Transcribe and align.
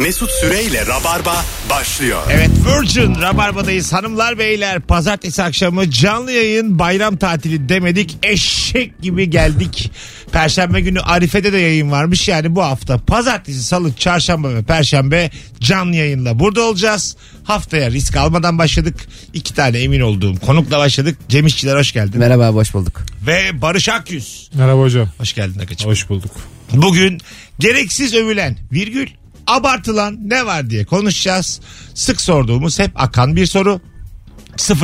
Mesut 0.00 0.30
Süreyle 0.30 0.86
Rabarba 0.86 1.44
başlıyor. 1.70 2.22
Evet 2.30 2.50
Virgin 2.50 3.14
Rabarba'dayız 3.14 3.92
hanımlar 3.92 4.38
beyler. 4.38 4.80
Pazartesi 4.80 5.42
akşamı 5.42 5.90
canlı 5.90 6.32
yayın 6.32 6.78
bayram 6.78 7.16
tatili 7.16 7.68
demedik. 7.68 8.16
Eşek 8.22 9.02
gibi 9.02 9.30
geldik. 9.30 9.92
Perşembe 10.32 10.80
günü 10.80 11.00
Arife'de 11.00 11.52
de 11.52 11.58
yayın 11.58 11.90
varmış. 11.90 12.28
Yani 12.28 12.56
bu 12.56 12.62
hafta 12.62 12.98
pazartesi, 12.98 13.62
salı, 13.62 13.92
çarşamba 13.92 14.54
ve 14.54 14.62
perşembe 14.62 15.30
canlı 15.60 15.96
yayınla 15.96 16.38
burada 16.38 16.62
olacağız. 16.62 17.16
Haftaya 17.44 17.90
risk 17.90 18.16
almadan 18.16 18.58
başladık. 18.58 19.08
İki 19.34 19.54
tane 19.54 19.78
emin 19.78 20.00
olduğum 20.00 20.40
konukla 20.40 20.78
başladık. 20.78 21.18
Cem 21.28 21.46
İşçiler 21.46 21.76
hoş 21.76 21.92
geldin. 21.92 22.18
Merhaba 22.20 22.48
hoş 22.48 22.74
bulduk. 22.74 23.02
Ve 23.26 23.62
Barış 23.62 23.88
Akyüz. 23.88 24.50
Merhaba 24.54 24.80
hocam. 24.80 25.08
Hoş 25.18 25.34
geldin 25.34 25.60
Akıcım. 25.60 25.90
Hoş 25.90 26.08
bulduk. 26.08 26.30
Bugün 26.72 27.18
gereksiz 27.58 28.14
övülen 28.14 28.56
virgül 28.72 29.06
abartılan 29.50 30.18
ne 30.24 30.46
var 30.46 30.70
diye 30.70 30.84
konuşacağız. 30.84 31.60
Sık 31.94 32.20
sorduğumuz 32.20 32.78
hep 32.78 32.90
akan 32.94 33.36
bir 33.36 33.46
soru. 33.46 33.80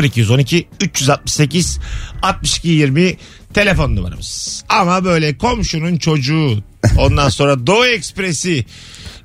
0212 0.03 0.69
368 0.81 1.79
62 2.23 2.69
20 2.69 3.17
telefon 3.55 3.97
numaramız. 3.97 4.65
Ama 4.69 5.05
böyle 5.05 5.39
komşunun 5.39 5.97
çocuğu 5.97 6.63
ondan 6.99 7.29
sonra 7.29 7.67
Doğu 7.67 7.87
Ekspresi 7.87 8.65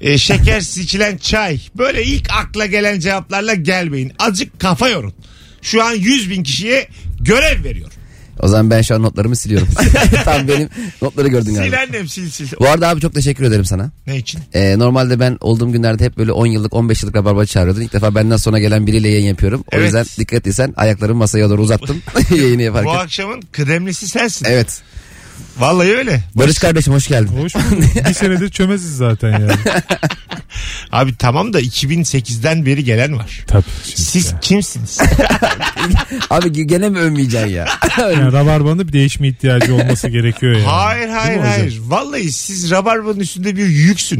e, 0.01 0.17
şeker 0.17 0.59
içilen 0.59 1.17
çay 1.17 1.59
böyle 1.77 2.03
ilk 2.03 2.29
akla 2.31 2.65
gelen 2.65 2.99
cevaplarla 2.99 3.53
gelmeyin. 3.53 4.13
Azıcık 4.19 4.59
kafa 4.59 4.89
yorun. 4.89 5.13
Şu 5.61 5.83
an 5.83 5.91
100 5.91 6.29
bin 6.29 6.43
kişiye 6.43 6.87
görev 7.19 7.63
veriyor. 7.63 7.91
O 8.41 8.47
zaman 8.47 8.69
ben 8.69 8.81
şu 8.81 8.95
an 8.95 9.03
notlarımı 9.03 9.35
siliyorum. 9.35 9.67
Tam 10.25 10.47
benim 10.47 10.69
notları 11.01 11.27
gördün 11.27 11.53
galiba. 11.53 11.75
Sil 11.77 11.81
annem 11.81 12.07
sil 12.13 12.27
sil. 12.35 12.47
Bu 12.59 12.67
arada 12.67 12.89
abi 12.89 13.01
çok 13.01 13.13
teşekkür 13.13 13.43
ederim 13.43 13.65
sana. 13.65 13.91
Ne 14.07 14.17
için? 14.17 14.41
Ee, 14.53 14.79
normalde 14.79 15.19
ben 15.19 15.37
olduğum 15.41 15.71
günlerde 15.71 16.05
hep 16.05 16.17
böyle 16.17 16.31
10 16.31 16.45
yıllık 16.45 16.73
15 16.73 17.03
yıllık 17.03 17.15
rabarba 17.15 17.45
çağırıyordun. 17.45 17.81
İlk 17.81 17.93
defa 17.93 18.15
benden 18.15 18.37
sonra 18.37 18.59
gelen 18.59 18.87
biriyle 18.87 19.09
yayın 19.09 19.25
yapıyorum. 19.27 19.61
O 19.61 19.65
Evet. 19.71 19.85
yüzden 19.85 20.05
dikkat 20.19 20.47
etsen 20.47 20.73
ayaklarımı 20.77 21.19
masaya 21.19 21.49
doğru 21.49 21.61
uzattım 21.61 22.01
yayını 22.31 22.57
Bu 22.57 22.61
yaparken. 22.61 22.95
akşamın 22.95 23.41
kıdemlisi 23.51 24.07
sensin. 24.07 24.45
Evet. 24.49 24.81
Vallahi 25.61 25.95
öyle. 25.97 26.23
Barış 26.35 26.59
kardeşim 26.59 26.93
hoş 26.93 27.07
geldin. 27.07 27.37
Hoş 27.43 27.55
bulduk. 27.55 27.83
bir 28.09 28.13
senedir 28.13 28.49
çömeziz 28.49 28.97
zaten 28.97 29.31
yani. 29.31 29.51
Abi 30.91 31.15
tamam 31.15 31.53
da 31.53 31.61
2008'den 31.61 32.65
beri 32.65 32.83
gelen 32.83 33.17
var. 33.17 33.43
Tabii. 33.47 33.63
şimdi 33.85 34.01
Siz 34.01 34.31
ya. 34.31 34.39
kimsiniz? 34.39 34.97
Abi 36.29 36.67
gene 36.67 36.89
mi 36.89 36.99
övmeyeceksin 36.99 37.47
ya? 37.49 37.65
Yani 37.97 38.31
Rabarba'nın 38.31 38.87
bir 38.87 38.93
değişme 38.93 39.27
ihtiyacı 39.27 39.75
olması 39.75 40.07
gerekiyor 40.09 40.53
yani. 40.53 40.63
hayır 40.63 41.09
hayır 41.09 41.37
hocam? 41.39 41.51
hayır. 41.51 41.79
Vallahi 41.85 42.31
siz 42.31 42.71
rabarbanın 42.71 43.19
üstünde 43.19 43.55
bir 43.55 43.65
yüksün. 43.65 44.19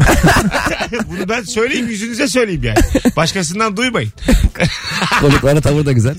Bunu 1.08 1.30
ben 1.30 1.44
söyleyeyim 1.44 1.88
yüzünüze 1.88 2.28
söyleyeyim 2.28 2.64
yani. 2.64 2.78
Başkasından 3.16 3.78
duymayın. 3.78 4.12
Konuklara 5.20 5.62
tavır 5.62 5.86
da 5.86 5.92
güzel. 5.92 6.16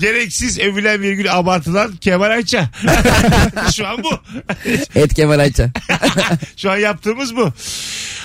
Gereksiz 0.00 0.58
övülen 0.58 1.02
virgül 1.02 1.34
abartılan 1.38 1.96
Kemal 1.96 2.30
Ayça. 2.30 2.68
Şu 3.76 3.86
an 3.86 4.02
bu. 4.04 4.10
Et 4.94 5.14
Kemal 5.14 5.38
Ayça. 5.38 5.70
Şu 6.56 6.70
an 6.70 6.76
yaptığımız 6.76 7.36
bu. 7.36 7.52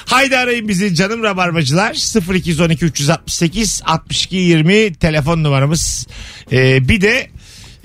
Haydi 0.05 0.37
arayın 0.37 0.67
bizi 0.67 0.95
canım 0.95 1.23
rabarbacılar 1.23 1.93
0212 2.35 2.85
368 2.85 3.81
62 3.85 4.35
20 4.35 4.93
telefon 4.93 5.43
numaramız. 5.43 6.07
Ee, 6.51 6.89
bir 6.89 7.01
de 7.01 7.29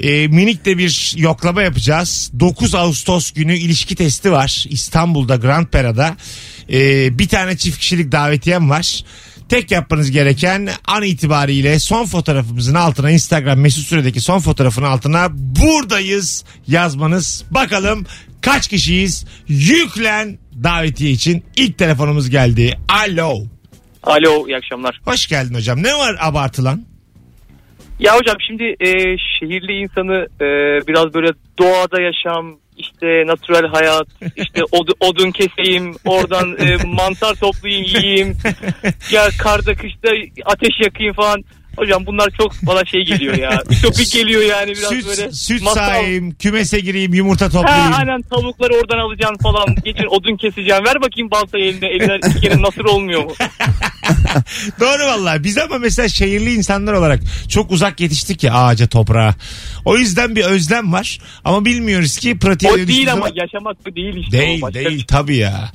e, 0.00 0.28
minik 0.28 0.64
de 0.64 0.78
bir 0.78 1.14
yoklama 1.16 1.62
yapacağız. 1.62 2.30
9 2.40 2.74
Ağustos 2.74 3.32
günü 3.32 3.56
ilişki 3.56 3.94
testi 3.94 4.32
var 4.32 4.64
İstanbul'da 4.68 5.36
Grand 5.36 5.66
Pera'da. 5.66 6.16
Ee, 6.72 7.18
bir 7.18 7.28
tane 7.28 7.56
çift 7.56 7.78
kişilik 7.78 8.12
davetiyem 8.12 8.70
var. 8.70 9.04
Tek 9.48 9.70
yapmanız 9.70 10.10
gereken 10.10 10.68
an 10.86 11.02
itibariyle 11.02 11.78
son 11.78 12.04
fotoğrafımızın 12.04 12.74
altına 12.74 13.10
Instagram 13.10 13.60
mesut 13.60 13.86
süredeki 13.86 14.20
son 14.20 14.38
fotoğrafın 14.38 14.82
altına 14.82 15.28
buradayız 15.32 16.44
yazmanız. 16.66 17.44
Bakalım 17.50 18.06
kaç 18.40 18.68
kişiyiz? 18.68 19.26
Yüklen 19.48 20.38
davetiye 20.62 21.10
için 21.10 21.44
ilk 21.56 21.78
telefonumuz 21.78 22.30
geldi. 22.30 22.78
Alo. 22.88 23.34
Alo 24.02 24.48
iyi 24.48 24.56
akşamlar. 24.56 25.00
Hoş 25.04 25.26
geldin 25.26 25.54
hocam. 25.54 25.82
Ne 25.82 25.94
var 25.94 26.16
abartılan? 26.20 26.84
Ya 28.00 28.16
hocam 28.16 28.36
şimdi 28.46 28.64
e, 28.64 28.90
şehirli 29.40 29.72
insanı 29.82 30.26
e, 30.40 30.46
biraz 30.88 31.14
böyle 31.14 31.28
doğada 31.58 32.02
yaşam 32.02 32.56
işte 32.76 33.06
natürel 33.26 33.66
hayat 33.66 34.06
işte 34.36 34.60
od- 34.72 34.96
odun 35.00 35.30
keseyim 35.30 35.94
oradan 36.04 36.56
e, 36.58 36.76
mantar 36.86 37.34
toplayayım 37.34 37.84
yiyeyim 37.86 38.36
ya 39.10 39.28
karda 39.42 39.74
kışta 39.74 40.08
ateş 40.44 40.80
yakayım 40.80 41.14
falan. 41.14 41.44
Hocam 41.76 42.06
bunlar 42.06 42.30
çok 42.40 42.52
bana 42.62 42.84
şey 42.84 43.04
geliyor 43.04 43.34
ya. 43.38 43.62
Ütopik 43.70 44.12
geliyor 44.12 44.42
yani 44.42 44.70
biraz 44.74 44.88
süt 44.90 45.06
böyle. 45.06 45.32
süt 45.32 45.62
masal. 45.62 45.74
sağayım, 45.86 46.30
kümese 46.34 46.80
gireyim, 46.80 47.14
yumurta 47.14 47.44
Ha, 47.44 47.50
toplayayım. 47.50 47.92
aynen 47.98 48.22
tavukları 48.22 48.74
oradan 48.74 48.98
alacaksın 48.98 49.42
falan. 49.42 49.74
Geçin 49.84 50.06
odun 50.06 50.36
keseceğim. 50.36 50.84
Ver 50.84 51.02
bakayım 51.02 51.30
baltayı 51.30 51.64
eline. 51.64 51.86
Eller 51.86 52.18
iki 52.30 52.40
kere 52.40 52.62
nasır 52.62 52.84
olmuyor 52.84 53.24
mu? 53.24 53.32
Doğru 54.80 55.02
vallahi. 55.06 55.44
Biz 55.44 55.58
ama 55.58 55.78
mesela 55.78 56.08
şehirli 56.08 56.54
insanlar 56.54 56.92
olarak 56.92 57.20
çok 57.48 57.70
uzak 57.70 58.00
yetiştik 58.00 58.42
ya 58.44 58.54
ağaca 58.54 58.86
toprağa. 58.86 59.34
O 59.84 59.96
yüzden 59.96 60.36
bir 60.36 60.44
özlem 60.44 60.92
var. 60.92 61.18
Ama 61.44 61.64
bilmiyoruz 61.64 62.16
ki 62.18 62.38
pratiğe 62.38 62.72
O 62.72 62.76
değil 62.76 63.12
ama 63.12 63.20
zaman- 63.26 63.36
yaşamak 63.36 63.86
bu 63.86 63.96
değil 63.96 64.16
işte. 64.16 64.38
Değil 64.38 64.62
değil 64.74 64.88
şey. 64.88 65.04
tabii 65.06 65.36
ya. 65.36 65.72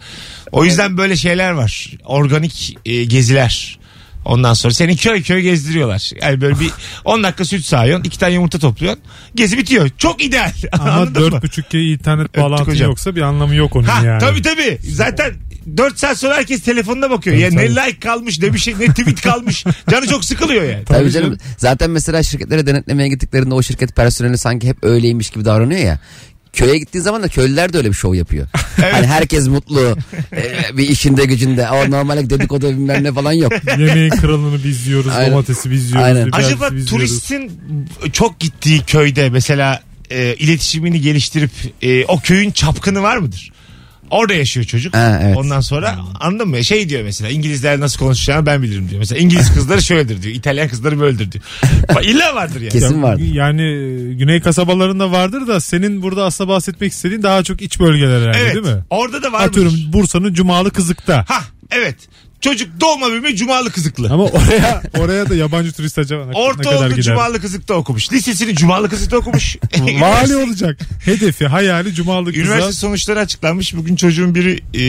O 0.51 0.65
yüzden 0.65 0.97
böyle 0.97 1.15
şeyler 1.15 1.51
var. 1.51 1.87
Organik 2.05 2.77
e, 2.85 3.03
geziler. 3.03 3.79
Ondan 4.25 4.53
sonra 4.53 4.73
seni 4.73 4.97
köy 4.97 5.23
köy 5.23 5.41
gezdiriyorlar. 5.41 6.11
Yani 6.21 6.41
böyle 6.41 6.59
bir 6.59 6.71
10 7.05 7.23
dakika 7.23 7.45
süt 7.45 7.65
sağıyorsun. 7.65 8.03
iki 8.03 8.19
tane 8.19 8.33
yumurta 8.33 8.59
topluyorsun. 8.59 9.01
Gezi 9.35 9.57
bitiyor. 9.57 9.89
Çok 9.97 10.23
ideal. 10.23 10.51
Ama 10.71 10.83
Anladın 10.91 11.23
mı? 11.23 11.29
4.5G 11.29 11.93
internet 11.93 12.37
hocam. 12.37 12.89
yoksa 12.89 13.15
bir 13.15 13.21
anlamı 13.21 13.55
yok 13.55 13.75
onun 13.75 13.83
Ha, 13.87 14.05
yani. 14.05 14.19
Tabii 14.19 14.41
tabii. 14.41 14.77
Zaten 14.89 15.33
4 15.77 15.99
saat 15.99 16.17
sonra 16.17 16.37
herkes 16.37 16.61
telefonuna 16.61 17.09
bakıyor. 17.09 17.35
Tabii, 17.35 17.43
ya 17.43 17.49
ne 17.61 17.75
tabii. 17.75 17.87
like 17.87 17.99
kalmış 17.99 18.39
ne 18.39 18.53
bir 18.53 18.59
şey 18.59 18.73
ne 18.79 18.87
tweet 18.87 19.21
kalmış. 19.21 19.65
Canı 19.91 20.07
çok 20.07 20.25
sıkılıyor 20.25 20.63
yani. 20.63 20.85
Tabii 20.85 21.11
canım. 21.11 21.37
Zaten 21.57 21.89
mesela 21.89 22.23
şirketlere 22.23 22.67
denetlemeye 22.67 23.09
gittiklerinde 23.09 23.53
o 23.53 23.61
şirket 23.63 23.95
personeli 23.95 24.37
sanki 24.37 24.67
hep 24.67 24.83
öyleymiş 24.83 25.29
gibi 25.29 25.45
davranıyor 25.45 25.79
ya. 25.79 25.99
Köye 26.53 26.77
gittiğin 26.77 27.03
zaman 27.03 27.23
da 27.23 27.27
köylüler 27.27 27.73
de 27.73 27.77
öyle 27.77 27.89
bir 27.89 27.93
şov 27.93 28.13
yapıyor. 28.13 28.47
Hani 28.91 29.07
herkes 29.07 29.47
mutlu. 29.47 29.97
e, 30.33 30.77
bir 30.77 30.89
işinde 30.89 31.25
gücünde. 31.25 31.67
Ama 31.67 31.85
normalde 31.87 32.29
dedikodu 32.29 32.69
bilmem 32.69 33.03
ne 33.03 33.13
falan 33.13 33.31
yok. 33.31 33.51
Yemeğin 33.77 34.09
kralını 34.09 34.63
biz 34.63 34.87
yiyoruz, 34.87 35.11
Aynen. 35.15 35.31
domatesi 35.31 35.71
biz 35.71 35.85
yiyoruz, 35.91 36.05
Aynen. 36.05 36.29
Acaba 36.31 36.65
biz 36.71 36.73
yiyoruz. 36.73 36.89
turistin 36.89 37.51
çok 38.13 38.39
gittiği 38.39 38.81
köyde 38.83 39.29
mesela 39.29 39.81
e, 40.09 40.35
iletişimini 40.35 41.01
geliştirip 41.01 41.51
e, 41.81 42.05
o 42.05 42.19
köyün 42.19 42.51
çapkını 42.51 43.01
var 43.01 43.17
mıdır? 43.17 43.51
Orada 44.09 44.33
yaşıyor 44.33 44.65
çocuk. 44.65 44.93
Ha, 44.95 45.19
evet. 45.23 45.37
Ondan 45.37 45.61
sonra 45.61 45.99
anladın 46.19 46.47
mı? 46.47 46.63
Şey 46.63 46.89
diyor 46.89 47.03
mesela 47.03 47.29
İngilizler 47.29 47.79
nasıl 47.79 47.99
konuşacağını 47.99 48.45
ben 48.45 48.61
bilirim 48.63 48.89
diyor. 48.89 48.99
Mesela 48.99 49.19
İngiliz 49.21 49.53
kızları 49.53 49.81
şöyledir 49.81 50.21
diyor. 50.21 50.35
İtalyan 50.35 50.67
kızları 50.67 50.99
böyledir 50.99 51.31
diyor. 51.31 51.43
İlla 52.03 52.35
vardır 52.35 52.61
yani. 52.61 52.71
Kesin 52.71 53.03
vardı. 53.03 53.21
Yani 53.23 53.61
e, 53.61 54.13
güney 54.13 54.41
kasabalarında 54.41 55.11
vardır 55.11 55.47
da 55.47 55.59
senin 55.59 56.01
burada 56.01 56.25
aslında 56.25 56.49
bahsetmek 56.49 56.91
istediğin 56.91 57.23
daha 57.23 57.43
çok 57.43 57.61
iç 57.61 57.79
bölgeler 57.79 58.21
yani 58.21 58.37
Evet. 58.39 58.55
değil 58.55 58.75
mi? 58.75 58.83
Orada 58.89 59.23
da 59.23 59.31
var 59.31 59.47
Atıyorum? 59.47 59.73
Bursa'nın 59.93 60.33
Cumalı 60.33 60.71
Kızık'ta. 60.71 61.25
Ha 61.27 61.41
evet. 61.71 61.95
Çocuk 62.41 62.81
doğma 62.81 63.09
büyüme 63.09 63.35
cumalı 63.35 63.71
kızıklı. 63.71 64.09
Ama 64.11 64.23
oraya 64.23 64.81
oraya 64.99 65.29
da 65.29 65.35
yabancı 65.35 65.71
turist 65.71 65.99
acaba 65.99 66.25
ne, 66.25 66.31
Orta 66.31 66.63
kadar 66.63 66.75
oldu 66.85 66.89
gider? 66.89 67.01
Cumalı 67.01 67.41
Kızık'ta 67.41 67.73
okumuş. 67.73 68.11
Lisesini 68.13 68.55
Cumalı 68.55 68.89
Kızık'ta 68.89 69.17
okumuş. 69.17 69.55
Vali 69.99 70.35
olacak. 70.35 70.79
Hedefi, 71.05 71.47
hayali 71.47 71.93
Cumalı 71.93 72.29
Üniversite 72.33 72.67
kıza. 72.67 72.79
sonuçları 72.79 73.19
açıklanmış. 73.19 73.75
Bugün 73.75 73.95
çocuğun 73.95 74.35
biri 74.35 74.59
e, 74.73 74.83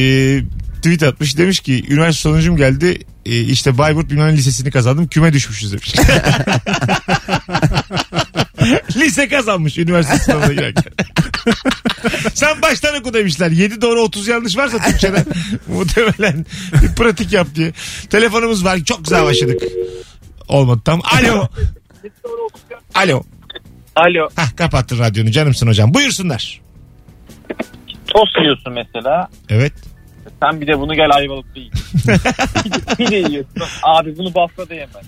tweet 0.76 1.02
atmış. 1.02 1.38
Demiş 1.38 1.60
ki 1.60 1.84
üniversite 1.88 2.22
sonucum 2.22 2.56
geldi. 2.56 2.98
E, 3.26 3.40
işte 3.40 3.78
Bayburt 3.78 4.10
bilmem 4.10 4.28
ne 4.28 4.36
lisesini 4.36 4.70
kazandım. 4.70 5.08
Küme 5.08 5.32
düşmüşüz 5.32 5.72
demiş. 5.72 5.94
Lise 8.96 9.28
kazanmış 9.28 9.78
üniversite 9.78 10.18
sınavına 10.18 10.52
girerken. 10.52 10.92
Sen 12.34 12.62
baştan 12.62 12.96
oku 13.00 13.14
demişler. 13.14 13.50
7 13.50 13.80
doğru 13.82 14.00
30 14.00 14.28
yanlış 14.28 14.56
varsa 14.56 14.78
Türkçeden 14.78 15.24
muhtemelen 15.68 16.46
bir 16.82 16.94
pratik 16.94 17.32
yap 17.32 17.46
diye. 17.54 17.72
Telefonumuz 18.10 18.64
var. 18.64 18.78
Çok 18.84 19.04
güzel 19.04 19.24
başladık. 19.24 19.62
Olmadı 20.48 20.80
tam. 20.84 21.00
Alo. 21.18 21.48
Alo. 22.94 23.22
Alo. 23.96 24.28
Hah 24.36 24.56
kapattın 24.56 24.98
radyonu 24.98 25.30
canımsın 25.30 25.66
hocam. 25.66 25.94
Buyursunlar. 25.94 26.60
tost 28.06 28.36
yiyorsun 28.40 28.72
mesela. 28.72 29.28
Evet. 29.48 29.72
Sen 30.42 30.60
bir 30.60 30.66
de 30.66 30.78
bunu 30.78 30.94
gel 30.94 31.10
Ayvalık'ta 31.14 31.60
yiyin. 31.60 31.72
pide, 32.64 32.94
pide 33.04 33.16
yiyorsun. 33.16 33.62
Abi 33.82 34.18
bunu 34.18 34.34
Bafra'da 34.34 34.74
yemem. 34.74 35.02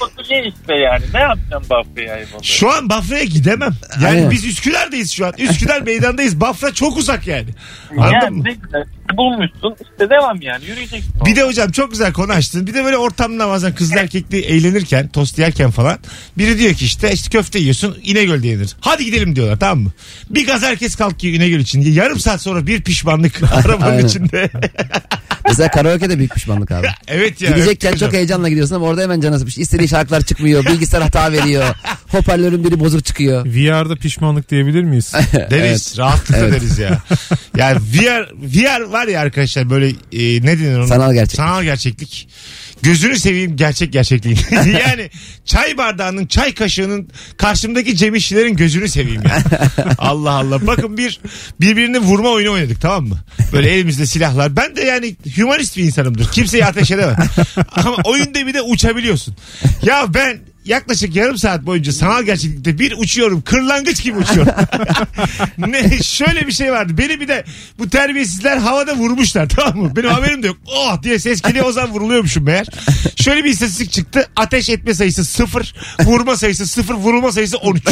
Bunu 0.00 0.26
ye 0.28 0.42
işte 0.48 0.74
yani. 0.74 1.04
Ne 1.14 1.20
yapacaksın 1.20 1.70
Bafra'ya 1.70 2.14
Ayvalık'ta? 2.14 2.42
Şu 2.42 2.70
an 2.72 2.88
Bafra'ya 2.88 3.24
gidemem. 3.24 3.72
Yani 4.02 4.06
Aynen. 4.16 4.30
biz 4.30 4.44
Üsküdar'dayız 4.44 5.10
şu 5.10 5.26
an. 5.26 5.32
Üsküdar 5.38 5.80
meydandayız. 5.86 6.40
Bafra 6.40 6.74
çok 6.74 6.96
uzak 6.96 7.26
yani. 7.26 7.48
Anladın 7.90 8.12
Yani 8.14 8.30
mı? 8.36 8.44
ne 8.44 8.52
güzel. 8.52 8.84
Bulmuşsun. 9.16 9.76
İşte 9.80 10.10
devam 10.10 10.42
yani 10.42 10.64
yürüyeceksin. 10.64 11.14
Bir 11.26 11.36
de 11.36 11.42
hocam 11.42 11.70
çok 11.70 11.90
güzel 11.90 12.12
konu 12.12 12.32
açtın. 12.32 12.66
Bir 12.66 12.74
de 12.74 12.84
böyle 12.84 12.96
ortamda 12.96 13.48
bazen 13.48 13.74
kızlı 13.74 13.98
erkekli 13.98 14.40
eğlenirken, 14.40 15.08
tost 15.08 15.38
yerken 15.38 15.70
falan. 15.70 15.98
Biri 16.38 16.58
diyor 16.58 16.74
ki 16.74 16.84
işte 16.84 17.12
işte 17.12 17.30
köfte 17.30 17.58
yiyorsun 17.58 17.98
İnegöl'de 18.02 18.48
yenir. 18.48 18.76
Hadi 18.80 19.04
gidelim 19.04 19.36
diyorlar 19.36 19.58
tamam 19.58 19.78
mı? 19.78 19.90
Bir 20.30 20.46
gaz 20.46 20.62
herkes 20.62 20.96
kalkıyor 20.96 21.34
İnegöl 21.34 21.60
için. 21.60 21.80
Yarım 21.92 22.18
saat 22.18 22.42
sonra 22.42 22.66
bir 22.66 22.82
pişmanlık 22.82 23.40
arabanın 23.52 24.06
içinde. 24.06 24.50
Mesela 25.48 25.70
karaoke 25.70 26.10
de 26.10 26.18
büyük 26.18 26.34
pişmanlık 26.34 26.70
abi. 26.70 26.86
evet 27.08 27.42
ya. 27.42 27.50
Gidecekken 27.50 27.88
evet 27.88 27.98
çok 27.98 28.08
hocam. 28.08 28.18
heyecanla 28.18 28.48
gidiyorsun 28.48 28.74
ama 28.74 28.86
orada 28.86 29.02
hemen 29.02 29.20
canı 29.20 29.38
sıkmış. 29.38 29.58
İstediği 29.58 29.88
şarkılar 29.88 30.20
çıkmıyor. 30.20 30.66
Bilgisayar 30.66 31.02
hata 31.02 31.32
veriyor. 31.32 31.64
Hoparlörün 32.08 32.64
biri 32.64 32.80
bozuk 32.80 33.04
çıkıyor. 33.04 33.46
VR'da 33.46 33.96
pişmanlık 33.96 34.50
diyebilir 34.50 34.82
miyiz? 34.82 35.12
Deriz. 35.50 35.98
Rahatlıkla 35.98 36.52
deriz 36.52 36.78
ya. 36.78 36.98
Yani 37.56 37.78
VR, 37.78 38.28
VR 38.42 38.80
var 38.80 39.01
ya 39.08 39.20
arkadaşlar 39.20 39.70
böyle 39.70 39.88
e, 39.88 40.42
ne 40.42 40.58
denir 40.58 40.78
ona? 40.78 40.86
Sanal 40.86 41.12
gerçeklik. 41.12 41.36
Sanal 41.36 41.62
gerçeklik. 41.62 42.28
Gözünü 42.82 43.18
seveyim 43.18 43.56
gerçek 43.56 43.92
gerçekliğin. 43.92 44.38
yani 44.52 45.10
çay 45.44 45.78
bardağının 45.78 46.26
çay 46.26 46.54
kaşığının 46.54 47.08
karşımdaki 47.36 47.96
Cem 47.96 48.14
İşçilerin 48.14 48.56
gözünü 48.56 48.88
seveyim 48.88 49.22
ya. 49.22 49.42
Allah 49.98 50.30
Allah. 50.30 50.66
Bakın 50.66 50.96
bir 50.96 51.20
birbirini 51.60 51.98
vurma 51.98 52.28
oyunu 52.28 52.52
oynadık 52.52 52.80
tamam 52.80 53.06
mı? 53.06 53.18
Böyle 53.52 53.70
elimizde 53.70 54.06
silahlar. 54.06 54.56
Ben 54.56 54.76
de 54.76 54.80
yani 54.80 55.16
humanist 55.36 55.76
bir 55.76 55.84
insanımdır. 55.84 56.30
Kimseyi 56.30 56.64
ateş 56.64 56.90
edemem. 56.90 57.16
Ama 57.76 57.96
oyunda 58.04 58.46
bir 58.46 58.54
de 58.54 58.62
uçabiliyorsun. 58.62 59.36
Ya 59.82 60.14
ben 60.14 60.38
yaklaşık 60.64 61.16
yarım 61.16 61.38
saat 61.38 61.66
boyunca 61.66 61.92
sanal 61.92 62.22
gerçeklikte 62.22 62.78
bir 62.78 62.94
uçuyorum. 62.98 63.42
Kırlangıç 63.42 64.02
gibi 64.02 64.18
uçuyorum. 64.18 64.52
ne 65.58 66.02
şöyle 66.02 66.46
bir 66.46 66.52
şey 66.52 66.72
vardı. 66.72 66.98
Beni 66.98 67.20
bir 67.20 67.28
de 67.28 67.44
bu 67.78 67.90
terbiyesizler 67.90 68.56
havada 68.56 68.96
vurmuşlar 68.96 69.48
tamam 69.48 69.78
mı? 69.78 69.96
Benim 69.96 70.10
haberim 70.10 70.42
de 70.42 70.46
yok. 70.46 70.56
Oh 70.66 71.02
diye 71.02 71.18
ses 71.18 71.42
geliyor 71.42 71.66
o 71.66 71.72
zaman 71.72 71.90
vuruluyormuşum 71.90 72.44
meğer. 72.44 72.66
Şöyle 73.16 73.44
bir 73.44 73.50
istatistik 73.50 73.92
çıktı. 73.92 74.28
Ateş 74.36 74.70
etme 74.70 74.94
sayısı 74.94 75.24
sıfır. 75.24 75.74
Vurma 76.04 76.36
sayısı 76.36 76.66
sıfır. 76.66 76.94
Vurulma 76.94 77.32
sayısı 77.32 77.56
13. 77.56 77.82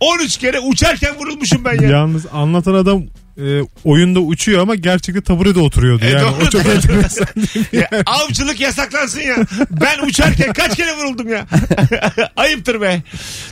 13 0.00 0.36
kere 0.38 0.60
uçarken 0.60 1.16
vurulmuşum 1.16 1.64
ben 1.64 1.82
ya. 1.82 1.88
Yalnız 1.88 2.26
anlatan 2.32 2.74
adam 2.74 3.02
e, 3.38 3.60
oyunda 3.84 4.20
uçuyor 4.20 4.60
ama 4.60 4.74
gerçekte 4.74 5.20
taburede 5.22 5.60
oturuyordu. 5.60 6.04
E, 6.04 6.10
yani 6.10 6.22
doğru, 6.22 6.46
o 6.46 6.50
çok 6.50 6.64
doğru. 6.64 6.72
enteresan 6.72 7.26
değil? 7.36 7.66
Ya, 7.72 7.88
avcılık 8.06 8.60
yasaklansın 8.60 9.20
ya. 9.20 9.36
Ben 9.70 10.06
uçarken 10.06 10.52
kaç 10.52 10.76
kere 10.76 10.96
vuruldum 10.96 11.28
ya. 11.28 11.46
Ayıptır 12.36 12.80
be. 12.80 13.02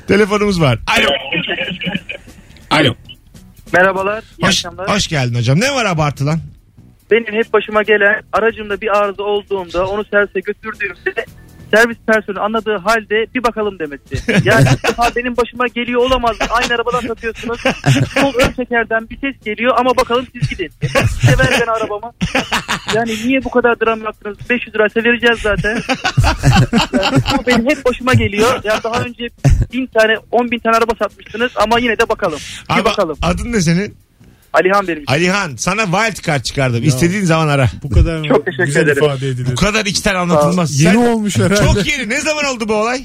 Telefonumuz 0.09 0.61
var. 0.61 0.79
Alo. 0.87 1.09
Alo. 2.71 2.95
Merhabalar. 3.73 4.23
iyi 4.39 4.43
Hoş, 4.47 4.49
akşamlar. 4.49 4.91
hoş 4.97 5.09
geldin 5.09 5.35
hocam. 5.35 5.61
Ne 5.61 5.75
var 5.75 5.85
abartılan? 5.85 6.41
Benim 7.11 7.35
hep 7.35 7.53
başıma 7.53 7.83
gelen 7.83 8.23
aracımda 8.33 8.81
bir 8.81 8.97
arıza 8.99 9.23
olduğunda 9.23 9.87
onu 9.87 10.05
servise 10.05 10.41
götürdüğümde 10.41 11.25
servis 11.75 11.97
personeli 12.07 12.41
anladığı 12.41 12.77
halde 12.77 13.27
bir 13.35 13.43
bakalım 13.43 13.79
demesi. 13.79 14.33
Yani 14.45 14.65
defa 14.89 15.11
benim 15.17 15.37
başıma 15.37 15.67
geliyor 15.67 16.01
olamaz. 16.01 16.37
Aynı 16.51 16.75
arabadan 16.75 17.01
satıyorsunuz. 17.01 17.61
Sol 18.15 18.35
ön 18.35 18.53
tekerden 18.53 19.11
bir 19.11 19.19
ses 19.21 19.45
geliyor 19.45 19.75
ama 19.79 19.97
bakalım 19.97 20.27
siz 20.33 20.49
gidin. 20.49 20.71
E, 20.83 20.89
size 20.89 21.39
ver 21.39 21.61
ben 21.61 21.73
arabamı. 21.73 22.13
Yani 22.95 23.11
niye 23.27 23.45
bu 23.45 23.51
kadar 23.51 23.81
dram 23.81 24.03
yaptınız? 24.03 24.39
500 24.51 24.75
liraysa 24.75 25.05
vereceğiz 25.05 25.39
zaten. 25.43 25.83
Yani 27.03 27.23
bu 27.39 27.47
benim 27.47 27.71
hep 27.71 27.85
başıma 27.85 28.15
geliyor. 28.15 28.61
Yani 28.65 28.81
daha 28.85 29.03
önce 29.03 29.29
bin 29.73 29.87
tane 29.87 30.15
10 30.31 30.51
bin 30.51 30.59
tane 30.59 30.77
araba 30.77 30.93
satmıştınız 30.99 31.53
ama 31.57 31.79
yine 31.79 31.99
de 31.99 32.09
bakalım. 32.09 32.39
Bir 32.71 32.75
Abi, 32.75 32.85
bakalım. 32.85 33.19
adın 33.23 33.53
ne 33.53 33.61
senin? 33.61 33.97
Alihan 34.53 34.89
benim 34.89 35.03
için. 35.03 35.13
Alihan 35.13 35.57
sana 35.57 35.85
wild 35.85 36.27
card 36.27 36.43
çıkardım. 36.43 36.83
İstediğin 36.85 37.25
zaman 37.25 37.49
ara. 37.49 37.71
Bu 37.83 37.91
kadar 37.91 38.19
mı 38.19 38.29
Çok 38.29 38.47
teşekkür 38.47 38.67
güzel 38.67 38.83
ederim. 38.83 39.05
ifade 39.05 39.29
edilir. 39.29 39.49
Bu 39.53 39.55
kadar 39.55 39.87
içten 39.87 40.15
anlatılmaz. 40.15 40.81
Yeni 40.81 40.93
Sen- 40.95 41.07
olmuş 41.13 41.39
herhalde. 41.39 41.57
Çok 41.57 41.87
yeni. 41.87 42.09
Ne 42.09 42.21
zaman 42.21 42.45
oldu 42.45 42.69
bu 42.69 42.75
olay? 42.75 43.03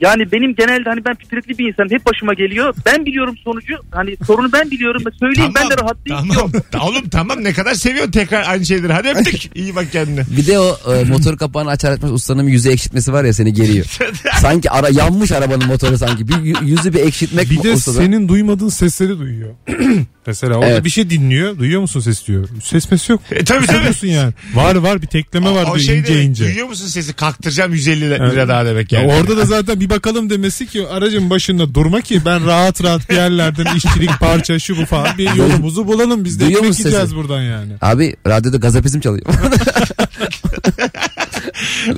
Yani 0.00 0.32
benim 0.32 0.54
genelde 0.54 0.88
hani 0.90 1.04
ben 1.04 1.14
pipirikli 1.14 1.58
bir 1.58 1.68
insanım. 1.68 1.90
Hep 1.90 2.06
başıma 2.06 2.34
geliyor. 2.34 2.74
Ben 2.86 3.06
biliyorum 3.06 3.34
sonucu. 3.44 3.74
Hani 3.90 4.16
sorunu 4.26 4.52
ben 4.52 4.70
biliyorum. 4.70 5.02
Söyleyeyim 5.20 5.52
ben 5.56 5.70
de 5.70 5.76
rahatlayayım. 5.82 6.28
Tamam. 6.28 6.52
Oğlum 6.88 7.08
tamam 7.08 7.44
ne 7.44 7.52
kadar 7.52 7.74
seviyorsun 7.74 8.10
tekrar 8.10 8.48
aynı 8.48 8.66
şeyleri. 8.66 8.92
Hadi 8.92 9.08
öptük. 9.08 9.50
İyi 9.56 9.76
bak 9.76 9.92
kendine. 9.92 10.24
Bir 10.36 10.46
de 10.46 10.58
o 10.58 10.78
e, 10.94 11.04
motor 11.04 11.36
kapağını 11.36 11.70
açar 11.70 11.92
açmaz 11.92 12.12
ustanın 12.12 12.46
yüzü 12.46 12.70
ekşitmesi 12.70 13.12
var 13.12 13.24
ya 13.24 13.32
seni 13.32 13.52
geriyor. 13.52 13.86
sanki 14.40 14.70
ara 14.70 14.88
yanmış 14.88 15.32
arabanın 15.32 15.66
motoru 15.66 15.98
sanki. 15.98 16.28
Bir 16.28 16.34
yü- 16.34 16.64
yüzü 16.64 16.92
bir 16.94 17.00
ekşitmek 17.00 17.50
Bir 17.50 17.62
de 17.62 17.72
ustada. 17.72 17.96
senin 17.96 18.28
duymadığın 18.28 18.68
sesleri 18.68 19.18
duyuyor. 19.18 19.50
Mesela 20.26 20.54
orada 20.54 20.66
Evet. 20.70 20.81
Bir 20.84 20.90
şey 20.90 21.10
dinliyor. 21.10 21.58
Duyuyor 21.58 21.80
musun 21.80 22.00
ses 22.00 22.26
diyor. 22.26 22.48
Ses 22.64 22.90
mes 22.90 23.08
yok. 23.08 23.20
E, 23.30 23.44
tabii 23.44 23.66
tabii. 23.66 23.76
Duyuyorsun 23.78 24.06
yani. 24.08 24.32
Var 24.54 24.74
var 24.74 25.02
bir 25.02 25.06
tekleme 25.06 25.50
var 25.50 25.62
o 25.62 25.66
diyor 25.66 25.78
şey 25.78 25.98
ince 25.98 26.14
demek, 26.14 26.24
ince. 26.24 26.44
Duyuyor 26.44 26.68
musun 26.68 26.86
sesi? 26.86 27.12
Kalktıracağım 27.12 27.72
150 27.72 28.00
lira 28.00 28.14
Evet. 28.32 28.48
daha 28.48 28.64
demek 28.66 28.92
Ya 28.92 29.00
yani. 29.00 29.12
orada 29.12 29.36
da 29.36 29.44
zaten 29.44 29.80
bir 29.80 29.90
bakalım 29.90 30.30
demesi 30.30 30.66
ki 30.66 30.88
aracın 30.88 31.30
başında 31.30 31.74
durma 31.74 32.00
ki 32.00 32.20
ben 32.24 32.46
rahat 32.46 32.82
rahat 32.84 33.10
bir 33.10 33.14
yerlerden 33.14 33.76
işçilik 33.76 34.10
parça 34.20 34.58
şu 34.58 34.76
bu 34.76 34.86
falan 34.86 35.18
bir 35.18 35.34
yolumuzu 35.34 35.86
bulalım 35.86 36.24
biz 36.24 36.40
de 36.40 36.44
Duyuyor 36.44 36.60
ekmek 36.60 36.78
yiyeceğiz 36.78 37.04
sesi? 37.08 37.16
buradan 37.16 37.42
yani. 37.42 37.72
Abi 37.80 38.16
radyoda 38.26 38.56
gazapizm 38.56 39.00
çalıyor. 39.00 39.26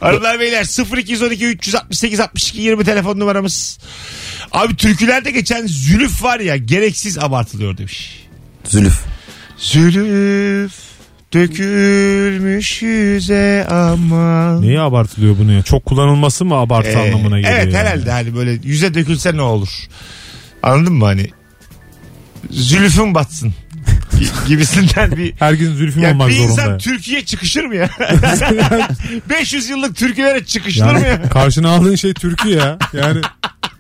Arılar 0.01 0.41
beyler 0.41 0.65
0212 0.99 1.47
368 1.47 2.21
62 2.21 2.61
20 2.61 2.85
telefon 2.85 3.19
numaramız. 3.21 3.79
Abi 4.53 4.77
türkülerde 4.77 5.31
geçen 5.31 5.67
zülüf 5.67 6.23
var 6.23 6.41
ya 6.41 6.57
gereksiz 6.57 7.19
abartılıyor 7.19 7.77
demiş. 7.79 8.24
Zülüf. 8.65 9.01
Zülüf 9.59 10.73
dökülmüş 11.35 12.83
yüze 12.83 13.67
ama. 13.71 14.61
Neye 14.61 14.81
abartılıyor 14.81 15.39
bunu 15.39 15.53
ya? 15.53 15.63
Çok 15.63 15.85
kullanılması 15.85 16.45
mı 16.45 16.55
abartı 16.55 16.89
Ee, 16.89 16.97
anlamına 16.97 17.41
geliyor? 17.41 17.59
Evet 17.59 17.75
yani? 17.75 17.77
herhalde 17.87 18.11
hani 18.11 18.35
böyle 18.37 18.59
yüze 18.63 18.95
dökülse 18.95 19.37
ne 19.37 19.43
olur? 19.43 19.69
Anladın 20.63 20.93
mı 20.93 21.05
hani? 21.05 21.31
Zülüfün 22.51 23.15
batsın. 23.15 23.55
Gi- 24.13 24.47
gibisinden 24.49 25.17
bir 25.17 25.35
Herkesin 25.39 25.75
zülfüm 25.75 26.03
ya 26.03 26.11
olmak 26.11 26.29
bir 26.29 26.37
insan 26.37 26.55
zorunda. 26.65 26.79
Türkiye 26.79 27.25
çıkışır 27.25 27.65
mı 27.65 27.77
ya? 27.77 27.91
500 29.29 29.69
yıllık 29.69 29.97
türkülere 29.97 30.45
çıkışılır 30.45 30.93
mı 30.93 31.01
ya? 31.01 31.07
Yani 31.09 31.29
karşına 31.29 31.71
aldığın 31.71 31.95
şey 31.95 32.15
Türkiye 32.15 32.57
ya. 32.57 32.79
Yani 32.93 33.21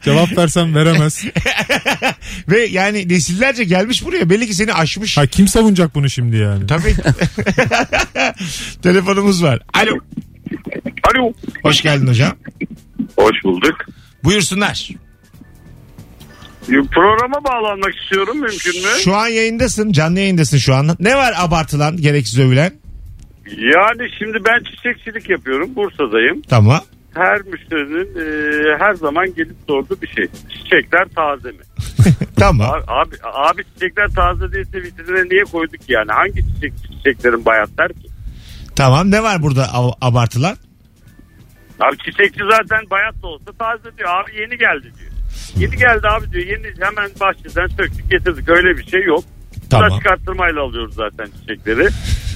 cevap 0.04 0.38
versen 0.38 0.74
veremez. 0.74 1.24
Ve 2.48 2.60
yani 2.60 3.08
nesillerce 3.08 3.64
gelmiş 3.64 4.04
buraya. 4.04 4.30
Belli 4.30 4.46
ki 4.46 4.54
seni 4.54 4.74
aşmış. 4.74 5.16
Ha 5.18 5.26
kim 5.26 5.48
savunacak 5.48 5.94
bunu 5.94 6.10
şimdi 6.10 6.36
yani? 6.36 6.66
Tabii. 6.66 6.94
Telefonumuz 8.82 9.42
var. 9.42 9.60
Alo. 9.72 9.98
Alo. 11.14 11.32
Hoş 11.62 11.82
geldin 11.82 12.06
hocam. 12.06 12.32
Hoş 13.16 13.44
bulduk. 13.44 13.76
Buyursunlar. 14.24 14.88
Programa 16.66 17.44
bağlanmak 17.44 17.94
istiyorum 18.02 18.40
mümkün 18.40 18.82
mü? 18.82 18.88
Şu 19.04 19.14
an 19.16 19.28
yayındasın. 19.28 19.92
Canlı 19.92 20.20
yayındasın 20.20 20.58
şu 20.58 20.74
an. 20.74 20.96
Ne 21.00 21.16
var 21.16 21.34
abartılan, 21.38 21.96
gereksiz 21.96 22.38
övülen? 22.38 22.72
Yani 23.46 24.10
şimdi 24.18 24.38
ben 24.44 24.62
çiçekçilik 24.64 25.30
yapıyorum. 25.30 25.76
Bursa'dayım. 25.76 26.42
Tamam. 26.42 26.80
Her 27.14 27.40
müşterinin 27.40 28.08
e, 28.20 28.78
her 28.78 28.94
zaman 28.94 29.34
gelip 29.34 29.56
sorduğu 29.68 30.02
bir 30.02 30.06
şey. 30.08 30.26
Çiçekler 30.48 31.04
taze 31.16 31.48
mi? 31.50 31.62
Tamam. 32.38 32.70
Abi, 32.70 32.82
abi, 32.86 33.16
abi 33.22 33.64
çiçekler 33.74 34.08
taze 34.08 34.52
değilse 34.52 34.82
vitrine 34.82 35.28
niye 35.28 35.44
koyduk 35.44 35.80
yani? 35.88 36.12
Hangi 36.12 36.42
çiçek 36.54 36.72
çiçeklerin 36.92 37.44
bayat 37.44 37.68
der 37.78 37.88
ki? 37.88 38.08
Tamam. 38.76 39.10
Ne 39.10 39.22
var 39.22 39.42
burada 39.42 39.62
ab- 39.64 39.96
abartılan? 40.00 40.56
Abi 41.80 41.96
çiçekçi 41.98 42.40
zaten 42.50 42.90
bayat 42.90 43.22
da 43.22 43.26
olsa 43.26 43.52
taze 43.58 43.96
diyor. 43.98 44.08
Abi 44.08 44.40
yeni 44.40 44.58
geldi 44.58 44.92
diyor. 44.98 45.10
Yeni 45.56 45.76
geldi 45.76 46.08
abi 46.08 46.32
diyor. 46.32 46.46
Yeni 46.46 46.66
hemen 46.80 47.10
bahçeden 47.20 47.66
söktük 47.66 48.10
getirdik. 48.10 48.48
Öyle 48.48 48.78
bir 48.78 48.86
şey 48.86 49.02
yok. 49.02 49.24
Tamam. 49.70 49.88
Tamam. 49.88 49.98
çıkarttırmayla 50.02 50.62
alıyoruz 50.62 50.94
zaten 50.94 51.26
çiçekleri. 51.40 51.88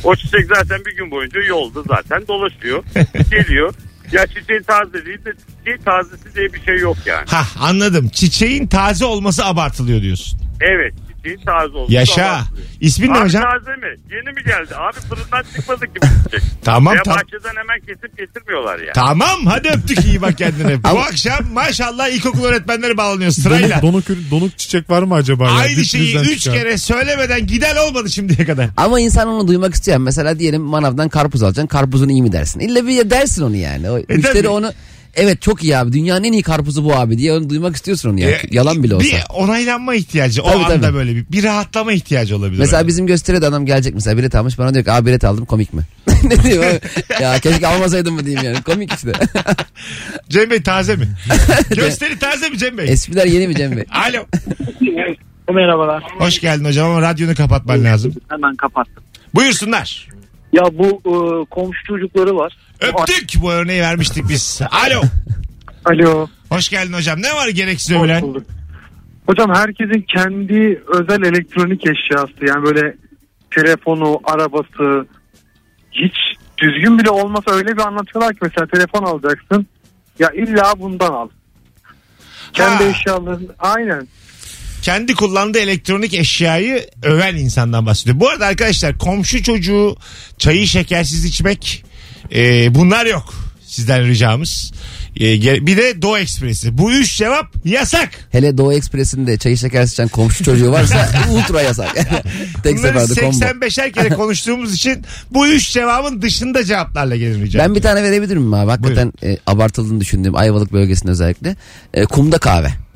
O 0.04 0.16
çiçek 0.16 0.46
zaten 0.46 0.84
bir 0.86 0.96
gün 0.96 1.10
boyunca 1.10 1.40
yolda 1.40 1.82
zaten 1.82 2.28
dolaşıyor. 2.28 2.84
Geliyor. 3.30 3.74
Ya 4.12 4.26
çiçeğin 4.26 4.62
taze 4.62 5.06
değil 5.06 5.24
de 5.24 5.32
çiçeğin 5.58 5.78
tazesi 5.78 6.34
diye 6.34 6.52
bir 6.52 6.60
şey 6.62 6.78
yok 6.78 6.96
yani. 7.06 7.24
Ha 7.28 7.42
anladım. 7.60 8.08
Çiçeğin 8.08 8.66
taze 8.66 9.04
olması 9.04 9.44
abartılıyor 9.44 10.02
diyorsun. 10.02 10.40
Evet 10.60 10.94
çiçeğin 11.28 11.46
taze 11.46 11.76
olması 11.76 11.92
Yaşa. 11.94 12.40
İsmin 12.80 13.08
ne 13.12 13.16
Abi 13.18 13.24
hocam? 13.24 13.42
taze 13.42 13.76
mi? 13.76 13.86
Yeni 14.10 14.34
mi 14.34 14.44
geldi? 14.46 14.76
Abi 14.76 15.00
fırından 15.00 15.42
çıkmadı 15.56 15.80
ki 15.86 15.92
bu 16.02 16.24
çiçek. 16.30 16.42
Tamam 16.64 16.94
Ya 16.96 17.02
tamam. 17.02 17.20
bahçeden 17.20 17.56
hemen 17.60 17.80
kesip 17.80 18.18
getirmiyorlar 18.18 18.78
yani. 18.78 18.92
Tamam 18.94 19.46
hadi 19.46 19.68
öptük 19.68 20.04
iyi 20.04 20.22
bak 20.22 20.38
kendine. 20.38 20.82
Bu 20.92 20.98
akşam 21.00 21.38
maşallah 21.52 22.08
ilkokul 22.08 22.44
öğretmenleri 22.44 22.96
bağlanıyor 22.96 23.30
sırayla. 23.30 23.82
Donuk, 23.82 24.08
donuk, 24.08 24.30
donuk 24.30 24.58
çiçek 24.58 24.90
var 24.90 25.02
mı 25.02 25.14
acaba? 25.14 25.44
ya? 25.44 25.50
Aynı 25.50 25.84
şeyi 25.84 26.06
Dipinizden 26.08 26.32
üç 26.34 26.40
çıkan. 26.42 26.58
kere 26.58 26.78
söylemeden 26.78 27.46
giden 27.46 27.76
olmadı 27.76 28.10
şimdiye 28.10 28.46
kadar. 28.46 28.66
Ama 28.76 29.00
insan 29.00 29.28
onu 29.28 29.48
duymak 29.48 29.74
istiyor. 29.74 29.98
Mesela 29.98 30.38
diyelim 30.38 30.62
manavdan 30.62 31.08
karpuz 31.08 31.42
alacaksın. 31.42 31.66
Karpuzun 31.66 32.08
iyi 32.08 32.22
mi 32.22 32.32
dersin? 32.32 32.60
İlla 32.60 32.86
bir 32.86 33.10
dersin 33.10 33.42
onu 33.42 33.56
yani. 33.56 33.90
O 33.90 33.94
müşteri 34.08 34.34
tabii. 34.34 34.48
onu 34.48 34.72
evet 35.18 35.42
çok 35.42 35.64
iyi 35.64 35.76
abi 35.76 35.92
dünyanın 35.92 36.24
en 36.24 36.32
iyi 36.32 36.42
karpuzu 36.42 36.84
bu 36.84 36.94
abi 36.94 37.18
diye 37.18 37.32
onu 37.32 37.50
duymak 37.50 37.76
istiyorsun 37.76 38.10
onu 38.10 38.20
ya. 38.20 38.30
E, 38.30 38.40
Yalan 38.50 38.82
bile 38.82 38.94
olsa. 38.94 39.04
Bir 39.06 39.14
onaylanma 39.34 39.94
ihtiyacı. 39.94 40.42
O 40.42 40.46
Tabii, 40.52 40.64
anda 40.64 40.80
tabii. 40.80 40.94
böyle 40.96 41.16
bir, 41.16 41.26
bir 41.32 41.44
rahatlama 41.44 41.92
ihtiyacı 41.92 42.36
olabilir. 42.36 42.58
Mesela 42.58 42.76
orada. 42.76 42.88
bizim 42.88 43.06
gösteride 43.06 43.46
adam 43.46 43.66
gelecek 43.66 43.94
mesela 43.94 44.18
bilet 44.18 44.34
almış 44.34 44.58
bana 44.58 44.74
diyor 44.74 44.84
ki 44.84 44.92
abi 44.92 45.06
bilet 45.06 45.24
aldım 45.24 45.44
komik 45.44 45.74
mi? 45.74 45.82
ne 46.24 46.42
diyor 46.42 46.64
ya 47.20 47.38
keşke 47.38 47.66
almasaydım 47.66 48.14
mı 48.14 48.24
diyeyim 48.26 48.44
yani 48.44 48.62
komik 48.62 48.92
işte. 48.92 49.12
Cem 50.28 50.50
Bey 50.50 50.62
taze 50.62 50.96
mi? 50.96 51.08
Gösteri 51.76 52.18
taze 52.18 52.48
mi 52.48 52.58
Cem 52.58 52.78
Bey? 52.78 52.88
Espriler 52.88 53.26
yeni 53.26 53.48
mi 53.48 53.56
Cem 53.56 53.76
Bey? 53.76 53.84
Alo. 53.90 54.24
Merhabalar. 55.54 56.02
Hoş 56.18 56.40
geldin 56.40 56.64
hocam 56.64 56.90
ama 56.90 57.02
radyonu 57.02 57.34
kapatman 57.34 57.84
lazım. 57.84 58.14
Hemen 58.28 58.54
kapattım. 58.56 59.04
Buyursunlar. 59.34 60.08
Ya 60.52 60.62
bu 60.72 60.86
e, 61.06 61.44
komşu 61.50 61.84
çocukları 61.86 62.36
var. 62.36 62.56
Öptük 62.80 63.42
bu 63.42 63.52
örneği 63.52 63.82
vermiştik 63.82 64.28
biz. 64.28 64.60
Alo. 64.70 65.02
Alo. 65.84 66.28
Hoş 66.48 66.68
geldin 66.68 66.92
hocam. 66.92 67.22
Ne 67.22 67.34
var 67.34 67.48
gereksiz 67.48 67.96
övülen? 67.96 68.34
Hocam 69.26 69.54
herkesin 69.54 70.06
kendi 70.14 70.82
özel 70.94 71.22
elektronik 71.22 71.82
eşyası 71.86 72.46
yani 72.46 72.64
böyle 72.64 72.94
telefonu, 73.54 74.20
arabası 74.24 75.06
hiç 75.92 76.14
düzgün 76.58 76.98
bile 76.98 77.10
olmasa 77.10 77.50
öyle 77.50 77.76
bir 77.76 77.86
anlatıyorlar 77.86 78.32
ki 78.32 78.38
mesela 78.42 78.66
telefon 78.66 79.02
alacaksın 79.02 79.66
ya 80.18 80.30
illa 80.30 80.74
bundan 80.78 81.12
al. 81.12 81.28
Kendi 82.52 82.84
Ha. 82.84 82.90
eşyaların 82.90 83.48
aynen. 83.58 84.08
kendi 84.82 85.14
kullandığı 85.14 85.58
elektronik 85.58 86.14
eşyayı 86.14 86.86
öven 87.02 87.36
insandan 87.36 87.86
bahsediyor. 87.86 88.20
Bu 88.20 88.28
arada 88.28 88.46
arkadaşlar 88.46 88.98
komşu 88.98 89.42
çocuğu 89.42 89.96
çayı 90.38 90.66
şekersiz 90.66 91.24
içmek 91.24 91.84
e, 92.34 92.74
bunlar 92.74 93.06
yok. 93.06 93.34
Sizden 93.66 94.06
ricamız. 94.06 94.72
E, 95.20 95.66
bir 95.66 95.76
de 95.76 96.02
Doğu 96.02 96.18
Ekspresi. 96.18 96.78
Bu 96.78 96.92
üç 96.92 97.16
cevap 97.16 97.46
yasak. 97.64 98.10
Hele 98.30 98.58
Doğu 98.58 98.72
Ekspresi'nde 98.72 99.38
çayı 99.38 99.58
şeker 99.58 99.86
sıçan 99.86 100.08
komşu 100.08 100.44
çocuğu 100.44 100.72
varsa 100.72 101.08
ultra 101.30 101.62
yasak. 101.62 101.94
Tek 102.62 102.78
Bunları 102.78 103.06
seferde 103.06 103.20
combo. 103.20 103.44
85'er 103.44 103.92
kere 103.92 104.08
konuştuğumuz 104.14 104.74
için 104.74 105.04
bu 105.30 105.48
üç 105.48 105.72
cevabın 105.72 106.22
dışında 106.22 106.64
cevaplarla 106.64 107.16
gelin 107.16 107.42
rica 107.42 107.58
Ben 107.58 107.74
bir 107.74 107.82
tane 107.82 108.02
verebilir 108.02 108.36
miyim 108.36 108.54
abi? 108.54 108.70
Hakikaten 108.70 109.12
e, 109.22 109.36
abartıldığını 109.46 110.00
düşündüğüm 110.00 110.36
Ayvalık 110.36 110.72
bölgesinde 110.72 111.12
özellikle. 111.12 111.56
E, 111.94 112.04
kumda 112.04 112.38
kahve. 112.38 112.87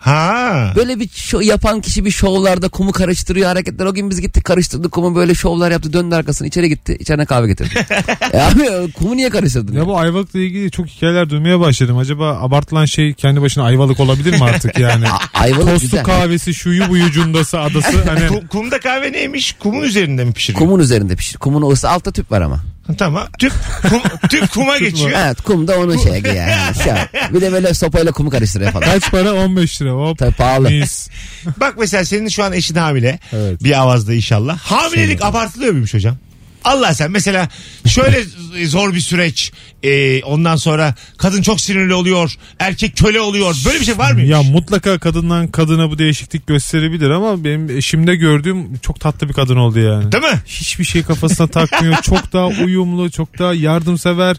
Ha. 0.00 0.72
Böyle 0.76 1.00
bir 1.00 1.08
şov, 1.08 1.42
yapan 1.42 1.80
kişi 1.80 2.04
bir 2.04 2.10
şovlarda 2.10 2.68
kumu 2.68 2.92
karıştırıyor 2.92 3.46
hareketler. 3.48 3.86
O 3.86 3.94
gün 3.94 4.10
biz 4.10 4.20
gittik 4.20 4.44
karıştırdık 4.44 4.92
kumu 4.92 5.16
böyle 5.16 5.34
şovlar 5.34 5.70
yaptı 5.70 5.92
döndü 5.92 6.14
arkasını 6.14 6.48
içeri 6.48 6.68
gitti. 6.68 6.96
İçerine 7.00 7.26
kahve 7.26 7.46
getirdi. 7.46 7.86
e 8.32 8.38
abi 8.40 8.92
kumu 8.92 9.16
niye 9.16 9.30
karıştırdın? 9.30 9.76
Ya 9.76 9.86
bu 9.86 9.98
Ayvalık'la 9.98 10.40
ilgili 10.40 10.70
çok 10.70 10.86
hikayeler 10.86 11.30
duymaya 11.30 11.60
başladım. 11.60 11.98
Acaba 11.98 12.38
abartılan 12.40 12.84
şey 12.84 13.14
kendi 13.14 13.42
başına 13.42 13.64
Ayvalık 13.64 14.00
olabilir 14.00 14.38
mi 14.38 14.44
artık 14.44 14.78
yani? 14.78 15.04
Ayvalık 15.34 15.66
Tostu 15.68 15.80
güzel. 15.80 16.04
kahvesi 16.04 16.54
şuyu 16.54 16.88
buyu 16.88 17.10
cundası 17.10 17.60
adası 17.60 18.04
hani 18.06 18.20
Kum- 18.20 18.48
kumda 18.48 18.80
kahve 18.80 19.12
neymiş? 19.12 19.52
Kumun 19.52 19.82
üzerinde 19.82 20.24
mi 20.24 20.32
pişiriyor? 20.32 20.64
Kumun 20.64 20.78
üzerinde 20.80 21.16
pişir. 21.16 21.38
Kumun 21.38 21.70
ısı 21.70 21.90
altta 21.90 22.12
tüp 22.12 22.32
var 22.32 22.40
ama. 22.40 22.60
Tamam. 22.94 23.26
Tüp, 23.38 23.52
kum, 23.90 24.00
tüp 24.28 24.50
kuma 24.52 24.78
geçiyor. 24.78 25.10
Evet 25.24 25.42
kum 25.42 25.68
da 25.68 25.78
onun 25.78 25.98
şeyi 25.98 26.26
yani. 26.36 26.52
Şu. 26.84 27.34
Bir 27.34 27.40
de 27.40 27.52
böyle 27.52 27.74
sopayla 27.74 28.12
kumu 28.12 28.30
karıştırıyor 28.30 28.72
falan. 28.72 28.84
kaç 28.90 29.10
para 29.10 29.34
15 29.34 29.82
lira 29.82 29.90
hop. 29.92 30.18
Tabii 30.18 30.32
pahalı. 30.34 30.70
Mis. 30.70 31.08
Bak 31.56 31.74
mesela 31.78 32.04
senin 32.04 32.28
şu 32.28 32.44
an 32.44 32.52
eşin 32.52 32.74
hamile. 32.74 33.18
Evet. 33.32 33.64
Bir 33.64 33.80
avazda 33.80 34.14
inşallah. 34.14 34.58
Hamilelik 34.58 35.24
abartılıyor 35.24 35.72
muymuş 35.72 35.94
hocam? 35.94 36.16
Allah 36.64 36.94
sen 36.94 37.10
mesela 37.10 37.48
şöyle 37.86 38.24
zor 38.66 38.94
bir 38.94 39.00
süreç. 39.00 39.52
Ee, 39.82 40.22
ondan 40.22 40.56
sonra 40.56 40.94
kadın 41.18 41.42
çok 41.42 41.60
sinirli 41.60 41.94
oluyor. 41.94 42.34
Erkek 42.58 42.96
köle 42.96 43.20
oluyor. 43.20 43.56
Böyle 43.66 43.80
bir 43.80 43.84
şey 43.84 43.98
var 43.98 44.12
mıymış? 44.12 44.30
Ya 44.30 44.42
mutlaka 44.42 44.98
kadından 44.98 45.48
kadına 45.48 45.90
bu 45.90 45.98
değişiklik 45.98 46.46
gösterebilir 46.46 47.10
ama 47.10 47.44
benim 47.44 47.70
eşimde 47.78 48.16
gördüğüm 48.16 48.78
çok 48.78 49.00
tatlı 49.00 49.28
bir 49.28 49.34
kadın 49.34 49.56
oldu 49.56 49.80
yani. 49.80 50.12
Değil 50.12 50.24
mi? 50.24 50.40
Hiçbir 50.46 50.84
şey 50.84 51.02
kafasına 51.02 51.46
takmıyor. 51.46 51.96
Çok 52.02 52.32
daha 52.32 52.46
uyumlu, 52.46 53.10
çok 53.10 53.38
daha 53.38 53.54
yardımsever. 53.54 54.36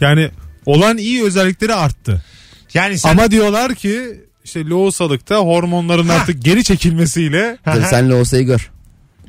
Yani 0.00 0.30
olan 0.66 0.98
iyi 0.98 1.22
özellikleri 1.22 1.74
arttı. 1.74 2.24
Yani 2.74 2.98
sen 2.98 3.10
Ama 3.10 3.30
diyorlar 3.30 3.74
ki 3.74 4.00
işte 4.44 4.66
lohusalıkta 4.66 5.36
hormonların 5.36 6.08
artık 6.08 6.42
geri 6.42 6.64
çekilmesiyle 6.64 7.58
Sen 7.90 8.10
Loğusa'yı 8.10 8.46
gör. 8.46 8.70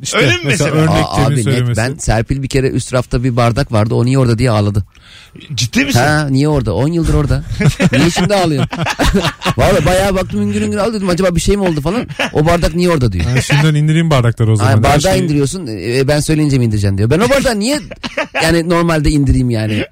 İşte 0.03 0.17
Öyle 0.17 0.31
mi 0.31 0.39
mesela 0.43 0.69
mesela? 0.75 0.83
örnek 0.93 1.05
Aa, 1.05 1.25
abi 1.25 1.35
net 1.35 1.43
söylemesi. 1.43 1.81
ben 1.81 1.95
Serpil 1.95 2.43
bir 2.43 2.47
kere 2.47 2.67
üst 2.69 2.93
rafta 2.93 3.23
bir 3.23 3.35
bardak 3.35 3.71
vardı 3.71 3.93
o 3.95 4.05
niye 4.05 4.19
orada 4.19 4.37
diye 4.37 4.51
ağladı. 4.51 4.83
Ciddi 5.55 5.85
misin? 5.85 5.99
Ha 5.99 6.27
niye 6.29 6.47
orada 6.47 6.73
10 6.73 6.87
yıldır 6.87 7.13
orada. 7.13 7.43
niye 7.91 8.09
şimdi 8.09 8.35
ağlıyorsun? 8.35 8.69
Valla 9.57 9.85
bayağı 9.85 10.15
baktım 10.15 10.41
hüngür 10.41 10.61
hüngür 10.61 10.77
al 10.77 10.93
dedim 10.93 11.09
acaba 11.09 11.35
bir 11.35 11.41
şey 11.41 11.57
mi 11.57 11.63
oldu 11.63 11.81
falan. 11.81 12.07
O 12.33 12.45
bardak 12.45 12.75
niye 12.75 12.89
orada 12.89 13.11
diyor. 13.11 13.25
Ha, 13.25 13.41
şimdiden 13.41 13.75
indireyim 13.75 14.09
bardakları 14.09 14.51
o 14.51 14.55
zaman. 14.55 14.71
Her 14.71 14.83
bardağı 14.83 15.01
şey- 15.13 15.19
indiriyorsun 15.19 15.67
e, 15.67 16.07
ben 16.07 16.19
söyleyince 16.19 16.57
mi 16.57 16.65
indireceksin 16.65 16.97
diyor. 16.97 17.09
Ben 17.09 17.19
o 17.19 17.29
bardağı 17.29 17.59
niye 17.59 17.79
yani 18.43 18.69
normalde 18.69 19.09
indireyim 19.09 19.49
yani. 19.49 19.85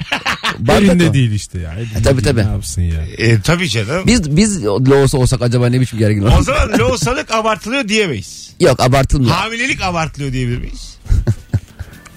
Bardak 0.59 0.83
Elinde 0.83 1.09
o. 1.09 1.13
değil 1.13 1.31
işte 1.31 1.59
ya. 1.59 1.73
Elinde 1.73 1.99
E, 1.99 2.01
tabii, 2.03 2.23
değil, 2.23 2.35
tabii. 2.35 2.47
Ne 2.47 2.51
yapsın 2.51 2.81
ya. 2.81 3.01
E, 3.17 3.41
tabii 3.41 3.69
canım. 3.69 4.03
Biz 4.07 4.35
biz 4.37 4.65
loğusa 4.65 5.17
olsak 5.17 5.41
acaba 5.41 5.69
ne 5.69 5.81
biçim 5.81 5.99
gergin 5.99 6.21
O 6.21 6.35
olur? 6.35 6.43
zaman 6.43 6.79
lohusalık 6.79 7.31
abartılıyor 7.31 7.87
diyemeyiz. 7.87 8.51
Yok 8.59 8.79
abartılmıyor. 8.79 9.31
Hamilelik 9.35 9.81
abartılıyor 9.81 10.33
diyebilir 10.33 10.57
miyiz? 10.57 10.90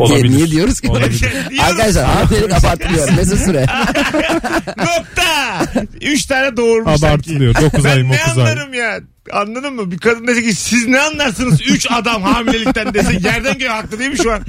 Niye, 0.00 0.22
niye 0.22 0.50
diyoruz 0.50 0.80
ki? 0.80 0.88
Arkadaşlar 1.62 2.04
hamilelik 2.04 2.52
abartılıyor. 2.52 3.12
Mesut 3.16 3.38
Süre. 3.38 3.60
Nokta. 4.78 5.66
Üç 6.00 6.26
tane 6.26 6.56
doğurmuş 6.56 7.02
Abartılıyor. 7.02 7.54
sanki. 7.54 7.66
Dokuz 7.66 7.84
ben 7.84 7.90
ay, 7.90 8.08
ne 8.08 8.18
dokuz 8.18 8.38
ay. 8.38 8.52
anlarım 8.52 8.74
ya? 8.74 9.00
Anladın 9.32 9.74
mı? 9.74 9.90
Bir 9.90 9.98
kadın 9.98 10.26
dese 10.26 10.42
ki 10.42 10.54
siz 10.54 10.86
ne 10.86 11.00
anlarsınız? 11.00 11.60
Üç 11.62 11.86
adam 11.90 12.22
hamilelikten 12.22 12.94
dese 12.94 13.12
yerden 13.12 13.58
göğe 13.58 13.68
haklı 13.68 13.98
değil 13.98 14.10
mi 14.10 14.18
şu 14.18 14.32
an? 14.32 14.42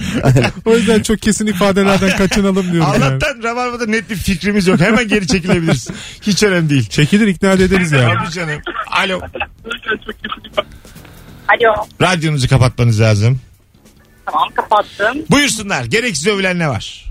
O 0.66 0.76
yüzden 0.76 1.02
çok 1.02 1.22
kesin 1.22 1.48
ifadelerden 1.48 2.10
kaçınalım 2.18 2.72
diyorum 2.72 2.94
yani. 2.94 3.06
Allah'tan 3.06 3.44
Rabarba'da 3.44 3.86
net 3.86 4.10
bir 4.10 4.16
fikrimiz 4.16 4.68
yok. 4.68 4.80
Hemen 4.80 5.08
geri 5.08 5.28
çekilebiliriz. 5.28 5.88
Hiç 6.22 6.44
önemli 6.44 6.70
değil. 6.70 6.90
Çekilir 6.90 7.28
ikna 7.28 7.52
ederiz 7.52 7.92
yani. 7.92 8.14
Tabii 8.24 8.32
canım. 8.32 8.62
Alo. 8.88 9.22
Alo. 11.48 11.86
Radyonuzu 12.02 12.50
kapatmanız 12.50 13.02
lazım. 13.02 13.40
Tamam 14.26 14.50
kapattım. 14.56 15.26
Buyursunlar. 15.32 15.86
Gereksiz 15.86 16.28
övülen 16.28 16.60
ne 16.60 16.70
var? 16.70 17.06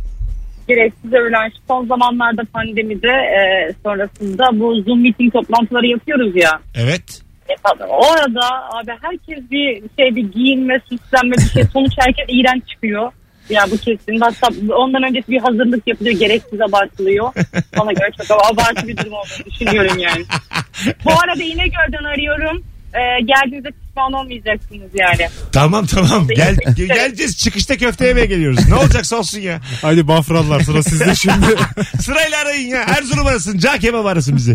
Gereksiz 0.69 1.13
övülen 1.13 1.49
şu 1.49 1.57
son 1.69 1.87
zamanlarda 1.87 2.43
pandemide 2.53 3.09
e, 3.09 3.73
sonrasında 3.83 4.45
bu 4.53 4.83
Zoom 4.83 5.03
meeting 5.03 5.33
toplantıları 5.33 5.87
yapıyoruz 5.87 6.37
ya. 6.37 6.61
Evet. 6.75 7.23
E, 7.49 7.55
orada 7.85 8.49
abi 8.71 8.93
herkes 9.03 9.51
bir 9.51 9.83
şey 9.99 10.17
bir 10.17 10.33
giyinme, 10.33 10.81
süslenme 10.89 11.37
bir 11.37 11.51
şey. 11.53 11.65
Sonuç 11.65 11.93
herkes 11.99 12.25
iğrenç 12.29 12.69
çıkıyor. 12.69 13.13
Ya 13.49 13.65
bu 13.71 13.77
kesin. 13.77 14.21
Hatta 14.21 14.49
ondan 14.75 15.03
öncesi 15.03 15.29
bir 15.29 15.41
hazırlık 15.41 15.87
yapılıyor. 15.87 16.19
Gereksiz 16.19 16.61
abartılıyor. 16.61 17.33
Bana 17.79 17.93
göre 17.93 18.11
çok 18.29 18.53
abartı 18.53 18.89
bir 18.89 18.97
durum 18.97 19.13
olduğunu 19.13 19.47
düşünüyorum 19.51 19.99
yani. 19.99 20.25
Bu 21.05 21.11
arada 21.11 21.43
İnegöl'den 21.43 22.05
arıyorum. 22.05 22.65
Ee, 22.95 23.21
geldiğinizde 23.25 23.71
pişman 23.95 24.13
olmayacaksınız 24.13 24.91
yani. 24.95 25.31
Tamam 25.53 25.87
tamam. 25.87 26.29
Gel, 26.37 26.57
geleceğiz. 26.77 27.39
Çıkışta 27.39 27.77
köfte 27.77 28.07
yemeye 28.07 28.27
geliyoruz. 28.27 28.69
Ne 28.69 28.75
olacaksa 28.75 29.17
olsun 29.17 29.41
ya. 29.41 29.61
Hadi 29.83 30.09
bafrallar 30.09 30.61
sıra 30.61 30.83
sizde 30.83 31.15
şimdi. 31.15 31.47
Sırayla 32.01 32.39
arayın 32.43 32.69
ya. 32.69 32.83
Erzurum 32.99 33.27
arasın. 33.27 33.59
Cağ 33.59 33.79
kebap 33.79 34.07
arasın 34.07 34.37
bizi. 34.37 34.55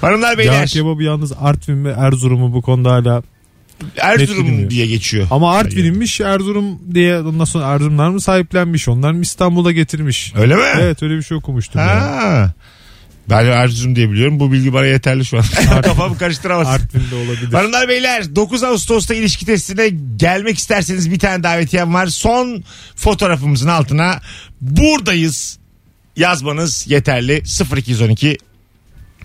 Hanımlar 0.00 0.38
beyler. 0.38 0.60
Yağ 0.60 0.64
kebabı 0.64 1.02
yalnız 1.02 1.32
Artvin 1.40 1.84
ve 1.84 1.90
Erzurum'u 1.90 2.52
bu 2.54 2.62
konuda 2.62 2.92
hala. 2.92 3.22
Erzurum 3.96 4.70
diye 4.70 4.86
geçiyor. 4.86 5.26
Ama 5.30 5.52
Artvin'inmiş 5.52 6.20
Erzurum 6.20 6.94
diye 6.94 7.18
ondan 7.20 7.44
sonra 7.44 7.66
Erzurumlar 7.66 8.08
mı 8.08 8.20
sahiplenmiş? 8.20 8.88
Onlar 8.88 9.12
mı 9.12 9.22
İstanbul'a 9.22 9.72
getirmiş? 9.72 10.32
Öyle 10.36 10.54
mi? 10.56 10.62
Evet 10.76 11.02
öyle 11.02 11.16
bir 11.16 11.22
şey 11.22 11.36
okumuştum. 11.36 11.80
ya. 11.80 12.52
Ben 13.30 13.44
Erzurum 13.44 13.96
diye 13.96 14.10
biliyorum. 14.10 14.40
Bu 14.40 14.52
bilgi 14.52 14.72
bana 14.72 14.86
yeterli 14.86 15.24
şu 15.24 15.38
an. 15.38 15.44
Kafamı 15.82 16.18
karıştıramazsın. 16.18 16.72
Artvin'de 16.72 17.14
olabilir. 17.14 17.52
Hanımlar 17.52 17.88
beyler 17.88 18.36
9 18.36 18.64
Ağustos'ta 18.64 19.14
ilişki 19.14 19.46
testine 19.46 19.88
gelmek 20.16 20.58
isterseniz 20.58 21.10
bir 21.10 21.18
tane 21.18 21.42
davetiyem 21.42 21.94
var. 21.94 22.06
Son 22.06 22.64
fotoğrafımızın 22.96 23.68
altına 23.68 24.20
buradayız 24.60 25.58
yazmanız 26.16 26.84
yeterli. 26.88 27.42
0212 27.76 28.38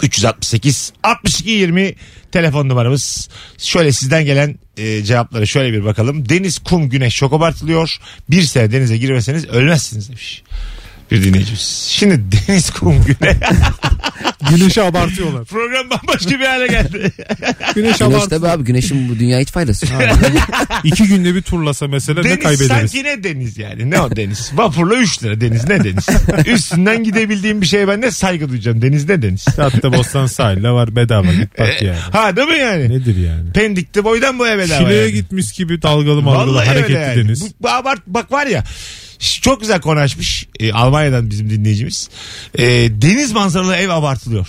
368 0.01 0.93
62 1.03 1.49
20 1.49 1.95
telefon 2.31 2.69
numaramız. 2.69 3.29
Şöyle 3.57 3.91
sizden 3.91 4.25
gelen 4.25 4.59
e, 4.77 5.03
cevaplara 5.03 5.45
şöyle 5.45 5.73
bir 5.73 5.85
bakalım. 5.85 6.29
Deniz, 6.29 6.59
kum, 6.59 6.89
güneş 6.89 7.15
çok 7.15 7.33
abartılıyor. 7.33 7.97
Bir 8.29 8.41
sene 8.41 8.71
denize 8.71 8.97
girmeseniz 8.97 9.45
ölmezsiniz 9.45 10.09
demiş. 10.09 10.43
Bir 11.11 11.23
dinleyicimiz. 11.23 11.87
Şimdi 11.89 12.21
deniz, 12.47 12.69
kum, 12.69 13.03
güneş. 13.05 13.37
Güneşi 14.49 14.81
abartıyorlar. 14.81 15.45
Program 15.45 15.89
bambaşka 15.89 16.29
bir 16.29 16.45
hale 16.45 16.67
geldi. 16.67 16.97
Güneş 17.47 17.73
Güneş 17.75 18.01
abartıyor. 18.01 18.29
tabii 18.41 18.47
abi 18.47 18.63
güneşin 18.63 19.09
bu 19.09 19.19
dünya 19.19 19.39
hiç 19.39 19.49
faydası. 19.51 19.85
yok. 19.85 20.01
İki 20.83 21.07
günde 21.07 21.35
bir 21.35 21.41
turlasa 21.41 21.87
mesela 21.87 22.21
ne 22.21 22.29
deniz 22.29 22.43
kaybederiz? 22.43 22.67
sanki 22.67 23.03
ne 23.03 23.23
deniz 23.23 23.57
yani? 23.57 23.89
Ne 23.91 24.01
o 24.01 24.15
deniz? 24.15 24.51
Vapurla 24.53 24.95
3 24.95 25.23
lira 25.23 25.41
deniz 25.41 25.63
ne 25.69 25.83
deniz? 25.83 26.07
Üstünden 26.47 27.03
gidebildiğim 27.03 27.61
bir 27.61 27.65
şeye 27.65 27.87
ben 27.87 28.01
ne 28.01 28.11
saygı 28.11 28.49
duyacağım? 28.49 28.81
Deniz 28.81 29.09
ne 29.09 29.21
deniz? 29.21 29.45
Hatta 29.57 29.93
Bostan 29.93 30.25
sahilde 30.25 30.69
var 30.69 30.95
bedava 30.95 31.33
git 31.33 31.59
bak 31.59 31.81
yani. 31.81 31.97
Ha 32.11 32.35
değil 32.35 32.47
mi 32.47 32.57
yani? 32.59 32.89
Nedir 32.89 33.17
yani? 33.17 33.51
Pendik'te 33.53 34.03
boydan 34.03 34.39
boya 34.39 34.57
bedava. 34.57 34.79
Şile'ye 34.79 35.01
yani. 35.01 35.13
gitmiş 35.13 35.51
gibi 35.51 35.81
dalgalı 35.81 36.21
malgalı 36.21 36.51
Vallahi 36.53 36.67
hareketli 36.67 36.95
öyle 36.97 37.05
yani. 37.05 37.25
deniz. 37.25 37.41
Bu, 37.41 37.47
bu 37.61 37.69
abart, 37.69 38.07
bak 38.07 38.31
var 38.31 38.47
ya 38.47 38.63
çok 39.21 39.61
güzel 39.61 39.81
konuşmuş 39.81 40.45
e, 40.59 40.73
Almanya'dan 40.73 41.29
bizim 41.29 41.49
dinleyicimiz. 41.49 42.09
E, 42.57 42.63
deniz 43.01 43.31
manzaralı 43.31 43.75
ev 43.75 43.89
abartılıyor. 43.89 44.47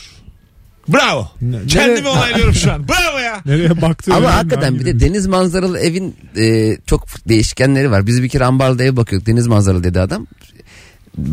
Bravo. 0.89 1.31
Ne- 1.43 1.67
Kendimi 1.69 1.97
nereye- 1.99 2.09
onaylıyorum 2.09 2.55
şu 2.55 2.73
an. 2.73 2.89
Bravo 2.89 3.19
ya. 3.19 3.41
Nereye 3.47 3.83
baktı? 3.83 4.15
Ama 4.15 4.35
hakikaten 4.35 4.81
bir 4.81 4.85
de 4.87 5.01
deniz 5.01 5.27
manzaralı 5.27 5.79
evin 5.79 6.17
e, 6.39 6.77
çok 6.87 7.07
değişkenleri 7.29 7.91
var. 7.91 8.07
Biz 8.07 8.23
bir 8.23 8.29
kere 8.29 8.45
ambarda 8.45 8.85
ev 8.85 8.97
bakıyorduk 8.97 9.27
deniz 9.27 9.47
manzaralı 9.47 9.85
dedi 9.85 10.01
adam. 10.01 10.27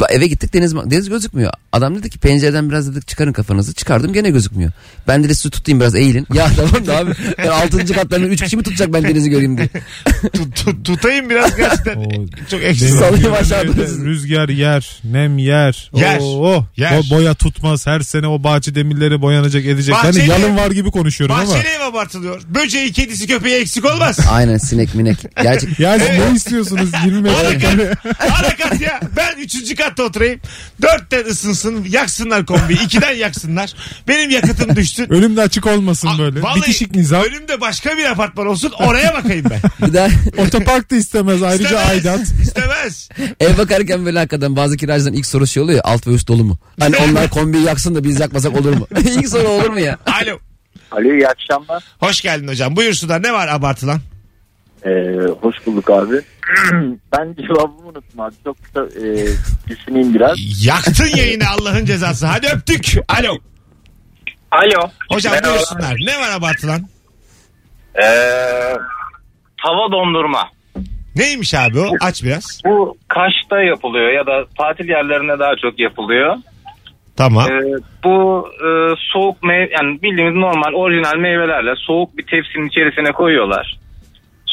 Eve 0.09 0.27
gittik 0.27 0.53
deniz 0.53 0.75
deniz 0.75 1.09
gözükmüyor. 1.09 1.51
Adam 1.71 1.95
dedi 1.95 2.09
ki 2.09 2.19
pencereden 2.19 2.69
biraz 2.69 2.91
dedik 2.95 3.07
çıkarın 3.07 3.33
kafanızı. 3.33 3.73
Çıkardım 3.73 4.13
gene 4.13 4.29
gözükmüyor. 4.29 4.71
Ben 5.07 5.23
dedi 5.23 5.35
sizi 5.35 5.49
tutayım 5.49 5.79
biraz 5.79 5.95
eğilin. 5.95 6.27
Ya 6.33 6.47
tamam 6.55 6.87
da 6.87 6.97
abi 6.97 7.11
ben 7.37 7.47
6. 7.47 7.93
kattan 7.93 8.23
3 8.23 8.43
kişi 8.43 8.57
mi 8.57 8.63
tutacak 8.63 8.93
ben 8.93 9.03
denizi 9.03 9.29
göreyim 9.29 9.57
diye. 9.57 9.67
Tut- 10.33 10.55
tut- 10.55 10.85
tutayım 10.85 11.29
biraz 11.29 11.55
gerçekten. 11.55 12.05
Çok 12.51 12.63
eksik. 12.63 12.89
Salayım 12.89 13.15
gibi 13.15 13.29
aşağı 13.29 13.63
evde 13.63 13.77
doğru. 13.77 14.05
Rüzgar 14.05 14.49
yer, 14.49 14.99
nem 15.03 15.37
yer. 15.37 15.91
Yer, 15.95 16.19
Oo, 16.21 16.65
yer. 16.77 16.99
O 16.99 17.09
boya 17.15 17.33
tutmaz. 17.33 17.87
Her 17.87 17.99
sene 17.99 18.27
o 18.27 18.43
bahçe 18.43 18.75
demirleri 18.75 19.21
boyanacak 19.21 19.65
edecek. 19.65 19.95
Bahçeli- 19.95 20.15
de 20.15 20.23
yalın 20.23 20.57
var 20.57 20.71
gibi 20.71 20.91
konuşuyorum 20.91 21.35
ama. 21.35 21.47
Bahçeli 21.53 21.67
ev 21.67 21.81
abartılıyor. 21.81 22.41
Böceği, 22.47 22.91
kedisi, 22.93 23.27
köpeği 23.27 23.55
eksik 23.55 23.85
olmaz. 23.85 24.19
Aynen 24.31 24.57
sinek 24.57 24.95
minek. 24.95 25.17
Gerçek 25.43 25.79
Ya 25.79 25.99
siz 25.99 26.09
ne 26.09 26.35
istiyorsunuz 26.35 26.89
20 27.05 27.21
metrekare? 27.21 27.93
Harekat 28.17 28.81
ya. 28.81 28.99
Ben 29.17 29.37
üçüncü 29.69 29.83
katta 29.83 30.03
oturayım. 30.03 30.39
Dörtten 30.81 31.25
ısınsın. 31.25 31.85
Yaksınlar 31.89 32.45
kombiyi. 32.45 32.83
ikiden 32.83 33.11
yaksınlar. 33.11 33.73
Benim 34.07 34.29
yakıtım 34.29 34.75
düşsün. 34.75 35.07
Önümde 35.09 35.41
açık 35.41 35.65
olmasın 35.67 36.09
böyle. 36.19 36.41
Vallahi 36.41 36.61
Bitişik 36.61 36.95
nizam. 36.95 37.23
Önümde 37.23 37.61
başka 37.61 37.97
bir 37.97 38.05
apartman 38.05 38.47
olsun. 38.47 38.71
Oraya 38.79 39.13
bakayım 39.13 39.45
ben. 39.49 39.61
bir 39.87 39.93
daha 39.93 40.07
Otopark 40.37 40.91
da 40.91 40.95
istemez 40.95 41.43
ayrıca 41.43 41.65
İstemez. 41.65 41.89
aidat. 41.89 42.21
İstemez. 42.41 43.09
ev 43.39 43.57
bakarken 43.57 44.05
böyle 44.05 44.19
hakikaten 44.19 44.55
bazı 44.55 44.77
kiracıların 44.77 45.15
ilk 45.15 45.25
sorusu 45.25 45.53
şey 45.53 45.63
oluyor 45.63 45.77
ya 45.77 45.83
alt 45.83 46.07
ve 46.07 46.11
üst 46.11 46.27
dolu 46.27 46.43
mu? 46.43 46.57
Hani 46.79 46.97
onlar 46.97 47.29
kombiyi 47.29 47.63
yaksın 47.63 47.95
da 47.95 48.03
biz 48.03 48.19
yakmasak 48.19 48.55
olur 48.61 48.73
mu? 48.73 48.87
ilk 48.99 49.29
soru 49.29 49.47
olur 49.47 49.69
mu 49.69 49.79
ya? 49.79 49.97
Alo. 50.05 50.39
Alo 50.91 51.13
iyi 51.13 51.27
akşamlar. 51.27 51.83
Hoş 51.99 52.21
geldin 52.21 52.47
hocam. 52.47 52.75
Buyursunlar. 52.75 53.23
Ne 53.23 53.33
var 53.33 53.47
abartılan? 53.47 54.01
Ee, 54.85 54.89
hoş 55.41 55.55
bulduk 55.65 55.89
abi. 55.89 56.15
ben 57.17 57.35
cevabımı 57.47 57.87
unuttum 57.87 58.19
abi. 58.19 58.33
Çok 58.43 58.57
kısa 58.63 58.85
e, 58.85 59.07
düşüneyim 59.69 60.13
biraz. 60.13 60.65
Yaktın 60.65 61.17
yayını 61.17 61.43
Allah'ın 61.59 61.85
cezası. 61.85 62.27
Hadi 62.27 62.47
öptük. 62.55 62.93
Alo. 63.19 63.37
Alo. 64.51 64.89
Hocam 65.11 65.33
Merhaba. 65.33 65.49
buyursunlar. 65.53 65.95
Ne 66.05 66.19
var 66.19 66.37
abartılan? 66.37 66.81
Ee, 67.95 68.05
hava 69.57 69.91
dondurma. 69.91 70.49
Neymiş 71.15 71.53
abi 71.53 71.79
o? 71.79 71.85
Aç 72.01 72.23
biraz. 72.23 72.61
Bu 72.65 72.97
Kaş'ta 73.07 73.61
yapılıyor 73.61 74.11
ya 74.11 74.25
da 74.25 74.45
tatil 74.57 74.89
yerlerinde 74.89 75.39
daha 75.39 75.55
çok 75.61 75.79
yapılıyor. 75.79 76.35
Tamam. 77.17 77.51
Ee, 77.51 77.61
bu 78.03 78.47
e, 78.53 78.69
soğuk 79.13 79.43
meyve 79.43 79.69
yani 79.77 80.01
bildiğimiz 80.01 80.35
normal 80.35 80.73
orijinal 80.73 81.17
meyvelerle 81.17 81.73
soğuk 81.77 82.17
bir 82.17 82.23
tepsinin 82.25 82.67
içerisine 82.67 83.11
koyuyorlar. 83.11 83.79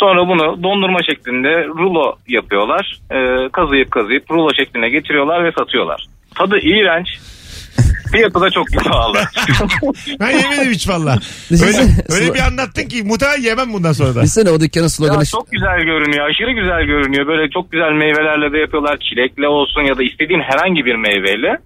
Sonra 0.00 0.28
bunu 0.28 0.62
dondurma 0.62 0.98
şeklinde 1.10 1.64
rulo 1.64 2.16
yapıyorlar. 2.28 3.00
Ee, 3.10 3.48
kazıyıp 3.52 3.90
kazıyıp 3.90 4.30
rulo 4.30 4.50
şekline 4.54 4.88
getiriyorlar 4.88 5.44
ve 5.44 5.52
satıyorlar. 5.58 6.06
Tadı 6.34 6.58
iğrenç. 6.58 7.08
Fiyatı 8.12 8.40
da 8.40 8.50
çok 8.50 8.66
pahalı. 8.84 9.18
Ben 10.20 10.30
yemedim 10.30 10.72
hiç 10.72 10.88
valla. 10.88 11.18
Öyle, 11.50 11.82
öyle 12.08 12.34
bir 12.34 12.40
anlattın 12.40 12.88
ki 12.88 13.02
muhtemelen 13.02 13.42
yemem 13.42 13.72
bundan 13.72 13.92
sonra 13.92 14.14
da. 14.14 14.22
Düşünsene 14.22 14.50
o 14.50 14.60
dükkanın 14.60 14.84
ya 14.84 14.88
sloganı 14.88 15.26
çok 15.26 15.50
güzel 15.50 15.80
görünüyor. 15.80 16.30
Aşırı 16.30 16.52
güzel 16.52 16.82
görünüyor. 16.82 17.26
Böyle 17.26 17.50
çok 17.50 17.72
güzel 17.72 17.92
meyvelerle 17.92 18.52
de 18.52 18.58
yapıyorlar. 18.58 18.98
Çilekle 18.98 19.48
olsun 19.48 19.82
ya 19.82 19.98
da 19.98 20.02
istediğin 20.02 20.40
herhangi 20.40 20.84
bir 20.84 20.94
meyveyle. 20.94 21.58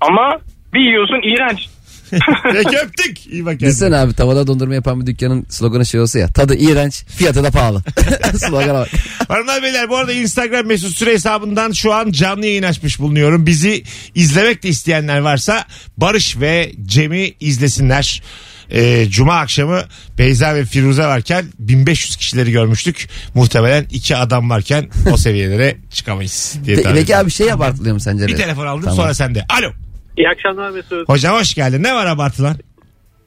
Ama 0.00 0.38
bir 0.74 0.80
yiyorsun 0.80 1.20
iğrenç. 1.22 1.68
Peki 2.52 2.78
öptük. 2.78 3.26
İyi 3.26 3.44
bak 3.44 3.52
kendine. 3.52 3.68
Düşünsene 3.68 3.96
abi 3.96 4.12
tavada 4.12 4.46
dondurma 4.46 4.74
yapan 4.74 5.00
bir 5.00 5.06
dükkanın 5.06 5.46
sloganı 5.48 5.86
şey 5.86 6.00
olsa 6.00 6.18
ya. 6.18 6.28
Tadı 6.28 6.54
iğrenç, 6.54 7.04
fiyatı 7.04 7.44
da 7.44 7.50
pahalı. 7.50 7.82
Slogana 8.38 8.74
bak. 8.74 8.88
Hanımlar 9.28 9.62
beyler 9.62 9.88
bu 9.90 9.96
arada 9.96 10.12
Instagram 10.12 10.66
mesut 10.66 10.96
süre 10.96 11.12
hesabından 11.12 11.72
şu 11.72 11.94
an 11.94 12.10
canlı 12.10 12.46
yayın 12.46 12.62
açmış 12.62 12.98
bulunuyorum. 12.98 13.46
Bizi 13.46 13.82
izlemek 14.14 14.62
de 14.62 14.68
isteyenler 14.68 15.18
varsa 15.18 15.64
Barış 15.96 16.40
ve 16.40 16.72
Cem'i 16.86 17.34
izlesinler. 17.40 18.22
Ee, 18.70 19.06
Cuma 19.10 19.34
akşamı 19.34 19.82
Beyza 20.18 20.54
ve 20.54 20.64
Firuze 20.64 21.02
varken 21.02 21.44
1500 21.58 22.16
kişileri 22.16 22.52
görmüştük. 22.52 23.08
Muhtemelen 23.34 23.86
iki 23.90 24.16
adam 24.16 24.50
varken 24.50 24.88
o 25.12 25.16
seviyelere 25.16 25.76
çıkamayız 25.90 26.54
diye 26.64 26.76
Peki 26.76 27.16
abi 27.16 27.30
şey 27.30 27.52
abartılıyor 27.52 27.94
mu 27.94 28.00
sence? 28.00 28.26
Bir 28.26 28.36
telefon 28.36 28.66
aldım 28.66 28.82
Tamam. 28.82 28.96
sonra 28.96 29.14
sende. 29.14 29.46
Alo. 29.48 29.87
İyi 30.18 30.28
akşamlar 30.28 30.70
Mesut. 30.70 31.08
Hocam 31.08 31.36
hoş 31.36 31.54
geldin. 31.54 31.82
Ne 31.82 31.94
var 31.94 32.06
abartılan? 32.06 32.56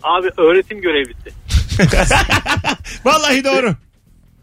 Abi 0.04 0.28
öğretim 0.38 0.82
görevlisi. 0.82 1.30
Vallahi 3.06 3.44
doğru. 3.44 3.76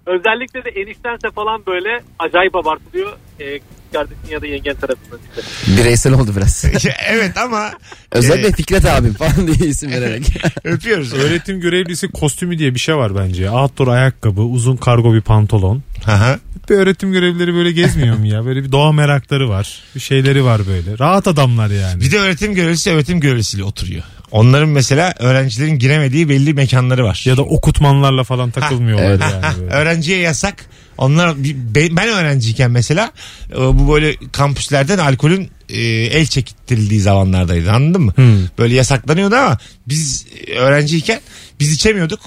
Özellikle 0.06 0.64
de 0.64 0.70
eniştense 0.80 1.30
falan 1.34 1.66
böyle 1.66 2.02
acayip 2.18 2.56
abartılıyor. 2.56 3.12
Ee, 3.40 3.60
kardeşin 3.92 4.28
ya 4.30 4.42
da 4.42 4.46
yengen 4.46 4.76
tarafından 4.76 5.20
işte. 5.28 5.42
Bireysel 5.76 6.12
oldu 6.12 6.32
biraz. 6.36 6.64
evet 7.08 7.38
ama 7.38 7.70
Özellikle 8.12 8.48
e, 8.48 8.52
Fikret 8.52 8.84
abim 8.84 9.14
falan 9.14 9.46
diye 9.46 9.70
isim 9.70 9.90
vererek. 9.90 10.22
öpüyoruz. 10.64 11.14
Öğretim 11.14 11.60
görevlisi 11.60 12.08
kostümü 12.08 12.58
diye 12.58 12.74
bir 12.74 12.80
şey 12.80 12.96
var 12.96 13.16
bence. 13.16 13.50
Outdoor 13.50 13.88
ayakkabı, 13.88 14.40
uzun 14.40 14.76
kargo 14.76 15.14
bir 15.14 15.20
pantolon. 15.20 15.82
Aha. 16.06 16.38
Bir 16.68 16.74
öğretim 16.74 17.12
görevlileri 17.12 17.54
böyle 17.54 17.72
gezmiyor 17.72 18.16
mu 18.16 18.26
ya? 18.26 18.44
Böyle 18.44 18.64
bir 18.64 18.72
doğa 18.72 18.92
merakları 18.92 19.48
var. 19.48 19.82
Bir 19.94 20.00
şeyleri 20.00 20.44
var 20.44 20.60
böyle. 20.66 20.98
Rahat 20.98 21.28
adamlar 21.28 21.70
yani. 21.70 22.00
Bir 22.00 22.10
de 22.10 22.18
öğretim 22.18 22.54
görevlisi 22.54 22.90
öğretim 22.90 23.20
görevlisiyle 23.20 23.64
oturuyor. 23.64 24.02
Onların 24.30 24.68
mesela 24.68 25.14
öğrencilerin 25.18 25.78
giremediği 25.78 26.28
belli 26.28 26.54
mekanları 26.54 27.04
var. 27.04 27.22
Ya 27.24 27.36
da 27.36 27.42
okutmanlarla 27.42 28.24
falan 28.24 28.50
takılmıyorlar 28.50 29.10
evet. 29.10 29.20
yani. 29.20 29.60
böyle. 29.60 29.74
Öğrenciye 29.74 30.18
yasak. 30.18 30.66
Onlar 30.98 31.44
be- 31.44 31.96
ben 31.96 32.08
öğrenciyken 32.08 32.70
mesela 32.70 33.12
e, 33.52 33.56
bu 33.56 33.92
böyle 33.92 34.16
kampüslerden 34.32 34.98
alkolün 34.98 35.50
e, 35.68 35.80
el 35.90 36.26
çektirildiği 36.26 37.00
zamanlardaydı 37.00 37.70
anladın 37.72 38.02
mı? 38.02 38.12
Hmm. 38.16 38.46
Böyle 38.58 38.74
yasaklanıyordu 38.74 39.34
ama 39.34 39.58
biz 39.88 40.26
e, 40.46 40.54
öğrenciyken 40.54 41.20
biz 41.60 41.72
içemiyorduk. 41.72 42.20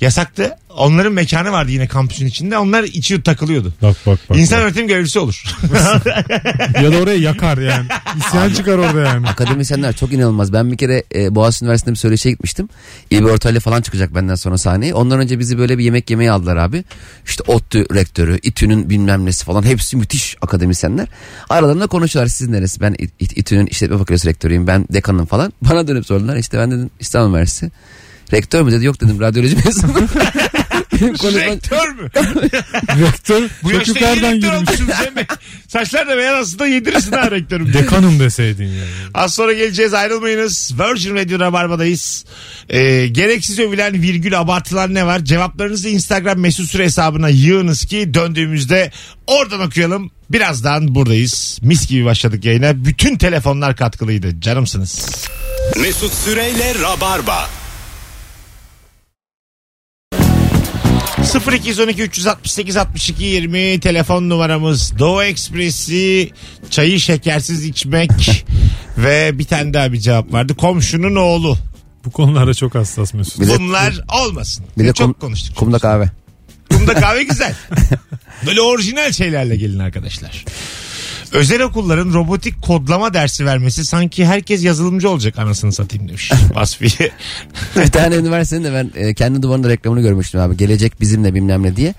Yasaktı. 0.00 0.56
Onların 0.76 1.12
mekanı 1.12 1.52
vardı 1.52 1.70
yine 1.70 1.88
kampüsün 1.88 2.26
içinde. 2.26 2.58
Onlar 2.58 2.84
içiyor 2.84 3.22
takılıyordu. 3.22 3.72
Bak 3.82 3.96
bak 4.06 4.18
bak. 4.30 4.38
İnsan 4.38 4.58
bak. 4.58 4.64
öğretim 4.64 4.88
görevlisi 4.88 5.18
olur. 5.18 5.44
ya 6.82 6.92
da 6.92 6.96
oraya 6.96 7.18
yakar 7.18 7.58
yani. 7.58 7.86
İsyan 8.18 8.50
çıkar 8.50 8.78
orada 8.78 9.00
yani. 9.00 9.28
Akademisyenler 9.28 9.96
çok 9.96 10.12
inanılmaz. 10.12 10.52
Ben 10.52 10.72
bir 10.72 10.76
kere 10.76 11.04
e, 11.14 11.34
Boğaziçi 11.34 11.64
Üniversitesi'nde 11.64 11.94
bir 11.94 11.98
söyleşiye 11.98 12.32
gitmiştim. 12.32 12.68
İlbi 13.10 13.26
Ortaylı 13.26 13.60
falan 13.60 13.82
çıkacak 13.82 14.14
benden 14.14 14.34
sonra 14.34 14.58
sahneye. 14.58 14.94
Ondan 14.94 15.20
önce 15.20 15.38
bizi 15.38 15.58
böyle 15.58 15.78
bir 15.78 15.84
yemek 15.84 16.10
yemeye 16.10 16.30
aldılar 16.30 16.56
abi. 16.56 16.84
İşte 17.26 17.42
ODTÜ 17.46 17.86
rektörü, 17.94 18.38
İTÜ'nün 18.42 18.90
bilmem 18.90 19.26
nesi 19.26 19.44
falan. 19.44 19.62
Hepsi 19.62 19.96
müthiş 19.96 20.36
akademisyenler. 20.42 21.08
Aralarında 21.48 21.86
konuşuyorlar. 21.86 22.28
Siz 22.28 22.48
neresi? 22.48 22.80
Ben 22.80 22.96
İTÜ'nün 23.20 23.66
işletme 23.66 23.98
fakültesi 23.98 24.28
rektörüyüm. 24.28 24.66
Ben 24.66 24.86
dekanım 24.92 25.26
falan. 25.26 25.52
Bana 25.62 25.88
dönüp 25.88 26.06
sordular. 26.06 26.36
İşte 26.36 26.58
ben 26.58 26.70
dedim 26.70 26.90
İstanbul 27.00 27.30
Üniversitesi. 27.30 27.72
Rektör 28.32 28.62
mü 28.62 28.72
dedi? 28.72 28.84
Yok 28.84 29.00
dedim 29.00 29.20
radyoloji 29.20 29.56
mezunu. 29.64 29.94
Benim. 31.00 31.38
Rektör 31.38 31.88
mü? 31.88 32.10
Rektör 33.06 33.42
Bu 33.62 33.70
çok 33.70 33.78
yaşta 33.78 33.92
yukarıdan 33.92 34.32
iyi 34.32 34.42
rektör 34.42 34.76
Cem 34.76 35.16
Bey. 35.16 35.24
Saçlar 35.68 36.08
da 36.08 36.16
beyaz 36.16 36.46
aslında 36.46 36.66
yedirirsin 36.66 37.12
ha 37.12 37.30
rektörüm. 37.30 37.72
Dekanım 37.72 38.20
deseydin 38.20 38.64
yani. 38.64 38.90
Az 39.14 39.34
sonra 39.34 39.52
geleceğiz 39.52 39.94
ayrılmayınız. 39.94 40.72
Virgin 40.78 41.16
Radio 41.16 41.38
Rabarba'dayız. 41.38 42.24
Ee, 42.68 43.06
gereksiz 43.06 43.58
övülen 43.58 44.02
virgül 44.02 44.40
abartılan 44.40 44.94
ne 44.94 45.06
var? 45.06 45.24
Cevaplarınızı 45.24 45.88
Instagram 45.88 46.38
mesut 46.38 46.70
süre 46.70 46.84
hesabına 46.84 47.28
yığınız 47.28 47.86
ki 47.86 48.14
döndüğümüzde 48.14 48.90
oradan 49.26 49.60
okuyalım. 49.60 50.10
Birazdan 50.30 50.94
buradayız. 50.94 51.58
Mis 51.62 51.88
gibi 51.88 52.04
başladık 52.04 52.44
yayına. 52.44 52.84
Bütün 52.84 53.16
telefonlar 53.16 53.76
katkılıydı. 53.76 54.40
Canımsınız. 54.40 55.06
Mesut 55.80 56.14
Süreyle 56.14 56.74
Rabarba. 56.82 57.57
0212 61.34 62.02
368 62.02 62.76
62 62.76 63.24
20 63.24 63.80
telefon 63.80 64.28
numaramız 64.28 64.98
Doğu 64.98 65.22
Ekspresi 65.22 66.30
çayı 66.70 67.00
şekersiz 67.00 67.64
içmek 67.64 68.10
Ve 68.98 69.38
bir 69.38 69.44
tane 69.44 69.74
daha 69.74 69.92
bir 69.92 69.98
cevap 70.00 70.32
vardı. 70.32 70.54
Komşunun 70.56 71.16
oğlu. 71.16 71.56
Bu 72.04 72.10
konulara 72.10 72.54
çok 72.54 72.74
hassas 72.74 73.14
Mesut. 73.14 73.40
Bir 73.40 73.48
de- 73.48 73.58
Bunlar 73.58 74.00
olmasın. 74.22 74.64
Bir 74.78 74.84
de 74.84 74.92
çok 74.92 75.06
kum, 75.06 75.12
konuştuk. 75.14 75.56
kumda 75.56 75.78
kahve. 75.78 76.10
Kumda 76.70 76.94
kahve 76.94 77.22
güzel. 77.22 77.54
Böyle 78.46 78.60
orijinal 78.60 79.12
şeylerle 79.12 79.56
gelin 79.56 79.78
arkadaşlar. 79.78 80.44
Özel 81.32 81.62
okulların 81.62 82.12
robotik 82.12 82.62
kodlama 82.62 83.14
dersi 83.14 83.46
vermesi 83.46 83.84
sanki 83.84 84.26
herkes 84.26 84.64
yazılımcı 84.64 85.10
olacak 85.10 85.38
anasını 85.38 85.72
satayım 85.72 86.08
demiş 86.08 86.32
Vasfiye. 86.54 87.10
bir 87.76 87.86
tane 87.86 88.16
üniversitenin 88.16 88.64
de 88.64 88.72
ben 88.72 88.90
e, 89.02 89.14
kendi 89.14 89.42
duvarında 89.42 89.68
reklamını 89.68 90.00
görmüştüm 90.00 90.40
abi. 90.40 90.56
Gelecek 90.56 91.00
bizimle 91.00 91.34
bilmem 91.34 91.62
ne 91.62 91.76
diye. 91.76 91.94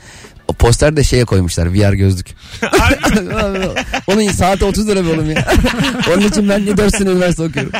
O 0.60 0.65
poster 0.65 0.98
de 0.98 1.04
şeye 1.04 1.26
koymuşlar 1.26 1.74
VR 1.74 1.93
gözlük. 1.93 2.28
Onun 4.08 4.32
saati 4.32 4.65
30 4.65 4.88
lira 4.88 5.06
bir 5.06 5.10
oğlum 5.10 5.32
ya. 5.32 5.48
Onun 6.13 6.22
için 6.28 6.50
ben 6.50 6.78
4 6.78 6.95
sene 6.95 7.10
üniversite 7.10 7.43
okuyorum. 7.43 7.72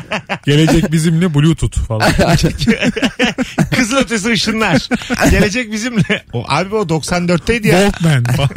Gelecek 0.46 0.92
bizimle 0.92 1.34
Bluetooth 1.34 1.78
falan. 1.80 2.12
Kızıl 3.76 3.98
ötesi 3.98 4.30
ışınlar. 4.32 4.89
Gelecek 5.32 5.72
bizimle. 5.72 6.24
O, 6.34 6.46
abi 6.48 6.76
o 6.76 6.82
94'teydi 6.82 7.68
ya. 7.68 7.92
Walkman 7.92 8.24
falan. 8.36 8.50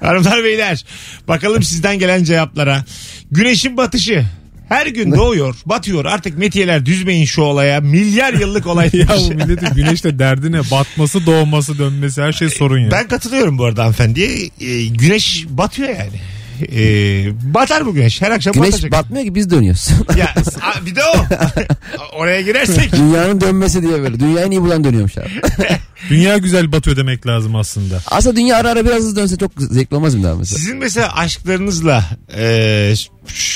Hanımlar 0.00 0.44
beyler 0.44 0.84
bakalım 1.28 1.62
sizden 1.62 1.98
gelen 1.98 2.24
cevaplara. 2.24 2.84
Güneşin 3.30 3.76
batışı. 3.76 4.26
Her 4.68 4.86
gün 4.86 5.12
doğuyor, 5.12 5.56
batıyor. 5.66 6.04
Artık 6.04 6.38
metiyeler 6.38 6.86
düzmeyin 6.86 7.24
şu 7.24 7.42
olaya. 7.42 7.80
Milyar 7.80 8.32
yıllık 8.34 8.66
olay. 8.66 8.90
ya 8.92 9.06
bu 9.08 9.34
milletin 9.34 9.74
güneşte 9.74 10.18
derdine 10.18 10.60
batması 10.70 11.26
doğması 11.26 11.78
dönmesi 11.78 12.22
her 12.22 12.32
şey 12.32 12.50
sorun 12.50 12.78
ya. 12.78 12.90
Ben 12.90 13.08
katılıyorum 13.08 13.58
bu 13.58 13.64
arada 13.64 13.82
hanımefendiye. 13.82 14.50
Ee, 14.60 14.86
güneş 14.86 15.46
batıyor 15.48 15.88
yani. 15.88 16.20
Ee, 16.62 17.54
batar 17.54 17.86
bu 17.86 17.94
güneş. 17.94 18.22
Her 18.22 18.30
akşam 18.30 18.52
Güneş 18.52 18.68
batacak. 18.72 18.92
batmıyor 18.92 19.24
ki 19.24 19.34
biz 19.34 19.50
dönüyoruz. 19.50 19.88
ya, 20.16 20.34
a- 20.62 20.86
bir 20.86 20.96
de 20.96 21.00
o. 21.04 21.16
Oraya 22.18 22.40
girersek. 22.40 22.92
Dünyanın 22.92 23.40
dönmesi 23.40 23.82
diye 23.82 24.02
böyle. 24.02 24.20
Dünyayı 24.20 24.50
niye 24.50 24.62
bulan 24.62 24.84
dönüyormuş 24.84 25.18
abi. 25.18 25.28
Dünya 26.10 26.38
güzel 26.38 26.72
batıyor 26.72 26.96
demek 26.96 27.26
lazım 27.26 27.56
aslında. 27.56 28.00
Aslında 28.06 28.36
dünya 28.36 28.56
ara 28.56 28.70
ara 28.70 28.84
biraz 28.84 28.96
hızlı 28.98 29.16
dönse 29.16 29.36
çok 29.36 29.52
zevkli 29.58 29.96
olmaz 29.96 30.14
mı 30.14 30.22
daha 30.24 30.34
mesela? 30.34 30.58
Sizin 30.58 30.76
mesela 30.78 31.16
aşklarınızla 31.16 32.04
e, 32.36 32.94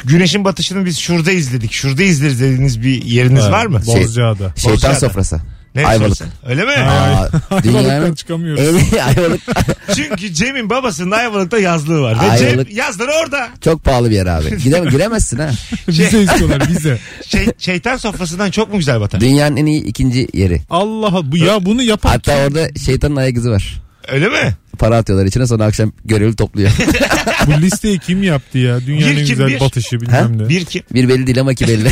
güneşin 0.04 0.44
batışını 0.44 0.84
biz 0.84 0.98
şurada 0.98 1.30
izledik. 1.32 1.72
Şurada 1.72 2.02
izleriz 2.02 2.40
dediğiniz 2.40 2.82
bir 2.82 3.02
yeriniz 3.04 3.42
Ha, 3.44 3.50
var 3.52 3.66
mı? 3.66 3.82
Şey- 3.84 3.94
Bozcaada. 3.94 4.52
Şeytan 4.56 4.72
Bozcaada. 4.74 4.94
sofrası. 5.00 5.40
Ne 5.74 5.86
Ayvalık. 5.86 6.18
Öyle 6.48 6.64
mi? 6.64 6.70
Aa, 6.72 6.80
Ayvalık'tan 7.50 7.62
dünyanın 7.62 8.14
çıkamıyoruz. 8.14 8.92
iyi 8.92 9.02
Ayvalık. 9.02 9.40
Çünkü 9.96 10.32
Cem'in 10.34 10.70
babasının 10.70 11.10
Ayvalık'ta 11.10 11.58
yazlığı 11.58 12.00
var. 12.00 12.14
Ve 12.16 12.20
Ayvalık. 12.30 12.68
Cem 12.68 12.76
yazları 12.78 13.10
orada. 13.24 13.48
Çok 13.64 13.84
pahalı 13.84 14.10
bir 14.10 14.14
yer 14.14 14.26
abi. 14.26 14.58
Gidem 14.62 14.84
giremezsin 14.90 15.38
ha. 15.38 15.50
Vize 15.88 16.22
istiyorlar 16.22 16.68
vize. 16.68 16.98
Şey, 17.26 17.46
şeytan 17.58 17.96
sofrasından 17.96 18.50
çok 18.50 18.72
mu 18.72 18.78
güzel 18.78 19.00
batar? 19.00 19.20
Dünyanın 19.20 19.56
en 19.56 19.66
iyi 19.66 19.84
ikinci 19.84 20.28
yeri. 20.34 20.60
Allah 20.70 21.06
Allah. 21.06 21.32
Bu 21.32 21.36
ya 21.36 21.64
bunu 21.64 21.82
yapan 21.82 22.10
Hatta 22.10 22.36
orada 22.46 22.68
şeytanın 22.84 23.16
ayak 23.16 23.36
izi 23.36 23.50
var. 23.50 23.80
Öyle 24.08 24.28
mi? 24.28 24.52
Para 24.78 24.96
atıyorlar 24.96 25.26
içine 25.26 25.46
sonra 25.46 25.64
akşam 25.64 25.92
görevli 26.04 26.36
topluyor. 26.36 26.70
bu 27.46 27.52
listeyi 27.62 27.98
kim 27.98 28.22
yaptı 28.22 28.58
ya? 28.58 28.80
Dünyanın 28.80 29.14
Bir 29.14 29.20
en 29.20 29.24
kim, 29.26 29.36
güzel 29.36 29.46
bir? 29.48 29.60
batışı 29.60 30.00
bilmem 30.00 30.38
ne. 30.38 30.48
Bir 30.48 30.64
kim? 30.64 30.82
bir 30.94 31.08
belli 31.08 31.26
değil 31.26 31.40
ama 31.40 31.54
ki 31.54 31.68
belli. 31.68 31.88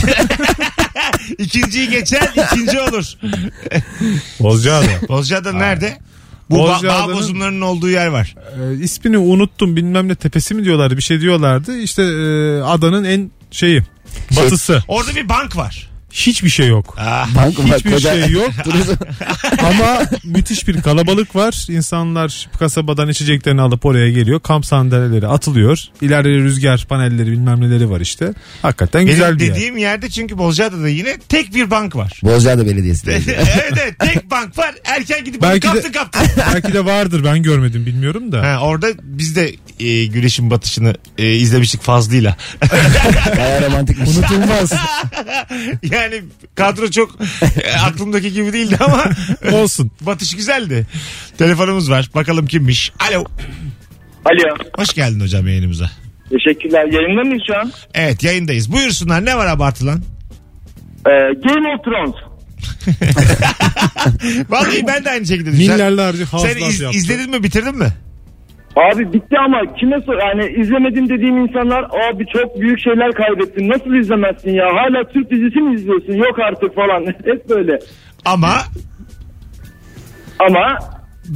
İkinciyi 1.39 1.91
geçer 1.91 2.33
ikinci 2.53 2.81
olur. 2.81 3.05
Bozcaada. 4.41 4.87
Bozcaada 5.09 5.53
nerede? 5.53 5.99
Bu 6.51 6.57
ba- 6.57 6.69
bağ 6.69 6.75
Bozcaada'nın- 6.79 7.15
bozumlarının 7.17 7.61
olduğu 7.61 7.91
yer 7.91 8.07
var. 8.07 8.35
Ee, 8.61 8.83
ismini 8.83 9.19
unuttum 9.19 9.77
bilmem 9.77 10.09
ne 10.09 10.15
tepesi 10.15 10.55
mi 10.55 10.65
diyorlardı 10.65 10.97
bir 10.97 11.03
şey 11.03 11.21
diyorlardı. 11.21 11.79
İşte 11.79 12.03
e, 12.03 12.61
adanın 12.63 13.05
en 13.05 13.31
şeyi 13.51 13.83
batısı. 14.37 14.83
Orada 14.89 15.17
bir 15.17 15.29
bank 15.29 15.57
var. 15.57 15.88
Hiçbir 16.13 16.49
şey 16.49 16.69
yok. 16.69 16.95
Ah, 16.99 17.35
Bank 17.35 17.59
Hiçbir 17.59 17.91
koca- 17.93 18.25
şey 18.25 18.33
yok. 18.33 18.51
Ama 19.63 20.01
müthiş 20.25 20.69
bir 20.69 20.83
kalabalık 20.83 21.37
var. 21.37 21.67
İnsanlar 21.71 22.49
kasabadan 22.59 23.09
içeceklerini 23.09 23.61
alıp 23.61 23.87
oraya 23.87 24.11
geliyor. 24.11 24.41
Kamp 24.41 24.67
sandalyeleri 24.67 25.27
atılıyor. 25.27 25.79
İleride 26.01 26.29
rüzgar 26.29 26.87
panelleri 26.89 27.31
bilmem 27.33 27.61
neleri 27.61 27.91
var 27.91 28.01
işte. 28.01 28.33
Hakikaten 28.63 29.01
benim 29.01 29.11
güzel 29.13 29.39
bir 29.39 29.45
yer. 29.45 29.55
dediğim 29.55 29.77
yerde 29.77 30.11
çünkü 30.11 30.39
Bozcaada'da 30.39 30.89
yine 30.89 31.19
tek 31.29 31.55
bir 31.55 31.71
bank 31.71 31.97
var. 31.97 32.21
Bozcaada 32.23 32.67
Belediyesi. 32.67 33.11
evet 33.11 33.73
evet 33.73 33.99
tek 33.99 34.31
bank 34.31 34.59
var. 34.59 34.75
Erken 34.85 35.25
gidip 35.25 35.43
Belki 35.43 35.67
Belki 35.69 35.85
de- 35.87 35.93
kaptın 35.93 36.21
kaptın. 36.21 36.43
Belki 36.55 36.73
de 36.73 36.85
vardır 36.85 37.25
ben 37.25 37.43
görmedim 37.43 37.87
bilmiyorum 37.87 38.33
da. 38.33 38.43
Ha, 38.43 38.61
orada 38.61 38.87
biz 39.03 39.37
de 39.37 39.55
e, 39.81 40.07
güneşin 40.07 40.51
batışını 40.51 40.95
e, 41.19 41.35
izlemiştik 41.35 41.83
fazlıyla. 41.83 42.37
Baya 43.37 43.63
romantikmiş. 43.63 44.09
Unutulmaz. 44.17 44.73
Yani 46.03 46.23
kadro 46.55 46.91
çok 46.91 47.11
e, 47.65 47.73
aklımdaki 47.87 48.33
gibi 48.33 48.53
değildi 48.53 48.77
ama 48.81 49.05
Olsun. 49.53 49.91
batış 50.01 50.37
güzeldi. 50.37 50.87
Telefonumuz 51.39 51.91
var. 51.91 52.11
Bakalım 52.15 52.47
kimmiş. 52.47 52.93
Alo. 53.11 53.25
Alo. 54.25 54.57
Hoş 54.77 54.95
geldin 54.95 55.21
hocam 55.21 55.47
yayınımıza. 55.49 55.91
Teşekkürler. 56.31 56.85
Yayında 56.85 57.23
mıyız 57.23 57.43
şu 57.47 57.59
an? 57.59 57.73
Evet 57.95 58.23
yayındayız. 58.23 58.73
Buyursunlar. 58.73 59.25
Ne 59.25 59.37
var 59.37 59.47
abartılan? 59.47 60.03
Ee, 61.07 61.11
Game 61.45 61.69
of 61.79 61.85
Thrones. 61.85 62.15
Vallahi 64.49 64.87
ben 64.87 65.05
de 65.05 65.11
aynı 65.11 65.27
şekilde 65.27 65.53
düşünüyorum. 65.53 65.75
Milyarlarca 65.75 66.27
Sen 66.27 66.37
hasılat 66.61 66.95
iz- 66.95 66.97
izledin 67.05 67.31
mi 67.31 67.43
bitirdin 67.43 67.79
mi? 67.79 67.89
Abi 68.77 69.13
bitti 69.13 69.37
ama 69.45 69.75
kime 69.81 70.01
sor 70.07 70.19
yani 70.19 70.61
izlemedim 70.61 71.09
dediğim 71.09 71.39
insanlar 71.39 71.85
abi 71.85 72.25
çok 72.37 72.61
büyük 72.61 72.81
şeyler 72.81 73.13
kaybettin. 73.13 73.69
Nasıl 73.69 73.95
izlemezsin 73.95 74.51
ya? 74.51 74.65
Hala 74.67 75.09
Türk 75.13 75.31
dizisi 75.31 75.59
mi 75.61 75.75
izliyorsun? 75.75 76.13
Yok 76.13 76.39
artık 76.39 76.75
falan. 76.75 77.07
Hep 77.25 77.49
böyle. 77.49 77.79
Ama 78.25 78.63
ama 80.39 80.79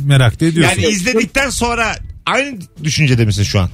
Merak 0.06 0.40
da 0.40 0.44
ediyorsun. 0.46 0.80
yani 0.82 0.92
izledikten 0.92 1.48
sonra 1.50 1.84
aynı 2.26 2.58
düşüncede 2.84 3.24
misin 3.24 3.42
şu 3.42 3.60
an? 3.60 3.68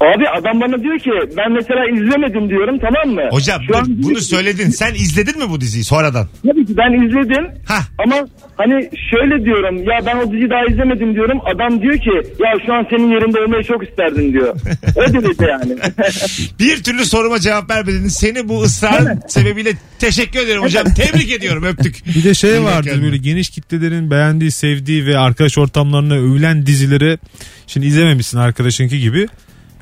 Abi 0.00 0.24
adam 0.38 0.60
bana 0.60 0.82
diyor 0.82 0.98
ki 0.98 1.10
ben 1.36 1.52
mesela 1.52 1.80
izlemedim 1.94 2.48
diyorum 2.48 2.78
tamam 2.78 3.14
mı? 3.14 3.28
Hocam 3.30 3.60
Şu 3.66 3.76
an 3.76 3.84
bunu 3.88 4.20
söyledin. 4.20 4.70
Sen 4.70 4.94
izledin 4.94 5.38
mi 5.38 5.50
bu 5.50 5.60
diziyi 5.60 5.84
sonradan? 5.84 6.28
Tabii 6.46 6.66
ki 6.66 6.76
ben 6.76 7.06
izledim 7.06 7.44
Hah. 7.68 7.82
ama 7.98 8.16
hani 8.56 8.90
şöyle 9.10 9.44
diyorum 9.44 9.76
ya 9.78 10.06
ben 10.06 10.16
o 10.16 10.32
diziyi 10.32 10.50
daha 10.50 10.64
izlemedim 10.72 11.14
diyorum 11.14 11.40
adam 11.54 11.82
diyor 11.82 11.98
ki 11.98 12.10
ya 12.44 12.52
şu 12.66 12.74
an 12.74 12.86
senin 12.90 13.10
yerinde 13.10 13.40
olmayı 13.40 13.64
çok 13.64 13.88
isterdim 13.88 14.32
diyor. 14.32 14.56
o 14.96 15.12
derece 15.12 15.44
yani. 15.50 15.76
Bir 16.60 16.82
türlü 16.82 17.04
soruma 17.04 17.40
cevap 17.40 17.70
vermedin. 17.70 18.08
Seni 18.08 18.48
bu 18.48 18.62
ısrarın 18.62 19.20
sebebiyle 19.28 19.70
teşekkür 19.98 20.40
ederim 20.40 20.62
hocam. 20.62 20.84
Tebrik 20.96 21.32
ediyorum 21.32 21.64
öptük. 21.64 22.06
Bir 22.06 22.24
de 22.24 22.34
şey 22.34 22.62
vardır 22.62 23.02
böyle 23.02 23.16
geniş 23.16 23.50
kitlelerin 23.50 24.10
beğendiği, 24.10 24.50
sevdiği 24.50 25.06
ve 25.06 25.18
arkadaş 25.18 25.58
ortamlarına 25.58 26.14
övülen 26.14 26.66
dizileri 26.66 27.18
şimdi 27.66 27.86
izlememişsin 27.86 28.38
arkadaşınki 28.38 29.00
gibi 29.00 29.28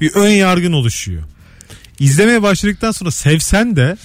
bir 0.01 0.15
ön 0.15 0.31
yargın 0.31 0.73
oluşuyor. 0.73 1.23
İzlemeye 2.01 2.43
başladıktan 2.43 2.91
sonra 2.91 3.11
sevsen 3.11 3.77
de 3.77 3.97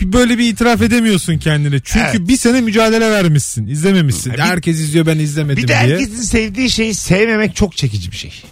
bir 0.00 0.12
böyle 0.12 0.38
bir 0.38 0.48
itiraf 0.48 0.82
edemiyorsun 0.82 1.38
kendine. 1.38 1.80
Çünkü 1.84 2.06
Evet. 2.10 2.28
bir 2.28 2.36
sene 2.36 2.60
mücadele 2.60 3.10
vermişsin. 3.10 3.66
izlememişsin. 3.66 4.32
Bir- 4.32 4.38
Herkes 4.38 4.80
izliyor 4.80 5.06
ben 5.06 5.18
izlemedim 5.18 5.56
Bir 5.56 5.62
de 5.62 5.68
diye. 5.68 5.76
herkesin 5.78 6.22
sevdiği 6.22 6.70
şeyi 6.70 6.94
sevmemek 6.94 7.56
çok 7.56 7.76
çekici 7.76 8.12
bir 8.12 8.16
şey. 8.16 8.42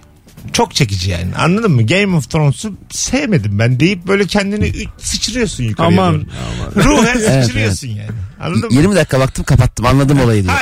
Çok 0.52 0.74
çekici 0.74 1.10
yani 1.10 1.34
anladın 1.38 1.70
mı? 1.72 1.86
Game 1.86 2.16
of 2.16 2.30
Thrones'u 2.30 2.74
sevmedim 2.90 3.58
ben 3.58 3.80
deyip 3.80 4.06
böyle 4.06 4.26
kendini 4.26 4.72
sıçrıyorsun 4.98 5.64
yukarıya 5.64 6.02
Aman, 6.02 6.26
doğru. 6.76 6.84
Ruhen 6.84 7.18
Evet, 7.20 7.44
sıçrıyorsun 7.44 7.88
yani. 7.88 8.10
Anladın 8.40 8.72
mı? 8.72 8.80
20 8.80 8.94
dakika 8.96 9.20
baktım 9.20 9.44
kapattım 9.44 9.86
anladım 9.86 10.20
olayı 10.20 10.44
diyor. 10.44 10.54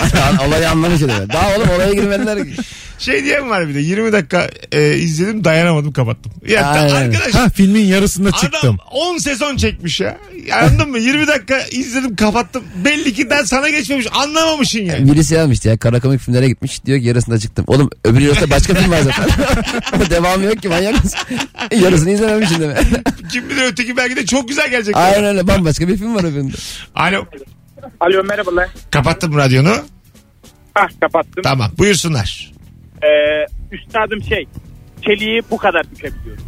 olayı 0.49 0.71
anlamış 0.71 0.99
diyor. 0.99 1.29
Daha 1.29 1.57
oğlum 1.57 1.69
olaya 1.71 1.93
girmediler. 1.93 2.39
Şey 3.01 3.25
diyen 3.25 3.51
var 3.51 3.69
bir 3.69 3.75
de 3.75 3.81
20 3.81 4.13
dakika 4.13 4.51
e, 4.73 4.95
izledim 4.95 5.45
dayanamadım 5.45 5.93
kapattım. 5.93 6.33
Ya 6.49 6.67
Aynen. 6.67 6.95
arkadaş 6.95 7.35
Ha 7.35 7.49
filmin 7.49 7.85
yarısında 7.85 8.33
çıktım. 8.33 8.61
Adam 8.63 8.79
10 8.91 9.19
sezon 9.19 9.57
çekmiş 9.57 10.01
ya. 10.01 10.19
Anladın 10.53 10.91
mı? 10.91 10.99
20 10.99 11.27
dakika 11.27 11.61
izledim 11.71 12.17
kapattım. 12.17 12.65
Belli 12.85 13.15
ki 13.15 13.31
den 13.31 13.45
sana 13.45 13.69
geçmemiş. 13.69 14.07
Anlamamışsın 14.13 14.81
yani. 14.81 15.13
Birisi 15.13 15.35
yazmıştı 15.35 15.69
ya 15.69 15.79
kara 15.79 16.01
komik 16.01 16.21
filmlere 16.21 16.49
gitmiş 16.49 16.85
diyor 16.85 16.99
ki 16.99 17.07
yarısında 17.07 17.39
çıktım. 17.39 17.65
Oğlum 17.69 17.91
öbür 18.05 18.21
yarısında 18.21 18.51
başka 18.51 18.75
film 18.75 18.91
var 18.91 19.01
zaten. 19.01 19.31
Devamı 20.11 20.45
yok 20.45 20.63
ki 20.63 20.69
manyak 20.69 21.05
mısın? 21.05 21.21
Yarısını 21.83 22.11
izlememişsin 22.11 22.61
deme. 22.61 22.75
Kim 23.33 23.51
bilir 23.51 23.63
öteki 23.63 23.97
belki 23.97 24.17
de 24.17 24.27
çok 24.27 24.49
güzel 24.49 24.71
gelecek. 24.71 24.97
Aynen 24.97 25.25
öyle 25.25 25.47
bambaşka 25.47 25.89
bir 25.89 25.97
film 25.97 26.15
var 26.15 26.25
öbüründe. 26.25 26.57
Alo. 26.95 27.25
Alo 28.01 28.25
merhabalar. 28.25 28.69
Kapattım 28.91 29.37
radyonu. 29.37 29.77
Hah 30.75 30.89
kapattım. 31.01 31.43
Tamam 31.43 31.71
buyursunlar. 31.79 32.60
Ee, 33.03 33.47
üstadım 33.77 34.23
şey 34.23 34.47
çeliği 35.05 35.43
bu 35.51 35.57
kadar 35.57 35.83
bükebiliyorum. 35.91 36.45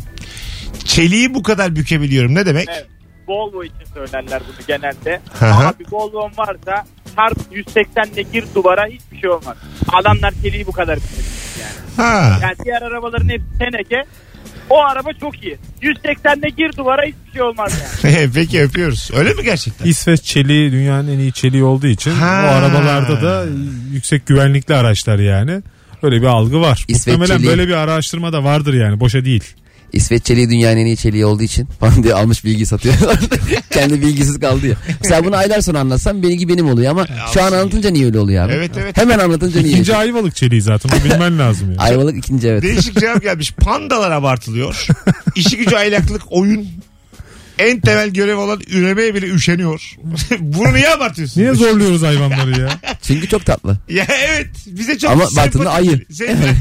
Çeliği 0.84 1.34
bu 1.34 1.42
kadar 1.42 1.76
bükebiliyorum. 1.76 2.34
Ne 2.34 2.46
demek? 2.46 2.68
Evet. 2.72 2.86
Volvo 3.28 3.64
için 3.64 3.84
söylerler 3.94 4.42
bunu 4.48 4.66
genelde. 4.66 5.20
Hı. 5.38 5.46
Abi 5.46 5.84
Volvo'm 5.92 6.32
varsa 6.38 6.84
çarp 7.16 7.38
180'le 7.52 8.22
gir 8.32 8.44
duvara 8.54 8.86
hiçbir 8.86 9.20
şey 9.20 9.30
olmaz. 9.30 9.56
Adamlar 9.92 10.32
çeliği 10.42 10.66
bu 10.66 10.72
kadar 10.72 10.96
bükebiliyor 10.96 11.26
yani. 11.60 11.96
Ha. 12.08 12.38
Yani 12.42 12.54
diğer 12.64 12.82
arabaların 12.82 13.28
hepsi 13.28 13.58
teneke. 13.58 14.04
O 14.70 14.78
araba 14.80 15.08
çok 15.20 15.44
iyi. 15.44 15.58
180'de 15.82 16.48
gir 16.48 16.76
duvara 16.76 17.02
hiçbir 17.02 17.32
şey 17.32 17.42
olmaz 17.42 17.82
yani. 18.04 18.30
Peki 18.34 18.62
öpüyoruz. 18.62 19.10
Öyle 19.14 19.34
mi 19.34 19.42
gerçekten? 19.44 19.86
İsveç 19.86 20.22
çeliği 20.22 20.72
dünyanın 20.72 21.08
en 21.08 21.18
iyi 21.18 21.32
çeliği 21.32 21.64
olduğu 21.64 21.86
için 21.86 22.10
Ha. 22.10 22.44
o 22.46 22.54
arabalarda 22.54 23.22
da 23.22 23.44
yüksek 23.92 24.26
güvenlikli 24.26 24.74
araçlar 24.74 25.18
yani. 25.18 25.62
Öyle 26.02 26.22
bir 26.22 26.26
algı 26.26 26.60
var. 26.60 26.86
Muhtemelen 26.88 27.42
böyle 27.42 27.68
bir 27.68 27.72
araştırma 27.72 28.32
da 28.32 28.44
vardır 28.44 28.74
yani 28.74 29.00
boşa 29.00 29.24
değil. 29.24 29.44
İsveç 29.92 30.24
çeliği 30.24 30.50
dünyanın 30.50 30.76
en 30.76 30.86
iyi 30.86 30.96
çeliği 30.96 31.26
olduğu 31.26 31.42
için 31.42 31.66
falan 31.80 32.02
diye 32.02 32.14
almış 32.14 32.44
bilgi 32.44 32.66
satıyor. 32.66 32.94
Kendi 33.70 34.02
bilgisiz 34.02 34.40
kaldı 34.40 34.66
ya. 34.66 34.74
Mesela 35.02 35.24
bunu 35.24 35.36
aylar 35.36 35.60
sonra 35.60 35.80
anlatsam 35.80 36.22
bilgi 36.22 36.48
benim 36.48 36.68
oluyor 36.68 36.90
ama 36.90 37.06
şu 37.34 37.42
an 37.42 37.52
anlatınca 37.52 37.90
niye 37.90 38.06
öyle 38.06 38.18
oluyor 38.18 38.44
abi? 38.44 38.52
Evet, 38.52 38.70
evet. 38.78 38.96
Hemen 38.96 39.18
anlatınca 39.18 39.60
niye? 39.60 39.72
İkinci 39.72 39.96
ayvalık 39.96 40.36
çeliği 40.36 40.62
zaten 40.62 40.90
onu 40.90 41.04
bilmen 41.04 41.38
lazım 41.38 41.68
yani. 41.68 41.80
Ayvalık 41.80 42.16
ikinci 42.16 42.48
evet. 42.48 42.62
Değişik 42.62 43.00
cevap 43.00 43.22
gelmiş. 43.22 43.52
Pandalar 43.52 44.10
abartılıyor. 44.10 44.86
İşi 45.34 45.56
gücü 45.56 45.76
aylaklık 45.76 46.22
oyun. 46.30 46.68
En 47.62 47.80
temel 47.80 48.10
görev 48.10 48.36
olan 48.36 48.60
üremeye 48.70 49.14
bile 49.14 49.26
üşeniyor. 49.26 49.96
Bunu 50.38 50.74
niye 50.74 50.90
abartıyorsun? 50.90 51.40
Niye 51.40 51.54
zorluyoruz 51.54 52.02
hayvanları 52.02 52.60
ya? 52.60 52.68
Çünkü 53.02 53.28
çok 53.28 53.46
tatlı. 53.46 53.78
Ya 53.88 54.06
evet 54.28 54.46
bize 54.66 54.98
çok 54.98 55.10
Ama 55.10 55.26
sempatik 55.26 55.54
baktığında 55.54 55.72
ayı. 55.72 56.04
Sen- 56.12 56.36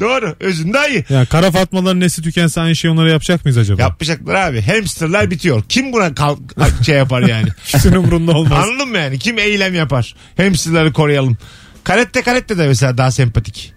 Doğru 0.00 0.36
özünde 0.40 0.78
ayı. 0.78 1.04
Ya 1.08 1.24
kara 1.26 1.50
fatmaların 1.50 2.00
nesli 2.00 2.22
tükense 2.22 2.60
aynı 2.60 2.76
şeyi 2.76 2.92
onlara 2.92 3.10
yapacak 3.10 3.44
mıyız 3.44 3.58
acaba? 3.58 3.82
Yapmayacaklar 3.82 4.34
abi. 4.34 4.62
Hamsterlar 4.62 5.30
bitiyor. 5.30 5.62
Kim 5.68 5.92
buna 5.92 6.14
kalk, 6.14 6.38
şey 6.86 6.96
yapar 6.96 7.22
yani? 7.22 7.48
Kimsenin 7.66 7.96
umurunda 7.96 8.32
olmaz. 8.32 8.68
Anladın 8.68 8.88
mı 8.88 8.98
yani? 8.98 9.18
Kim 9.18 9.38
eylem 9.38 9.74
yapar? 9.74 10.14
Hamsterları 10.36 10.92
koruyalım. 10.92 11.36
Karette 11.84 12.22
karette 12.22 12.58
de 12.58 12.66
mesela 12.66 12.98
daha 12.98 13.10
sempatik. 13.10 13.72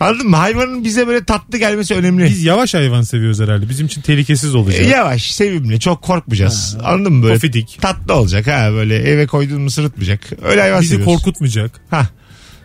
Anladın 0.00 0.28
mı? 0.30 0.36
Hayvanın 0.36 0.84
bize 0.84 1.06
böyle 1.06 1.24
tatlı 1.24 1.58
gelmesi 1.58 1.94
önemli. 1.94 2.24
Biz 2.24 2.44
yavaş 2.44 2.74
hayvan 2.74 3.02
seviyoruz 3.02 3.40
herhalde. 3.40 3.68
Bizim 3.68 3.86
için 3.86 4.00
tehlikesiz 4.00 4.54
olacak. 4.54 4.80
E, 4.80 4.84
Yavaş, 4.88 5.30
sevimli, 5.30 5.80
çok 5.80 6.02
korkmayacağız. 6.02 6.76
Anladın 6.84 7.12
mı 7.12 7.22
böyle? 7.22 7.34
Pofidik. 7.34 7.78
Tatlı 7.80 8.14
olacak 8.14 8.46
ha 8.46 8.68
böyle 8.72 8.96
eve 8.96 9.26
koyduğun 9.26 9.60
mu 9.62 9.70
sırıtmayacak. 9.70 10.20
Öyle 10.42 10.60
hayvan 10.60 10.80
Bizi 10.80 10.90
seviyoruz. 10.94 11.14
korkutmayacak. 11.14 11.70
Ha. 11.90 12.06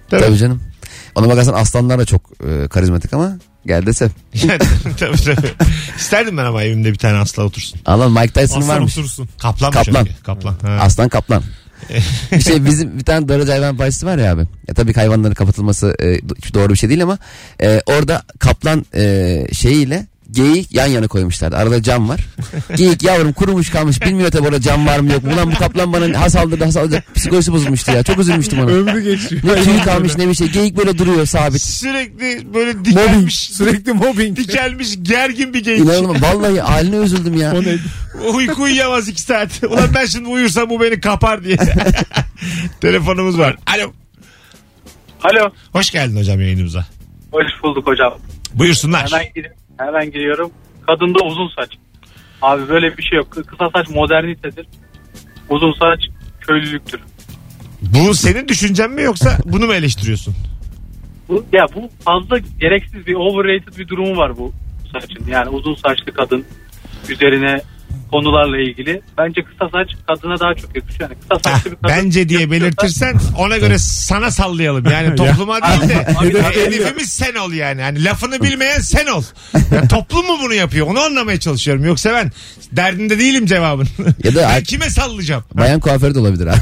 Tabii. 0.10 0.22
Tabii 0.22 0.38
canım. 0.38 0.62
Ona 1.16 1.30
bakarsan 1.30 1.54
aslanlar 1.54 2.00
da 2.00 2.06
çok 2.06 2.22
e, 2.48 2.68
karizmatik 2.68 3.14
ama 3.14 3.38
gel 3.66 3.86
desem. 3.86 4.12
tabii 5.00 5.18
tabii. 5.18 5.48
İsterdim 5.98 6.38
ben 6.38 6.46
ama 6.46 6.64
evimde 6.64 6.92
bir 6.92 6.98
tane 6.98 7.18
aslan 7.18 7.46
otursun. 7.46 7.80
Allah 7.86 8.10
Mike 8.10 8.28
Tyson 8.42 8.62
Aslan 8.62 8.76
varmış. 8.76 8.98
otursun. 8.98 9.30
Kaplan 9.40 9.70
mı 9.70 9.74
Kaplan. 9.84 10.08
Kaplan. 10.24 10.56
Ha. 10.62 10.78
Aslan 10.82 11.10
kaplan. 11.10 11.44
Bir 12.32 12.40
şey 12.42 12.66
bizim 12.66 12.98
bir 13.00 13.04
tane 13.04 13.28
darıcı 13.28 13.52
hayvan 13.52 13.80
bahçesi 13.80 14.06
var 14.06 14.18
ya 14.18 14.34
abi. 14.34 14.42
Ya 14.68 14.74
tabii 14.74 14.94
hayvanların 14.94 15.34
kapatılması 15.34 15.96
e, 16.00 16.04
do- 16.06 16.54
doğru 16.54 16.70
bir 16.74 16.78
şey 16.78 16.90
değil 16.90 17.04
ama 17.04 17.18
e, 17.62 17.82
orada 17.86 18.24
kaplan 18.40 18.86
e, 18.96 19.44
şeyiyle 19.54 20.06
geyik 20.32 20.72
yan 20.74 20.88
yana 20.88 21.08
koymuşlardı. 21.08 21.58
Arada 21.58 21.84
cam 21.84 22.10
var. 22.10 22.20
Geyik 22.76 23.04
yavrum 23.04 23.34
kurumuş 23.34 23.70
kalmış. 23.70 24.02
Bilmiyor 24.02 24.32
tabii 24.32 24.48
orada 24.48 24.62
cam 24.62 24.88
var 24.88 25.00
mı 25.00 25.12
yok 25.14 25.24
mu. 25.24 25.34
Ulan 25.34 25.52
bu 25.52 25.56
kaplan 25.56 25.94
bana 25.94 26.22
has 26.22 26.36
aldırdı 26.36 26.64
has 26.64 26.78
aldırdı. 26.78 27.04
Psikolojisi 27.16 27.54
bozulmuştu 27.54 27.92
ya. 27.92 28.04
Çok 28.04 28.20
üzülmüştüm 28.20 28.60
ona. 28.60 28.72
Ömrü 28.72 29.02
geçiyor. 29.04 29.42
Ne 29.44 29.64
tüy 29.64 29.82
kalmış 29.84 30.18
ne 30.18 30.28
bir 30.30 30.34
şey. 30.34 30.48
Geyik 30.48 30.78
böyle 30.78 30.98
duruyor 30.98 31.26
sabit. 31.26 31.62
Sürekli 31.62 32.54
böyle 32.54 32.74
Mobbing. 32.74 32.86
dikelmiş. 32.86 33.36
Sürekli 33.40 33.94
mobbing. 33.94 34.38
Dikelmiş 34.38 34.90
gergin 35.02 35.54
bir 35.54 35.64
genç. 35.64 35.80
İnanılmaz. 35.80 36.22
Vallahi 36.22 36.62
haline 36.62 36.96
üzüldüm 36.96 37.38
ya. 37.38 37.54
O 37.56 37.64
ne? 37.64 37.78
Uyku 38.34 38.62
uyuyamaz 38.64 39.08
iki 39.08 39.22
saat. 39.22 39.64
Ulan 39.70 39.90
ben 39.96 40.06
şimdi 40.06 40.30
uyursam 40.30 40.70
bu 40.70 40.82
beni 40.82 41.02
kapar 41.02 41.44
diye. 41.44 41.58
Telefonumuz 42.82 43.38
var. 43.40 43.56
Alo. 43.76 43.94
Alo. 45.24 45.50
Hoş 45.72 45.92
geldin 45.92 46.18
hocam 46.18 46.42
yayınımıza. 46.42 46.86
Hoş 47.32 47.46
bulduk 47.64 47.88
hocam. 47.88 48.14
Buyursunlar. 48.54 49.12
Hemen, 49.12 49.26
gir- 49.36 49.52
hemen 49.78 50.12
giriyorum. 50.12 50.52
Kadında 50.88 51.24
uzun 51.24 51.50
saç. 51.56 51.70
Abi 52.42 52.70
böyle 52.70 52.98
bir 52.98 53.04
şey 53.04 53.18
yok. 53.18 53.32
Kısa 53.32 53.70
saç 53.76 53.90
modernitedir. 53.90 54.68
Uzun 55.50 55.74
saç 55.74 56.00
köylülüktür. 56.42 57.02
Bu 57.82 58.14
senin 58.14 58.48
düşüncen 58.48 58.92
mi 58.92 59.02
yoksa 59.02 59.38
bunu 59.46 59.66
mu 59.66 59.74
eleştiriyorsun? 59.74 60.36
Bu, 61.30 61.46
ya 61.54 61.66
bu 61.76 61.90
fazla 62.06 62.38
gereksiz 62.60 63.08
bir 63.08 63.16
overrated 63.16 63.78
bir 63.78 63.88
durumu 63.88 64.18
var 64.18 64.38
bu 64.38 64.54
saçın. 64.94 65.26
Yani 65.28 65.50
uzun 65.50 65.76
saçlı 65.76 66.14
kadın 66.14 66.46
üzerine 67.10 67.62
konularla 68.12 68.58
ilgili. 68.62 69.02
Bence 69.18 69.44
kısa 69.44 69.70
saç 69.72 69.90
kadına 70.08 70.40
daha 70.40 70.54
çok 70.54 70.76
yakışıyor. 70.76 71.10
Yani 71.10 71.20
kısa 71.22 71.52
saçlı 71.52 71.72
bir 71.72 71.76
kadın 71.76 71.96
bence 71.96 72.30
diye 72.30 72.52
belirtirsen 72.52 73.20
ona 73.38 73.58
göre 73.58 73.78
sana 73.78 74.32
sallayalım. 74.32 74.86
Yani 74.92 75.16
topluma 75.16 75.62
değil 75.62 75.90
de 75.90 76.08
Abi, 76.18 76.28
abi, 76.28 76.56
hedefimiz 76.56 77.10
sen 77.12 77.36
ol 77.36 77.52
yani. 77.52 77.82
Hani 77.82 78.04
lafını 78.04 78.42
bilmeyen 78.42 78.80
sen 78.80 79.06
ol. 79.06 79.24
Ya 79.72 79.88
toplum 79.88 80.26
mu 80.26 80.38
bunu 80.44 80.54
yapıyor? 80.54 80.88
Onu 80.88 81.00
anlamaya 81.00 81.40
çalışıyorum. 81.40 81.86
Yoksa 81.86 82.14
ben 82.14 82.32
derdinde 82.72 83.20
değilim 83.20 83.46
cevabın. 83.46 83.88
Ya 84.24 84.36
da 84.36 84.50
ben 84.56 84.64
kime 84.64 84.90
sallayacağım? 84.90 85.44
bayan 85.54 85.80
kuaförü 85.80 86.16
de 86.16 86.20
olabilir 86.20 86.48
abi. 86.48 86.60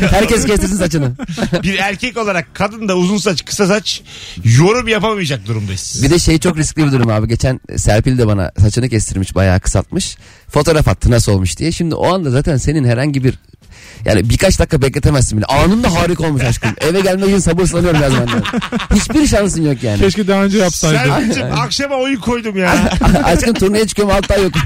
Herkes 0.10 0.46
kestirsin 0.46 0.76
saçını. 0.76 1.12
Bir 1.62 1.78
erkek 1.78 2.16
olarak 2.16 2.54
kadın 2.54 2.88
da 2.88 2.96
uzun 2.96 3.16
saç 3.16 3.44
kısa 3.44 3.66
saç 3.66 4.02
yorum 4.44 4.88
yapamayacak 4.88 5.46
durumdayız. 5.46 6.00
Bir 6.02 6.10
de 6.10 6.18
şey 6.18 6.38
çok 6.38 6.58
riskli 6.58 6.86
bir 6.86 6.92
durum 6.92 7.10
abi. 7.10 7.28
Geçen 7.28 7.60
Serpil 7.76 8.18
de 8.18 8.26
bana 8.26 8.52
saçını 8.58 8.88
kestirmiş 8.88 9.34
bayağı 9.34 9.60
kısaltmış. 9.60 10.16
Fotoğraf 10.50 10.88
attı 10.88 11.10
nasıl 11.10 11.32
olmuş 11.32 11.58
diye. 11.58 11.72
Şimdi 11.72 11.94
o 11.94 12.14
anda 12.14 12.30
zaten 12.30 12.56
senin 12.56 12.84
herhangi 12.84 13.24
bir 13.24 13.34
yani 14.04 14.30
birkaç 14.30 14.58
dakika 14.58 14.82
bekletemezsin 14.82 15.38
bile. 15.38 15.46
Anında 15.46 15.94
harika 15.94 16.24
olmuş 16.26 16.42
aşkım. 16.42 16.70
Eve 16.80 17.00
gelmek 17.00 17.28
için 17.28 17.38
sabırsızlanıyorum 17.38 18.02
yazmandan. 18.02 18.42
Hiçbir 18.94 19.26
şansın 19.26 19.62
yok 19.62 19.82
yani. 19.82 19.98
Keşke 20.00 20.28
daha 20.28 20.44
önce 20.44 20.58
yapsaydı. 20.58 20.96
Serpil'cim 20.98 21.52
akşama 21.52 21.94
oyun 21.96 22.20
koydum 22.20 22.56
ya. 22.56 22.90
aşkım 23.24 23.54
turneye 23.54 23.86
çıkıyorum 23.86 24.14
altı 24.14 24.34
ay 24.34 24.42
yok. 24.42 24.52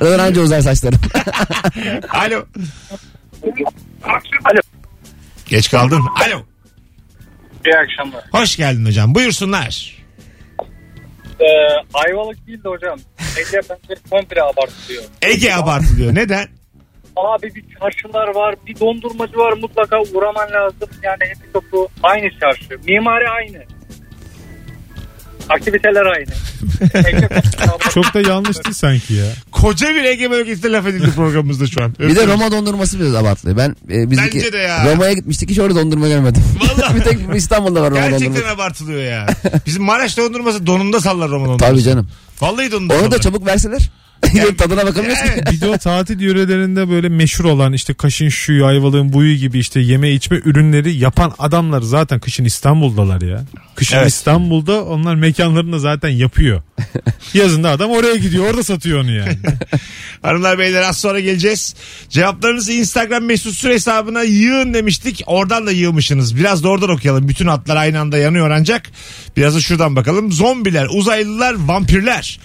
Zaten 0.00 0.18
anca 0.18 0.40
uzar 0.42 0.60
saçlarım. 0.60 1.00
Alo. 2.10 2.44
Alo. 4.44 4.60
Geç 5.46 5.70
kaldın. 5.70 6.00
Alo. 6.26 6.42
İyi 7.66 7.74
akşamlar. 7.76 8.24
Hoş 8.32 8.56
geldin 8.56 8.86
hocam. 8.86 9.14
Buyursunlar. 9.14 9.94
Ee, 11.40 11.44
Ayvalık 11.94 12.46
değil 12.46 12.64
de 12.64 12.68
hocam. 12.68 12.98
Ege 13.38 13.60
bence 13.70 14.00
komple 14.10 14.42
abartılıyor. 14.42 15.04
Ege 15.22 15.52
abartılıyor. 15.54 16.14
Neden? 16.14 16.48
Abi 17.16 17.54
bir 17.54 17.64
çarşılar 17.80 18.34
var, 18.34 18.54
bir 18.66 18.80
dondurmacı 18.80 19.36
var 19.36 19.52
mutlaka 19.52 20.02
uğraman 20.02 20.50
lazım. 20.52 20.88
Yani 21.02 21.18
hep 21.20 21.52
topu 21.52 21.88
aynı 22.02 22.30
çarşı. 22.40 22.78
Mimari 22.88 23.28
aynı. 23.28 23.64
Aktiviteler 25.48 26.06
aynı. 26.06 26.26
Çok 27.94 28.14
da 28.14 28.20
yanlış 28.20 28.64
değil 28.64 28.74
sanki 28.74 29.14
ya. 29.14 29.24
Koca 29.52 29.88
bir 29.94 30.04
Ege 30.04 30.30
bölgesinde 30.30 30.72
laf 30.72 30.86
edildi 30.86 31.10
programımızda 31.16 31.66
şu 31.66 31.82
an. 31.82 31.94
Bir 31.98 32.16
de 32.16 32.26
Roma 32.26 32.52
dondurması 32.52 33.00
biraz 33.00 33.14
abartılıyor. 33.14 33.56
Ben 33.58 33.76
e, 33.94 34.10
bizimki 34.10 34.38
Bence 34.38 34.52
de 34.52 34.58
ya. 34.58 34.92
Roma'ya 34.92 35.12
gitmiştik 35.12 35.50
hiç 35.50 35.58
orada 35.58 35.74
dondurma 35.74 36.08
görmedim. 36.08 36.44
Vallahi. 36.60 36.96
bir 36.96 37.00
tek 37.00 37.18
İstanbul'da 37.34 37.82
var 37.82 37.90
Roma 37.90 38.00
Gerçekten 38.00 38.28
dondurması. 38.28 38.54
abartılıyor 38.54 39.02
ya. 39.02 39.26
Bizim 39.66 39.82
Maraş 39.82 40.16
dondurması 40.16 40.66
donunda 40.66 41.00
sallar 41.00 41.30
Roman 41.30 41.48
dondurması. 41.48 41.72
Tabii 41.72 41.82
canım. 41.82 42.08
Vallahi 42.40 42.72
donunda 42.72 42.94
Onu 42.94 43.00
da 43.02 43.06
sallar. 43.06 43.20
çabuk 43.22 43.46
verseler. 43.46 43.90
Tadına 44.58 44.86
bakamıyoruz 44.86 45.22
ki. 45.22 45.42
Bir 45.52 45.60
de 45.60 45.66
o 45.68 45.78
tatil 45.78 46.20
yörelerinde 46.20 46.90
böyle 46.90 47.08
meşhur 47.08 47.44
olan 47.44 47.72
işte 47.72 47.94
kaşın 47.94 48.28
şuyu, 48.28 48.66
ayvalığın 48.66 49.12
buyu 49.12 49.36
gibi 49.36 49.58
işte 49.58 49.80
yeme 49.80 50.10
içme 50.10 50.40
ürünleri 50.44 50.96
yapan 50.96 51.32
adamlar 51.38 51.82
zaten 51.82 52.20
kışın 52.20 52.44
İstanbul'dalar 52.44 53.20
ya. 53.20 53.44
Kışın 53.74 53.96
Evet. 53.96 54.08
İstanbul'da 54.08 54.84
onlar 54.84 55.14
mekanlarını 55.14 55.80
zaten 55.80 56.08
yapıyor. 56.08 56.62
Yazında 57.34 57.70
adam 57.70 57.90
oraya 57.90 58.16
gidiyor 58.16 58.50
orada 58.50 58.62
satıyor 58.62 59.00
onu 59.00 59.12
yani. 59.12 59.38
Hanımlar 60.22 60.58
beyler 60.58 60.82
az 60.82 60.98
sonra 60.98 61.20
geleceğiz. 61.20 61.74
Cevaplarınızı 62.10 62.72
Instagram 62.72 63.24
mesut 63.24 63.54
süre 63.54 63.74
hesabına 63.74 64.22
yığın 64.22 64.74
demiştik. 64.74 65.22
Oradan 65.26 65.66
da 65.66 65.72
yığmışsınız. 65.72 66.36
Biraz 66.36 66.64
da 66.64 66.68
oradan 66.68 66.90
okuyalım. 66.90 67.28
Bütün 67.28 67.46
hatlar 67.46 67.76
aynı 67.76 68.00
anda 68.00 68.18
yanıyor 68.18 68.50
ancak. 68.50 68.90
Biraz 69.36 69.54
da 69.54 69.60
şuradan 69.60 69.96
bakalım. 69.96 70.32
Zombiler, 70.32 70.86
uzaylılar, 70.94 71.54
vampirler. 71.54 72.40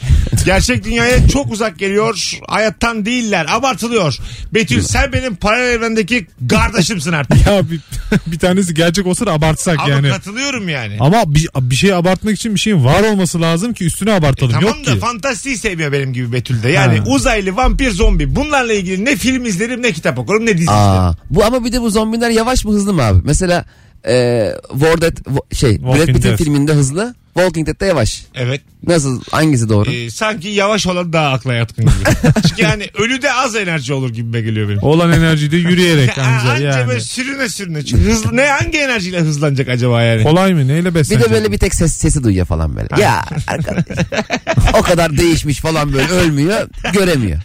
Gerçek 0.46 0.86
dünyaya 0.86 1.28
çok 1.28 1.52
uzak 1.52 1.69
geliyor. 1.78 2.32
Hayattan 2.48 3.06
değiller. 3.06 3.46
Abartılıyor. 3.50 4.18
Betül 4.54 4.82
sen 4.82 5.14
benim 5.14 5.36
paralel 5.36 5.74
evrendeki 5.74 6.28
kardeşimsin 6.50 7.12
artık. 7.14 7.48
ya 7.48 7.70
bir, 7.72 7.80
bir 8.28 8.40
tanesi 8.40 8.74
gerçek 8.74 9.08
olsa 9.08 9.26
da 9.26 9.34
abartsak 9.34 9.80
Ama 9.80 9.90
yani. 9.90 10.10
katılıyorum 10.10 10.70
yani. 10.70 10.98
Ama 11.00 11.36
bir, 11.36 11.48
bir 11.62 11.76
şey 11.76 11.94
abartmak 11.94 12.36
için 12.36 12.56
bir 12.56 12.60
şeyin 12.60 12.86
var 12.86 13.04
olması 13.04 13.42
lazım 13.42 13.74
ki 13.74 13.86
üstüne 13.86 14.14
abartalım. 14.14 14.52
Tamam 14.54 14.68
Yok 14.78 14.86
da 14.86 14.94
ki. 14.94 15.00
fantastiği 15.00 15.58
sevmiyor 15.58 15.92
benim 15.92 16.14
gibi 16.14 16.34
Betül'de. 16.34 16.70
Yani 16.70 16.98
Ha. 17.00 17.04
uzaylı, 17.08 17.56
vampir, 17.56 17.92
zombi. 17.92 18.36
Bunlarla 18.36 18.74
ilgili 18.74 19.06
ne 19.06 19.16
film 19.16 19.46
izlerim 19.46 19.82
ne 19.84 19.92
kitap 19.92 20.20
okurum 20.20 20.46
ne 20.46 20.54
dizi 20.54 20.64
izlerim. 20.64 20.80
Aa, 20.80 21.16
bu 21.30 21.46
ama 21.46 21.66
bir 21.66 21.72
de 21.72 21.82
bu 21.82 21.90
zombiler 21.90 22.30
yavaş 22.30 22.66
mı 22.66 22.74
hızlı 22.74 22.94
mı 22.94 23.02
abi? 23.04 23.20
Mesela 23.24 23.66
e, 24.08 24.46
War 24.72 25.02
Dead, 25.02 25.18
Wo- 25.18 25.56
şey 25.56 25.70
Brad 25.84 25.86
Walking 25.94 26.18
Pitt'in 26.18 26.30
Dead. 26.30 26.38
filminde 26.38 26.74
hızlı. 26.74 27.16
Walking 27.40 27.68
Dead'de 27.68 27.86
yavaş. 27.86 28.24
Evet. 28.36 28.62
Nasıl 28.88 29.22
hangisi 29.32 29.70
doğru? 29.70 29.92
Ee, 29.92 30.10
sanki 30.12 30.48
yavaş 30.48 30.88
olan 30.88 31.14
daha 31.14 31.30
akla 31.32 31.54
yatkın 31.54 31.86
gibi. 31.86 32.32
Çünkü 32.50 32.62
yani 32.62 32.90
ölüde 32.98 33.34
az 33.34 33.56
enerji 33.56 33.94
olur 33.94 34.10
gibi 34.14 34.44
geliyor 34.44 34.70
benim. 34.70 34.84
Olan 34.84 35.12
enerjiyi 35.12 35.52
de 35.52 35.58
yürüyerek 35.58 36.18
anca 36.18 36.52
anca 36.52 36.64
yani. 36.64 36.88
böyle 36.88 37.00
sürüne 37.00 37.50
sürüne. 37.50 37.86
Çünkü 37.86 38.04
hızlı, 38.04 38.36
ne 38.38 38.46
hangi 38.48 38.78
enerjiyle 38.78 39.20
hızlanacak 39.20 39.70
acaba 39.70 40.02
yani? 40.02 40.24
Kolay 40.24 40.54
mı? 40.54 40.68
Neyle 40.68 40.90
Bir 40.90 40.96
beslenecek? 40.96 41.30
de 41.30 41.34
böyle 41.34 41.52
bir 41.52 41.58
tek 41.58 41.76
ses, 41.76 41.94
sesi 41.94 42.24
duyuyor 42.24 42.46
falan 42.46 42.76
böyle. 42.76 43.02
Ya 43.02 43.26
arkadaş. 43.48 43.84
o 44.74 44.82
kadar 44.82 45.18
değişmiş 45.18 45.60
falan 45.60 45.94
böyle 45.94 46.10
ölmüyor 46.12 46.68
göremiyor. 46.94 47.40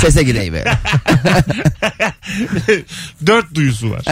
Sese 0.00 0.22
gireyim 0.22 0.54
böyle. 0.54 0.72
Dört 3.26 3.54
duyusu 3.54 3.90
var. 3.90 4.02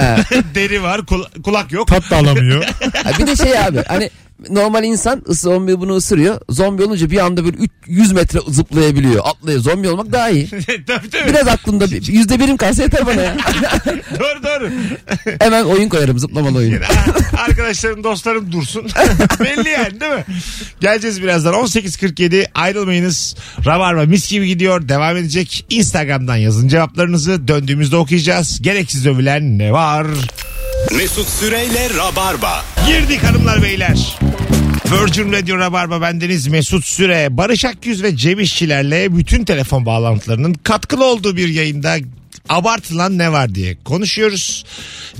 Deri 0.55 0.83
var, 0.83 0.99
kula- 1.01 1.43
kulak 1.43 1.73
yok. 1.73 1.87
Tat 1.89 2.11
da 2.11 2.17
alamıyor. 2.17 2.65
Ha, 3.05 3.11
bir 3.19 3.27
de 3.27 3.37
şey 3.37 3.59
abi 3.59 3.83
hani 3.89 4.11
normal 4.51 4.85
insan 4.85 5.23
ısı- 5.29 5.43
zombi 5.45 5.81
bunu 5.81 5.95
ısırıyor. 5.97 6.41
Zombi 6.51 6.83
olunca 6.85 7.11
bir 7.11 7.19
anda 7.19 7.45
böyle 7.45 7.57
100 7.87 8.13
metre 8.13 8.39
zıplayabiliyor. 8.49 9.23
Atlıyor. 9.25 9.61
Zombi 9.61 9.89
olmak 9.89 10.13
daha 10.13 10.29
iyi. 10.31 10.49
tabii 10.87 11.11
tabii. 11.11 11.29
Biraz 11.29 11.49
aklımda 11.49 11.91
bir- 11.91 12.07
yüzde 12.13 12.41
birim 12.41 12.57
kalsa 12.57 12.83
yeter 12.83 13.07
bana 13.07 13.23
ya. 13.23 13.37
Doğru 14.21 14.43
doğru. 14.43 14.71
Hemen 15.41 15.65
oyun 15.65 15.89
koyarım 15.89 16.19
zıplamalı 16.19 16.59
oyun. 16.59 16.81
Arkadaşlarım 17.49 18.05
dostlarım 18.05 18.53
dursun. 18.53 18.87
Belli 19.41 19.69
yani 19.69 20.01
değil 20.01 20.13
mi? 20.13 20.25
Geleceğiz 20.81 21.23
birazdan. 21.23 21.55
18.47 21.55 22.47
ayrılmayınız. 22.55 23.37
Rabarba 23.67 24.03
mis 24.05 24.31
gibi 24.31 24.47
gidiyor. 24.49 24.89
Devam 24.89 25.17
edecek. 25.17 25.67
Instagram'dan 25.71 26.37
yazın 26.37 26.69
cevaplarınızı. 26.69 27.49
Döndüğümüzde 27.49 27.97
okuyacağız. 27.97 28.63
Gereksiz 28.63 29.07
övülen 29.07 29.59
ne 29.59 29.73
var? 29.73 30.07
Mesut 30.97 31.29
Süreyle 31.29 31.89
Rabarba. 31.99 32.65
Girdik 32.87 33.23
hanımlar 33.25 33.63
beyler. 33.63 34.19
Virgin 34.91 35.33
Radio 35.33 35.59
Rabarba 35.59 36.01
bendeniz 36.01 36.47
Mesut 36.47 36.85
Süre, 36.85 37.37
Barış 37.37 37.65
Akyüz 37.65 38.03
ve 38.03 38.17
Cem 38.17 38.41
İşçilerle 38.41 39.17
bütün 39.17 39.45
telefon 39.45 39.87
bağlantılarının 39.87 40.55
katkılı 40.55 41.05
olduğu 41.05 41.37
bir 41.37 41.49
yayında 41.49 41.97
abartılan 42.49 43.19
ne 43.19 43.33
var 43.33 43.55
diye 43.55 43.77
konuşuyoruz. 43.85 44.65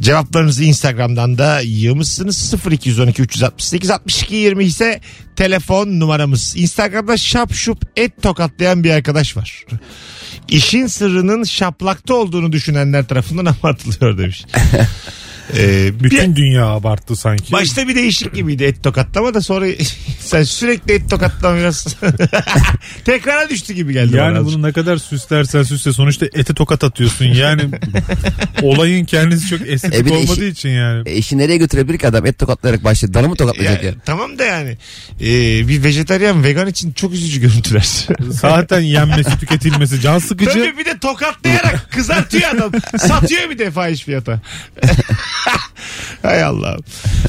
Cevaplarınızı 0.01 0.65
Instagram'dan 0.65 1.39
da 1.39 1.61
yığmışsınız. 1.61 2.55
0212 2.71 3.23
368 3.23 3.91
62 3.91 4.35
20 4.35 4.65
ise 4.65 5.01
telefon 5.37 6.01
numaramız. 6.01 6.57
Instagram'da 6.57 7.17
şap 7.17 7.55
şup 7.55 7.85
et 7.97 8.23
tokatlayan 8.23 8.85
bir 8.85 8.91
arkadaş 8.91 9.37
var. 9.37 9.65
İşin 10.49 10.87
sırrının 10.87 11.45
şaplakta 11.45 12.15
olduğunu 12.15 12.53
düşünenler 12.53 13.07
tarafından 13.07 13.47
abartılıyor 13.63 14.19
demiş. 14.19 14.45
Ee, 15.59 15.93
bir- 16.01 16.05
Bütün 16.05 16.37
dünya 16.37 16.67
abarttı 16.67 17.17
sanki. 17.17 17.53
Başta 17.53 17.89
bir 17.89 17.95
değişik 17.95 18.35
gibiydi 18.35 18.65
et 18.65 18.83
tokatlama 18.83 19.35
da 19.35 19.41
sonra 19.41 19.67
sen 20.21 20.43
sürekli 20.43 20.93
et 20.95 21.11
tokatlama 21.11 21.57
biraz 21.61 21.87
tekrara 23.05 23.49
düştü 23.51 23.73
gibi 23.75 23.93
geldi 23.93 24.17
Yani 24.17 24.45
bunu 24.45 24.63
ne 24.63 24.73
kadar 24.73 24.97
süslersen 24.97 25.63
süsle 25.63 25.93
sonuçta 25.93 26.27
ete 26.27 26.55
tokat 26.55 26.85
atıyorsun. 26.85 27.25
Yani 27.25 27.63
olayın 28.63 29.05
kendisi 29.05 29.49
çok 29.49 29.69
estetik 29.69 30.01
E 30.01 30.05
bir 30.05 30.11
de 30.11 30.15
olmadığı 30.15 30.33
işi- 30.45 30.47
için 30.47 30.69
yani. 30.69 31.11
İşi 31.11 31.39
nereye 31.39 31.57
götürebilir 31.57 31.99
ki 31.99 32.09
adam 32.09 32.27
et 32.27 32.39
tokatlayarak 32.39 32.85
başladı. 32.85 33.15
Danı 33.15 33.29
mı 33.29 33.37
tokatlayacak 33.37 33.83
ya? 33.85 33.91
Ya, 33.91 33.97
tamam 34.05 34.39
da 34.39 34.45
yani 34.45 34.77
e, 35.21 35.29
bir 35.69 35.85
vejetaryen 35.85 36.45
vegan 36.45 36.67
için 36.69 36.93
çok 36.93 37.13
üzücü 37.15 37.41
görüntüler. 37.41 37.89
Zaten 38.29 38.81
yenmesi 38.81 39.39
tüketilmesi 39.41 40.01
can 40.01 40.19
sıkıcı. 40.19 40.51
Tabii 40.51 40.79
bir 40.79 40.85
de 40.85 40.99
tokatlayarak 40.99 41.89
kızartıyor 41.91 42.51
adam. 42.55 42.73
Satıyor 42.99 43.51
bir 43.51 43.59
de 43.59 43.71
fahiş 43.71 44.05
fiyata. 44.05 44.41
Hay 46.23 46.43
Allah'ım. 46.43 46.85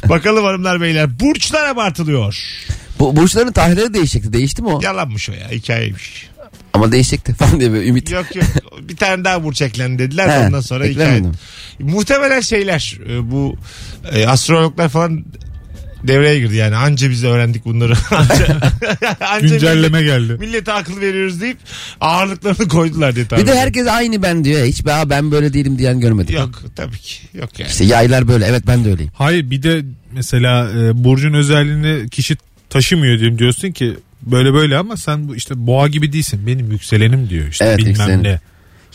Bakalım 0.10 0.46
hanımlar 0.46 0.82
beyler. 0.82 1.20
Burçlar 1.20 1.66
abartılıyor. 1.66 2.38
Bu 3.00 3.16
burçların 3.16 3.52
tarihleri 3.52 3.94
değişecekti. 3.94 4.34
Değişti 4.34 4.62
mi 4.62 4.68
o? 4.68 4.82
Yalanmış 4.82 5.30
o 5.30 5.34
ya 5.34 5.50
hikayeymiş. 5.52 6.30
Ama 6.74 6.92
değişecekti 6.92 7.34
falan 7.40 7.60
diye 7.60 7.72
böyle 7.72 7.88
ümit. 7.88 8.12
Yok 8.12 8.36
yok 8.36 8.46
bir 8.82 8.96
tane 8.96 9.24
daha 9.24 9.44
burç 9.44 9.62
eklendi 9.62 10.00
dediler 10.00 10.30
He, 10.30 10.48
ondan 10.48 10.62
sonra 10.62 10.86
hikaye. 10.86 11.24
Muhtemelen 11.80 12.40
şeyler 12.40 12.98
e, 13.10 13.32
bu 13.32 13.56
e, 14.12 14.28
astrologlar 14.28 14.90
falan 14.90 15.26
devreye 16.08 16.40
girdi 16.40 16.56
yani 16.56 16.76
anca 16.76 17.10
biz 17.10 17.24
öğrendik 17.24 17.66
bunları. 17.66 17.94
anca, 18.12 18.58
anca 19.30 19.48
Güncelleme 19.48 20.00
millet- 20.02 20.06
geldi. 20.06 20.38
Millete 20.40 20.72
akıl 20.72 21.02
veriyoruz 21.02 21.42
deyip 21.42 21.58
ağırlıklarını 22.02 22.68
koydular 22.68 23.16
diye 23.16 23.26
tahmin 23.28 23.46
Bir 23.48 23.52
de 23.52 23.60
herkes 23.60 23.88
aynı 23.88 24.24
ben 24.24 24.44
diyor. 24.44 24.66
Hiç 24.66 24.86
ben, 24.86 25.10
ben 25.10 25.32
böyle 25.32 25.54
değilim 25.54 25.78
diyen 25.78 26.00
görmedim. 26.00 26.36
Yok 26.36 26.62
tabii 26.76 26.98
ki 26.98 27.18
yok 27.34 27.60
yani. 27.60 27.70
İşte 27.70 27.86
yaylar 27.86 28.28
böyle. 28.28 28.46
Evet 28.46 28.64
ben 28.68 28.86
de 28.86 28.90
öyleyim. 28.92 29.12
Hayır 29.16 29.50
bir 29.52 29.64
de 29.64 29.82
mesela 30.14 30.72
e, 30.72 31.04
burcun 31.04 31.34
özelliğini 31.34 32.10
kişi 32.10 32.38
taşımıyor 32.70 33.20
diyeyim 33.20 33.40
diyorsun 33.40 33.72
ki 33.72 33.94
böyle 34.22 34.54
böyle 34.54 34.78
ama 34.78 34.98
sen 34.98 35.28
bu 35.28 35.36
işte 35.36 35.54
boğa 35.68 35.88
gibi 35.88 36.14
değilsin. 36.14 36.48
Benim 36.48 36.72
yükselenim 36.72 37.30
diyor 37.30 37.48
işte 37.48 37.66
Evet, 37.66 37.78
bilmem 37.78 37.90
yükselenim. 37.92 38.24
ne. 38.24 38.40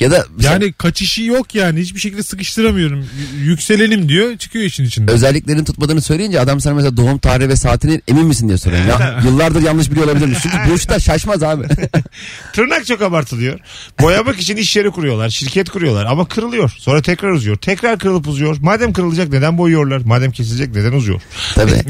Ya 0.00 0.10
da 0.10 0.26
Yani 0.40 0.72
kaçışı 0.72 1.22
yok 1.22 1.54
yani 1.54 1.80
hiçbir 1.80 2.00
şekilde 2.00 2.22
sıkıştıramıyorum. 2.22 2.98
Y- 3.00 3.44
Yükselenim 3.44 4.08
diyor 4.08 4.36
çıkıyor 4.36 4.64
işin 4.64 4.84
içinden. 4.84 5.14
özelliklerin 5.14 5.64
tutmadığını 5.64 6.02
söyleyince 6.02 6.40
adam 6.40 6.60
sana 6.60 6.74
mesela 6.74 6.96
doğum 6.96 7.18
tarihi 7.18 7.48
ve 7.48 7.56
saatini 7.56 8.00
emin 8.08 8.26
misin 8.26 8.48
diye 8.48 8.58
soruyor. 8.58 8.84
Ya, 8.84 9.20
yıllardır 9.24 9.62
yanlış 9.62 9.90
biliyor 9.90 10.06
olabilirmiş. 10.06 10.38
Çünkü 10.42 10.56
burçta 10.70 11.00
şaşmaz 11.00 11.42
abi. 11.42 11.64
Tırnak 12.52 12.86
çok 12.86 13.02
abartılıyor. 13.02 13.58
Boyamak 14.00 14.40
için 14.40 14.56
iş 14.56 14.76
yeri 14.76 14.90
kuruyorlar, 14.90 15.30
şirket 15.30 15.70
kuruyorlar 15.70 16.06
ama 16.06 16.28
kırılıyor. 16.28 16.72
Sonra 16.78 17.02
tekrar 17.02 17.30
uzuyor. 17.30 17.56
Tekrar 17.56 17.98
kırılıp 17.98 18.28
uzuyor. 18.28 18.56
Madem 18.60 18.92
kırılacak 18.92 19.28
neden 19.28 19.58
boyuyorlar? 19.58 20.00
Madem 20.04 20.30
kesilecek 20.30 20.74
neden 20.74 20.92
uzuyor? 20.92 21.20
Tabii. 21.54 21.82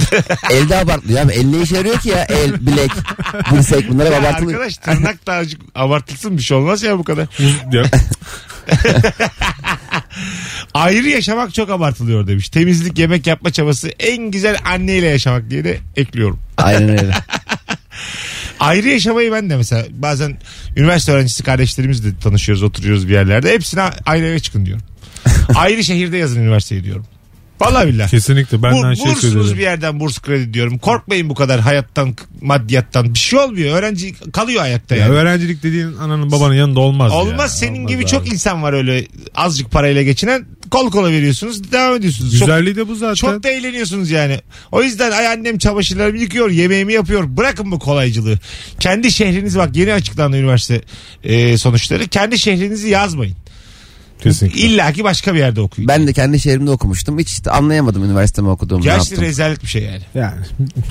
Elde 0.50 0.76
abartılıyor 0.76 1.20
abi. 1.20 1.32
El 1.32 1.44
ne 1.44 1.62
işe 1.62 1.76
yarıyor 1.76 1.98
ki 2.00 2.08
ya? 2.08 2.24
El, 2.24 2.66
bilek, 2.66 2.90
dirsek 3.54 3.88
bunlar 3.90 4.06
hep 4.06 4.12
Ya 4.12 4.20
abartılıyor. 4.20 4.60
arkadaş 4.60 4.76
tırnak 4.76 5.26
da 5.26 5.32
azıcık 5.34 5.60
abartılsın 5.74 6.36
bir 6.38 6.42
şey 6.42 6.56
olmaz 6.56 6.82
ya 6.82 6.98
bu 6.98 7.04
kadar. 7.04 7.26
Ya, 7.72 7.82
Ayrı 10.74 11.08
yaşamak 11.08 11.54
çok 11.54 11.70
abartılıyor 11.70 12.26
demiş. 12.26 12.48
Temizlik, 12.48 12.98
yemek 12.98 13.26
yapma 13.26 13.50
çabası 13.52 13.88
en 13.88 14.30
güzel 14.30 14.56
anneyle 14.64 15.06
yaşamak 15.06 15.50
diye 15.50 15.64
de 15.64 15.78
ekliyorum. 15.96 16.38
Aynen 16.56 16.88
öyle. 16.88 17.14
Ayrı 18.60 18.88
yaşamayı 18.88 19.32
ben 19.32 19.50
de 19.50 19.56
mesela 19.56 19.84
bazen 19.90 20.38
üniversite 20.76 21.12
öğrencisi 21.12 21.42
kardeşlerimizle 21.42 22.18
tanışıyoruz 22.18 22.62
oturuyoruz 22.62 23.08
bir 23.08 23.12
yerlerde. 23.12 23.52
Hepsine 23.52 23.82
ayrı 24.06 24.26
eve 24.26 24.40
çıkın 24.40 24.66
diyorum. 24.66 24.84
ayrı 25.54 25.84
şehirde 25.84 26.16
yazın 26.16 26.40
üniversiteyi 26.40 26.84
diyorum. 26.84 27.06
Vallahi 27.60 27.88
billahi. 27.88 28.10
kesinlikle 28.10 28.62
ben 28.62 28.72
de 28.72 28.90
Bu, 28.90 28.96
şey 28.96 29.30
söyledim. 29.30 29.56
bir 29.56 29.62
yerden 29.62 30.00
burs 30.00 30.18
kredi 30.20 30.54
diyorum. 30.54 30.78
Korkmayın 30.78 31.28
bu 31.28 31.34
kadar 31.34 31.60
hayattan, 31.60 32.16
maddiyattan. 32.40 33.14
Bir 33.14 33.18
şey 33.18 33.38
olmuyor. 33.38 33.76
Öğrenci 33.78 34.14
kalıyor 34.32 34.62
ayakta 34.62 34.94
Ya 34.96 35.00
yani. 35.02 35.12
öğrencilik 35.14 35.62
dediğin 35.62 35.96
ananın 35.96 36.32
babanın 36.32 36.54
yanında 36.54 36.80
olmaz. 36.80 37.12
Olmaz 37.12 37.38
ya. 37.38 37.48
senin 37.48 37.76
Olmaz 37.78 37.90
gibi 37.90 38.02
abi. 38.02 38.06
çok 38.10 38.32
insan 38.32 38.62
var 38.62 38.72
öyle 38.72 39.06
azıcık 39.34 39.70
parayla 39.70 40.02
geçinen. 40.02 40.44
Kol 40.70 40.90
kola 40.90 41.10
veriyorsunuz 41.12 41.72
devam 41.72 41.96
ediyorsunuz. 41.96 42.38
Çok, 42.38 42.40
Güzelliği 42.48 42.76
de 42.76 42.88
bu 42.88 42.94
zaten. 42.94 43.14
çok 43.14 43.42
da 43.42 43.48
eğleniyorsunuz 43.50 44.10
yani. 44.10 44.40
O 44.72 44.82
yüzden 44.82 45.10
ay 45.12 45.26
annem 45.26 45.58
çamaşırlarımı 45.58 46.18
yıkıyor 46.18 46.50
yemeğimi 46.50 46.92
yapıyor. 46.92 47.36
Bırakın 47.36 47.70
bu 47.72 47.78
kolaycılığı. 47.78 48.38
Kendi 48.80 49.12
şehriniz 49.12 49.58
bak 49.58 49.76
yeni 49.76 49.92
açıklandı 49.92 50.36
üniversite 50.36 50.80
e, 51.24 51.58
sonuçları. 51.58 52.06
Kendi 52.08 52.38
şehrinizi 52.38 52.88
yazmayın. 52.88 53.36
Kesinlikle. 54.20 54.60
İlla 54.60 54.92
ki 54.92 55.04
başka 55.04 55.34
bir 55.34 55.38
yerde 55.38 55.60
okuyun. 55.60 55.88
Ben 55.88 56.06
de 56.06 56.12
kendi 56.12 56.40
şehrimde 56.40 56.70
okumuştum. 56.70 57.18
Hiç 57.18 57.28
işte 57.30 57.50
anlayamadım 57.50 58.04
üniversitemi 58.04 58.48
okuduğumu. 58.48 58.80
ne 58.80 58.84
Gerçi 58.84 58.98
yaptım. 58.98 59.24
rezalet 59.28 59.62
bir 59.62 59.68
şey 59.68 59.82
yani. 59.82 60.00
Yani 60.14 60.34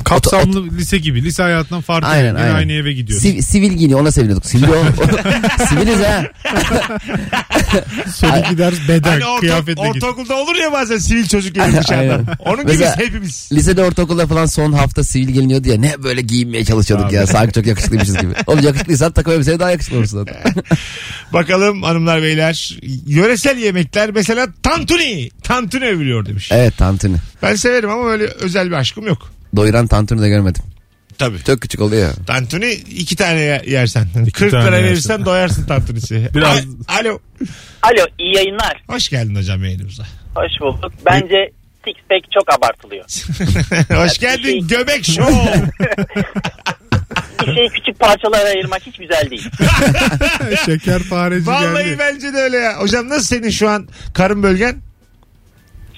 kapsamlı 0.04 0.66
lise 0.78 0.98
gibi. 0.98 1.24
Lise 1.24 1.44
hayatından 1.44 1.82
farklı. 1.82 2.08
Aynen, 2.08 2.28
Yine 2.28 2.40
aynen. 2.40 2.56
aynı 2.56 2.72
eve 2.72 2.94
gidiyoruz. 2.94 3.26
Siv- 3.26 3.42
sivil 3.42 3.72
giyiniyor 3.72 4.00
ona 4.02 4.12
seviniyorduk. 4.12 4.46
Sivil 4.46 4.68
o. 4.68 4.84
Siviliz 5.70 6.00
ha. 6.00 6.24
Son 8.16 8.38
iki 8.44 8.58
ders 8.58 8.76
beden 8.88 9.10
Hani 9.12 9.26
orta, 9.26 9.40
kıyafetle 9.40 9.74
git. 9.94 10.04
ortaokulda 10.04 10.36
olur 10.36 10.56
ya 10.56 10.72
bazen 10.72 10.98
sivil 10.98 11.28
çocuk 11.28 11.56
gelir 11.56 11.78
dışarıdan. 11.82 12.14
Aynen. 12.20 12.26
Onun 12.46 12.66
Mesela- 12.66 12.94
gibiyiz 12.94 13.08
hepimiz. 13.10 13.50
Lisede 13.54 13.84
ortaokulda 13.84 14.28
falan 14.28 14.46
son 14.46 14.74
hafta 14.74 15.04
sivil 15.04 15.28
giyiniyordu 15.28 15.70
ya. 15.70 15.78
Ne 15.78 16.04
böyle 16.04 16.22
giyinmeye 16.22 16.66
çalışıyorduk 16.66 17.12
ya. 17.12 17.28
Sanki 17.28 17.54
çok 17.54 17.66
yakışıklıymışız 17.66 18.18
gibi. 18.18 18.34
Oğlum 18.48 18.64
yakışıklıysan 18.64 19.12
takım 19.12 19.34
elbiseye 19.34 19.60
daha 19.60 19.72
yakışıklı 19.72 19.98
olursun 19.98 20.18
zaten. 20.26 20.54
Bakalım 21.34 21.84
hanımlar 21.84 22.22
beyler. 22.22 22.78
Yöresel 23.08 23.58
yemekler 23.58 24.12
mesela 24.12 24.48
tantuni. 24.64 25.30
Tantuni 25.44 25.86
övülüyor 25.86 26.26
demiş. 26.26 26.50
evet 26.52 26.78
tantuni. 26.78 27.18
Ben 27.42 27.56
severim 27.56 27.90
ama 27.90 28.10
öyle 28.10 28.24
özel 28.24 28.68
bir 28.68 28.76
aşkım 28.76 29.08
yok. 29.08 29.32
Doyuran 29.56 29.88
tantuni 29.88 30.22
de 30.22 30.30
görmedim. 30.30 30.64
Tabii. 31.18 31.44
Çok 31.44 31.62
küçük 31.62 31.82
oluyor 31.82 32.02
ya. 32.02 32.14
Tantuni 32.28 32.72
iki 32.72 33.16
tane 33.16 33.40
ye- 33.42 33.64
yersen. 33.68 34.08
40 34.34 34.52
tane 34.52 34.66
lira 34.66 34.76
yersen. 34.76 34.84
verirsen 34.92 35.26
doyarsın 35.26 35.66
tantunisi. 35.66 36.30
Biraz- 36.36 36.66
A- 36.88 36.94
Alo. 37.02 37.20
Alo 37.82 38.06
iyi 38.20 38.36
yayınlar. 38.36 38.84
Hoş 38.88 39.10
geldin 39.10 39.36
hocam 39.36 39.64
yayınımıza. 39.64 40.04
Hoş 40.36 40.52
bulduk. 40.62 40.92
Bence 41.06 41.52
six 41.86 41.94
pack 42.10 42.32
çok 42.32 42.54
abartılıyor. 42.58 43.06
Hoş 44.06 44.18
geldin 44.18 44.68
Göbek 44.68 45.06
Show. 45.06 45.34
Bir 47.48 47.56
şeyi 47.56 47.70
küçük 47.70 48.00
parçalara 48.00 48.50
ayırmak 48.50 48.82
hiç 48.86 48.98
güzel 48.98 49.30
değil. 49.30 49.50
Şekerpareci 50.66 51.48
Vallahi 51.48 51.86
geldi. 51.86 51.96
bence 52.00 52.34
de 52.34 52.38
öyle 52.38 52.58
ya. 52.58 52.78
Hocam 52.80 53.10
nasıl 53.10 53.26
senin 53.36 53.50
şu 53.50 53.70
an 53.70 53.88
karın 54.14 54.44
bölgen? 54.44 54.76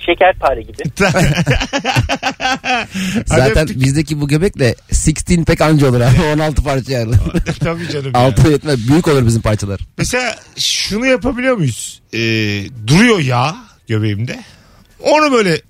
şekerpare 0.05 0.61
gibi. 0.61 0.83
Zaten 3.25 3.63
öptük. 3.63 3.79
bizdeki 3.79 4.21
bu 4.21 4.27
göbekle 4.27 4.75
16 4.91 5.43
pek 5.45 5.61
anca 5.61 5.89
olur 5.89 6.01
abi. 6.01 6.21
16 6.33 6.63
parça 6.63 6.97
ayrılır. 6.97 7.17
Tabii 7.59 7.89
canım 7.89 8.11
ya. 8.15 8.19
Altı 8.19 8.51
yetmez. 8.51 8.87
Büyük 8.89 9.07
olur 9.07 9.25
bizim 9.27 9.41
parçalar. 9.41 9.79
Mesela 9.97 10.35
şunu 10.57 11.05
yapabiliyor 11.05 11.55
muyuz? 11.57 12.01
Ee, 12.13 12.17
duruyor 12.87 13.19
yağ 13.19 13.55
göbeğimde. 13.87 14.39
Onu 14.99 15.31
böyle 15.31 15.61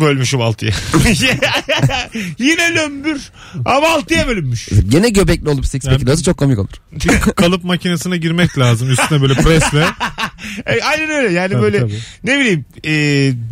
bölmüşüm 0.00 0.40
altıya. 0.40 0.72
Yine 2.38 2.74
lömbür 2.74 3.30
ama 3.64 3.88
altıya 3.88 4.26
bölünmüş. 4.26 4.68
Gene 4.88 5.08
göbekli 5.08 5.48
olup 5.48 5.66
six 5.66 5.84
pack 5.84 6.02
nasıl 6.02 6.22
çok 6.22 6.36
komik 6.36 6.58
olur. 6.58 6.68
Bir 6.92 7.20
kalıp 7.20 7.64
makinesine 7.64 8.16
girmek 8.16 8.58
lazım 8.58 8.90
üstüne 8.90 9.22
böyle 9.22 9.34
presle. 9.34 9.86
E, 10.66 10.80
aynen 10.82 11.10
öyle 11.10 11.32
yani 11.32 11.52
Tabii, 11.52 11.62
böyle 11.62 11.78
tabii. 11.80 11.98
ne 12.24 12.38
bileyim 12.40 12.64
e, 12.86 12.92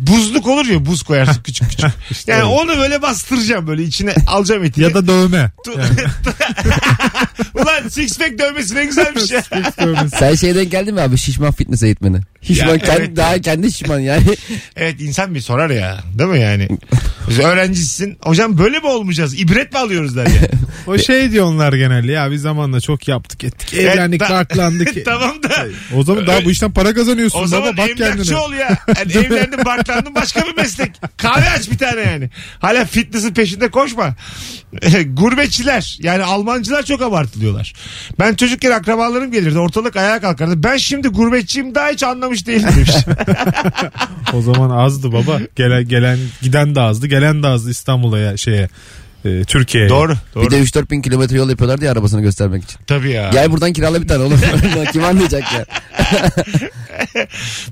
buzluk 0.07 0.47
olur 0.47 0.65
ya 0.65 0.85
buz 0.85 1.03
koyarsın 1.03 1.41
küçük 1.43 1.69
küçük. 1.69 1.89
yani 2.27 2.37
öyle. 2.37 2.43
onu 2.43 2.77
böyle 2.77 3.01
bastıracağım 3.01 3.67
böyle 3.67 3.83
içine 3.83 4.13
alacağım 4.27 4.63
eti. 4.63 4.81
Ya 4.81 4.93
da 4.93 5.07
dövme. 5.07 5.51
Ulan 7.55 7.87
six 7.89 8.17
pack 8.17 8.39
dövmesi 8.39 8.75
ne 8.75 8.85
güzelmiş 8.85 9.31
ya. 9.31 9.43
Sen 10.19 10.35
şeyden 10.35 10.69
geldin 10.69 10.93
mi 10.93 11.01
abi 11.01 11.17
şişman 11.17 11.51
fitness 11.51 11.83
eğitmeni? 11.83 12.17
Şişman 12.41 12.67
Ya, 12.73 12.77
kendi, 12.77 12.99
evet. 13.01 13.15
daha 13.15 13.41
kendi 13.41 13.71
şişman 13.71 13.99
yani. 13.99 14.23
evet 14.75 15.01
insan 15.01 15.35
bir 15.35 15.41
sorar 15.41 15.69
ya 15.69 15.99
değil 16.19 16.29
mi 16.29 16.39
yani? 16.39 16.67
Biz 17.29 17.39
öğrencisin. 17.39 18.17
Hocam 18.21 18.57
böyle 18.57 18.79
mi 18.79 18.87
olmayacağız? 18.87 19.39
İbret 19.39 19.73
mi 19.73 19.79
alıyoruz 19.79 20.15
der 20.15 20.25
ya. 20.27 20.41
O 20.87 20.97
şey 20.97 21.31
diyorlar 21.31 21.73
genelde 21.73 22.11
ya 22.11 22.31
bir 22.31 22.35
zamanla 22.37 22.81
çok 22.81 23.07
yaptık 23.07 23.43
ettik 23.43 23.73
evlendik 23.73 24.21
Evet, 24.21 24.47
ta- 24.49 25.03
tamam 25.05 25.43
da 25.43 25.65
o 25.95 26.03
zaman 26.03 26.27
daha 26.27 26.45
bu 26.45 26.51
işten 26.51 26.71
para 26.83 26.93
kazanıyorsun 26.93 27.39
o 27.39 27.47
zaman 27.47 27.73
baba 27.73 27.77
bak 27.77 27.97
kendine. 27.97 28.37
ol 28.37 28.53
ya. 28.53 28.77
Yani 28.97 29.11
evlendin 29.25 29.65
barklandın 29.65 30.15
başka 30.15 30.41
bir 30.47 30.57
meslek. 30.57 30.91
Kahve 31.17 31.49
aç 31.49 31.71
bir 31.71 31.77
tane 31.77 32.01
yani. 32.01 32.29
Hala 32.59 32.85
fitness'in 32.85 33.33
peşinde 33.33 33.69
koşma. 33.71 34.15
Gurbetçiler 35.05 35.97
yani 36.01 36.23
Almancılar 36.23 36.83
çok 36.83 37.01
abartılıyorlar. 37.01 37.73
Ben 38.19 38.35
çocukken 38.35 38.71
akrabalarım 38.71 39.31
gelirdi 39.31 39.59
ortalık 39.59 39.95
ayağa 39.95 40.21
kalkardı. 40.21 40.63
Ben 40.63 40.77
şimdi 40.77 41.07
gurbetçiyim 41.07 41.75
daha 41.75 41.89
hiç 41.89 42.03
anlamış 42.03 42.47
değilim 42.47 42.69
demiş. 42.75 42.91
O 44.33 44.41
zaman 44.41 44.69
azdı 44.69 45.11
baba. 45.11 45.39
Gelen, 45.55 45.87
gelen 45.87 46.19
giden 46.41 46.75
de 46.75 46.81
azdı 46.81 47.07
gelen 47.07 47.43
de 47.43 47.47
azdı 47.47 47.69
İstanbul'a 47.69 48.37
şeye 48.37 48.69
e, 49.25 49.43
Türkiye'ye. 49.43 49.89
doğru 49.89 50.15
doğru. 50.35 50.45
Bir 50.45 50.51
de 50.51 50.61
3-4 50.61 50.89
bin 50.89 51.01
kilometre 51.01 51.37
yol 51.37 51.49
yapıyorlardı 51.49 51.85
ya 51.85 51.91
arabasını 51.91 52.21
göstermek 52.21 52.63
için. 52.63 52.79
Tabii 52.87 53.11
ya. 53.11 53.29
Gel 53.33 53.51
buradan 53.51 53.73
kirala 53.73 54.01
bir 54.01 54.07
tane 54.07 54.23
oğlum. 54.23 54.39
Kim 54.93 55.03
anlayacak 55.03 55.43
ya? 55.53 55.65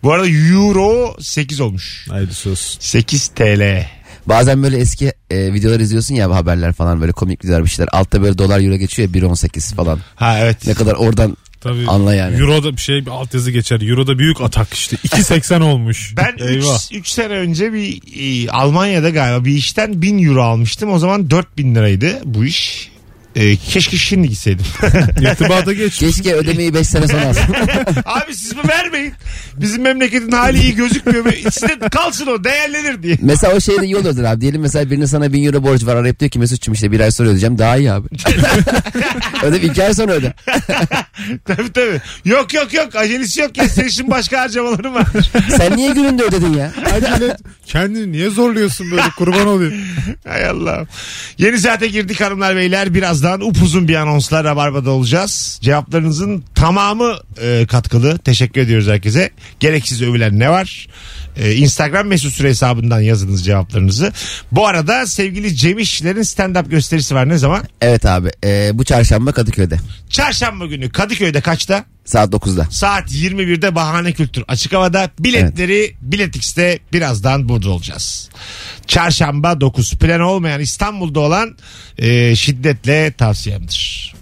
Bu 0.04 0.14
arada 0.14 0.28
euro 0.28 1.16
8 1.20 1.60
olmuş. 1.62 2.06
Haydi 2.10 2.34
sus. 2.34 2.78
8 2.80 3.28
TL. 3.28 3.86
Bazen 4.26 4.64
böyle 4.64 4.78
eski 4.78 5.14
e, 5.30 5.54
videolar 5.54 5.80
izliyorsun 5.80 6.16
ya 6.16 6.36
haberler 6.36 6.74
falan 6.74 7.02
böyle 7.02 7.12
komik 7.12 7.46
videolar 7.46 7.64
bir 7.64 7.70
şeyler. 7.70 7.90
Altta 7.92 8.22
böyle 8.22 8.38
dolar 8.38 8.60
euro 8.60 8.76
geçiyor 8.76 9.10
ya 9.10 9.22
1.18 9.22 9.76
falan. 9.76 10.00
Ha 10.16 10.40
evet. 10.40 10.68
Ne 10.68 10.74
kadar 10.74 10.94
oradan 10.94 11.38
Tabii. 11.62 11.88
Anla 11.88 12.16
yani. 12.16 12.38
Euro'da 12.38 12.72
bir 12.72 12.82
şey 12.82 13.06
bir 13.06 13.12
altyazı 13.12 13.52
geçer. 13.52 13.82
Euro'da 13.90 14.20
büyük 14.20 14.42
atak 14.42 14.74
işte. 14.74 14.96
2.80 15.08 15.64
olmuş. 15.64 16.14
Ben 16.18 16.48
Eyvah. 16.48 16.80
3 16.94 17.08
sene 17.08 17.34
önce 17.34 17.74
bir 17.74 18.02
e, 18.46 18.50
Almanya'da 18.52 19.10
galiba 19.10 19.46
bir 19.46 19.54
işten 19.54 20.02
1000 20.02 20.24
euro 20.24 20.44
almıştım. 20.44 20.92
O 20.92 21.00
zaman 21.00 21.30
4000 21.30 21.76
liraydı 21.76 22.22
bu 22.26 22.46
iş. 22.46 22.91
E, 23.36 23.56
keşke 23.56 23.98
şimdi 23.98 24.30
gitseydim. 24.30 24.66
İrtibata 25.22 25.74
geç. 25.74 25.98
keşke 26.00 26.34
ödemeyi 26.36 26.74
5 26.74 26.88
sene 26.88 27.08
sonra 27.08 27.26
alsın. 27.26 27.44
Abi 28.06 28.36
siz 28.36 28.56
mi 28.56 28.62
vermeyin? 28.70 29.14
Bizim 29.56 29.82
memleketin 29.82 30.32
hali 30.32 30.60
iyi 30.62 30.76
gözükmüyor. 30.76 31.26
Size 31.52 31.80
kalsın 31.92 32.28
o 32.28 32.44
değerlenir 32.44 33.04
diye. 33.04 33.18
mesela 33.22 33.54
o 33.56 33.60
şey 33.60 33.82
de 33.82 33.86
iyi 33.86 33.98
olurdur 33.98 34.24
abi. 34.24 34.42
Diyelim 34.42 34.62
mesela 34.62 34.92
birinin 34.92 35.06
sana 35.06 35.34
1000 35.34 35.44
euro 35.46 35.64
borç 35.64 35.86
var. 35.86 35.96
Arayıp 35.96 36.20
diyor 36.20 36.30
ki 36.32 36.40
Mesut'cum 36.40 36.74
işte 36.74 36.92
bir 36.92 37.00
ay 37.00 37.12
sonra 37.12 37.30
ödeyeceğim. 37.30 37.58
Daha 37.58 37.78
iyi 37.78 37.92
abi. 37.92 38.08
öde 39.44 39.62
bir 39.62 39.70
iki 39.70 39.84
ay 39.84 39.94
sonra 39.94 40.12
öde. 40.12 40.34
tabii 41.46 41.72
tabii. 41.74 42.02
Yok 42.26 42.54
yok 42.54 42.74
yok 42.74 42.96
acelesi 42.96 43.42
yok 43.42 43.58
ya. 43.58 43.70
Senin 43.70 43.88
için 43.88 44.12
başka 44.12 44.40
harcamalarım 44.42 44.94
var. 44.94 45.08
Sen 45.58 45.78
niye 45.78 45.94
gününde 45.94 46.24
ödedin 46.24 46.54
ya? 46.54 46.72
Acele 46.94 47.38
kendini 47.66 48.12
niye 48.12 48.30
zorluyorsun 48.30 48.92
böyle 48.92 49.10
kurban 49.18 49.48
olayım. 49.48 49.74
Hay 50.28 50.46
Allah. 50.46 50.86
Yeni 51.38 51.60
saate 51.60 51.88
girdik 51.88 52.22
hanımlar 52.22 52.56
beyler. 52.56 52.94
Birazdan 53.22 53.48
upuzun 53.50 53.88
bir 53.88 53.96
anonsla 53.96 54.44
Rabarba'da 54.44 54.92
olacağız. 54.92 55.60
Cevaplarınızın 55.62 56.44
tamamı 56.56 57.14
e, 57.42 57.66
katkılı. 57.70 58.18
Teşekkür 58.18 58.62
ediyoruz 58.62 58.88
herkese. 58.88 59.32
Gereksiz 59.60 60.02
övülen 60.02 60.40
ne 60.40 60.50
var? 60.50 60.88
E, 61.38 61.56
Instagram 61.56 62.08
mesut 62.08 62.34
süre 62.34 62.50
hesabından 62.50 63.02
yazınız 63.02 63.46
cevaplarınızı. 63.46 64.12
Bu 64.52 64.68
arada 64.68 65.08
sevgili 65.08 65.56
Cem 65.56 65.80
İşçilerin 65.80 66.22
stand-up 66.22 66.70
gösterisi 66.70 67.16
var. 67.16 67.30
Ne 67.30 67.38
zaman? 67.38 67.64
Evet 67.82 68.06
abi 68.06 68.30
e, 68.44 68.72
bu 68.74 68.84
çarşamba 68.84 69.32
Kadıköy'de. 69.32 69.78
Çarşamba 70.10 70.66
günü 70.66 70.90
Kadıköy'de 70.90 71.42
kaçta? 71.42 71.86
Saat 72.06 72.34
9'da. 72.34 72.68
Saat 72.72 73.12
21'de 73.12 73.76
Bahane 73.76 74.14
Kültür 74.14 74.44
açık 74.48 74.74
havada. 74.74 75.10
Biletleri 75.20 75.96
Bilet 76.02 76.36
X'te 76.36 76.80
birazdan 76.94 77.50
burada 77.50 77.70
olacağız. 77.70 78.30
Çarşamba 78.88 79.62
9. 79.62 79.92
Plan 79.92 80.22
olmayan 80.22 80.62
İstanbul'da 80.62 81.20
olan 81.20 81.58
e, 81.98 82.36
şiddetle 82.36 83.12
tavsiyemdir. 83.12 84.14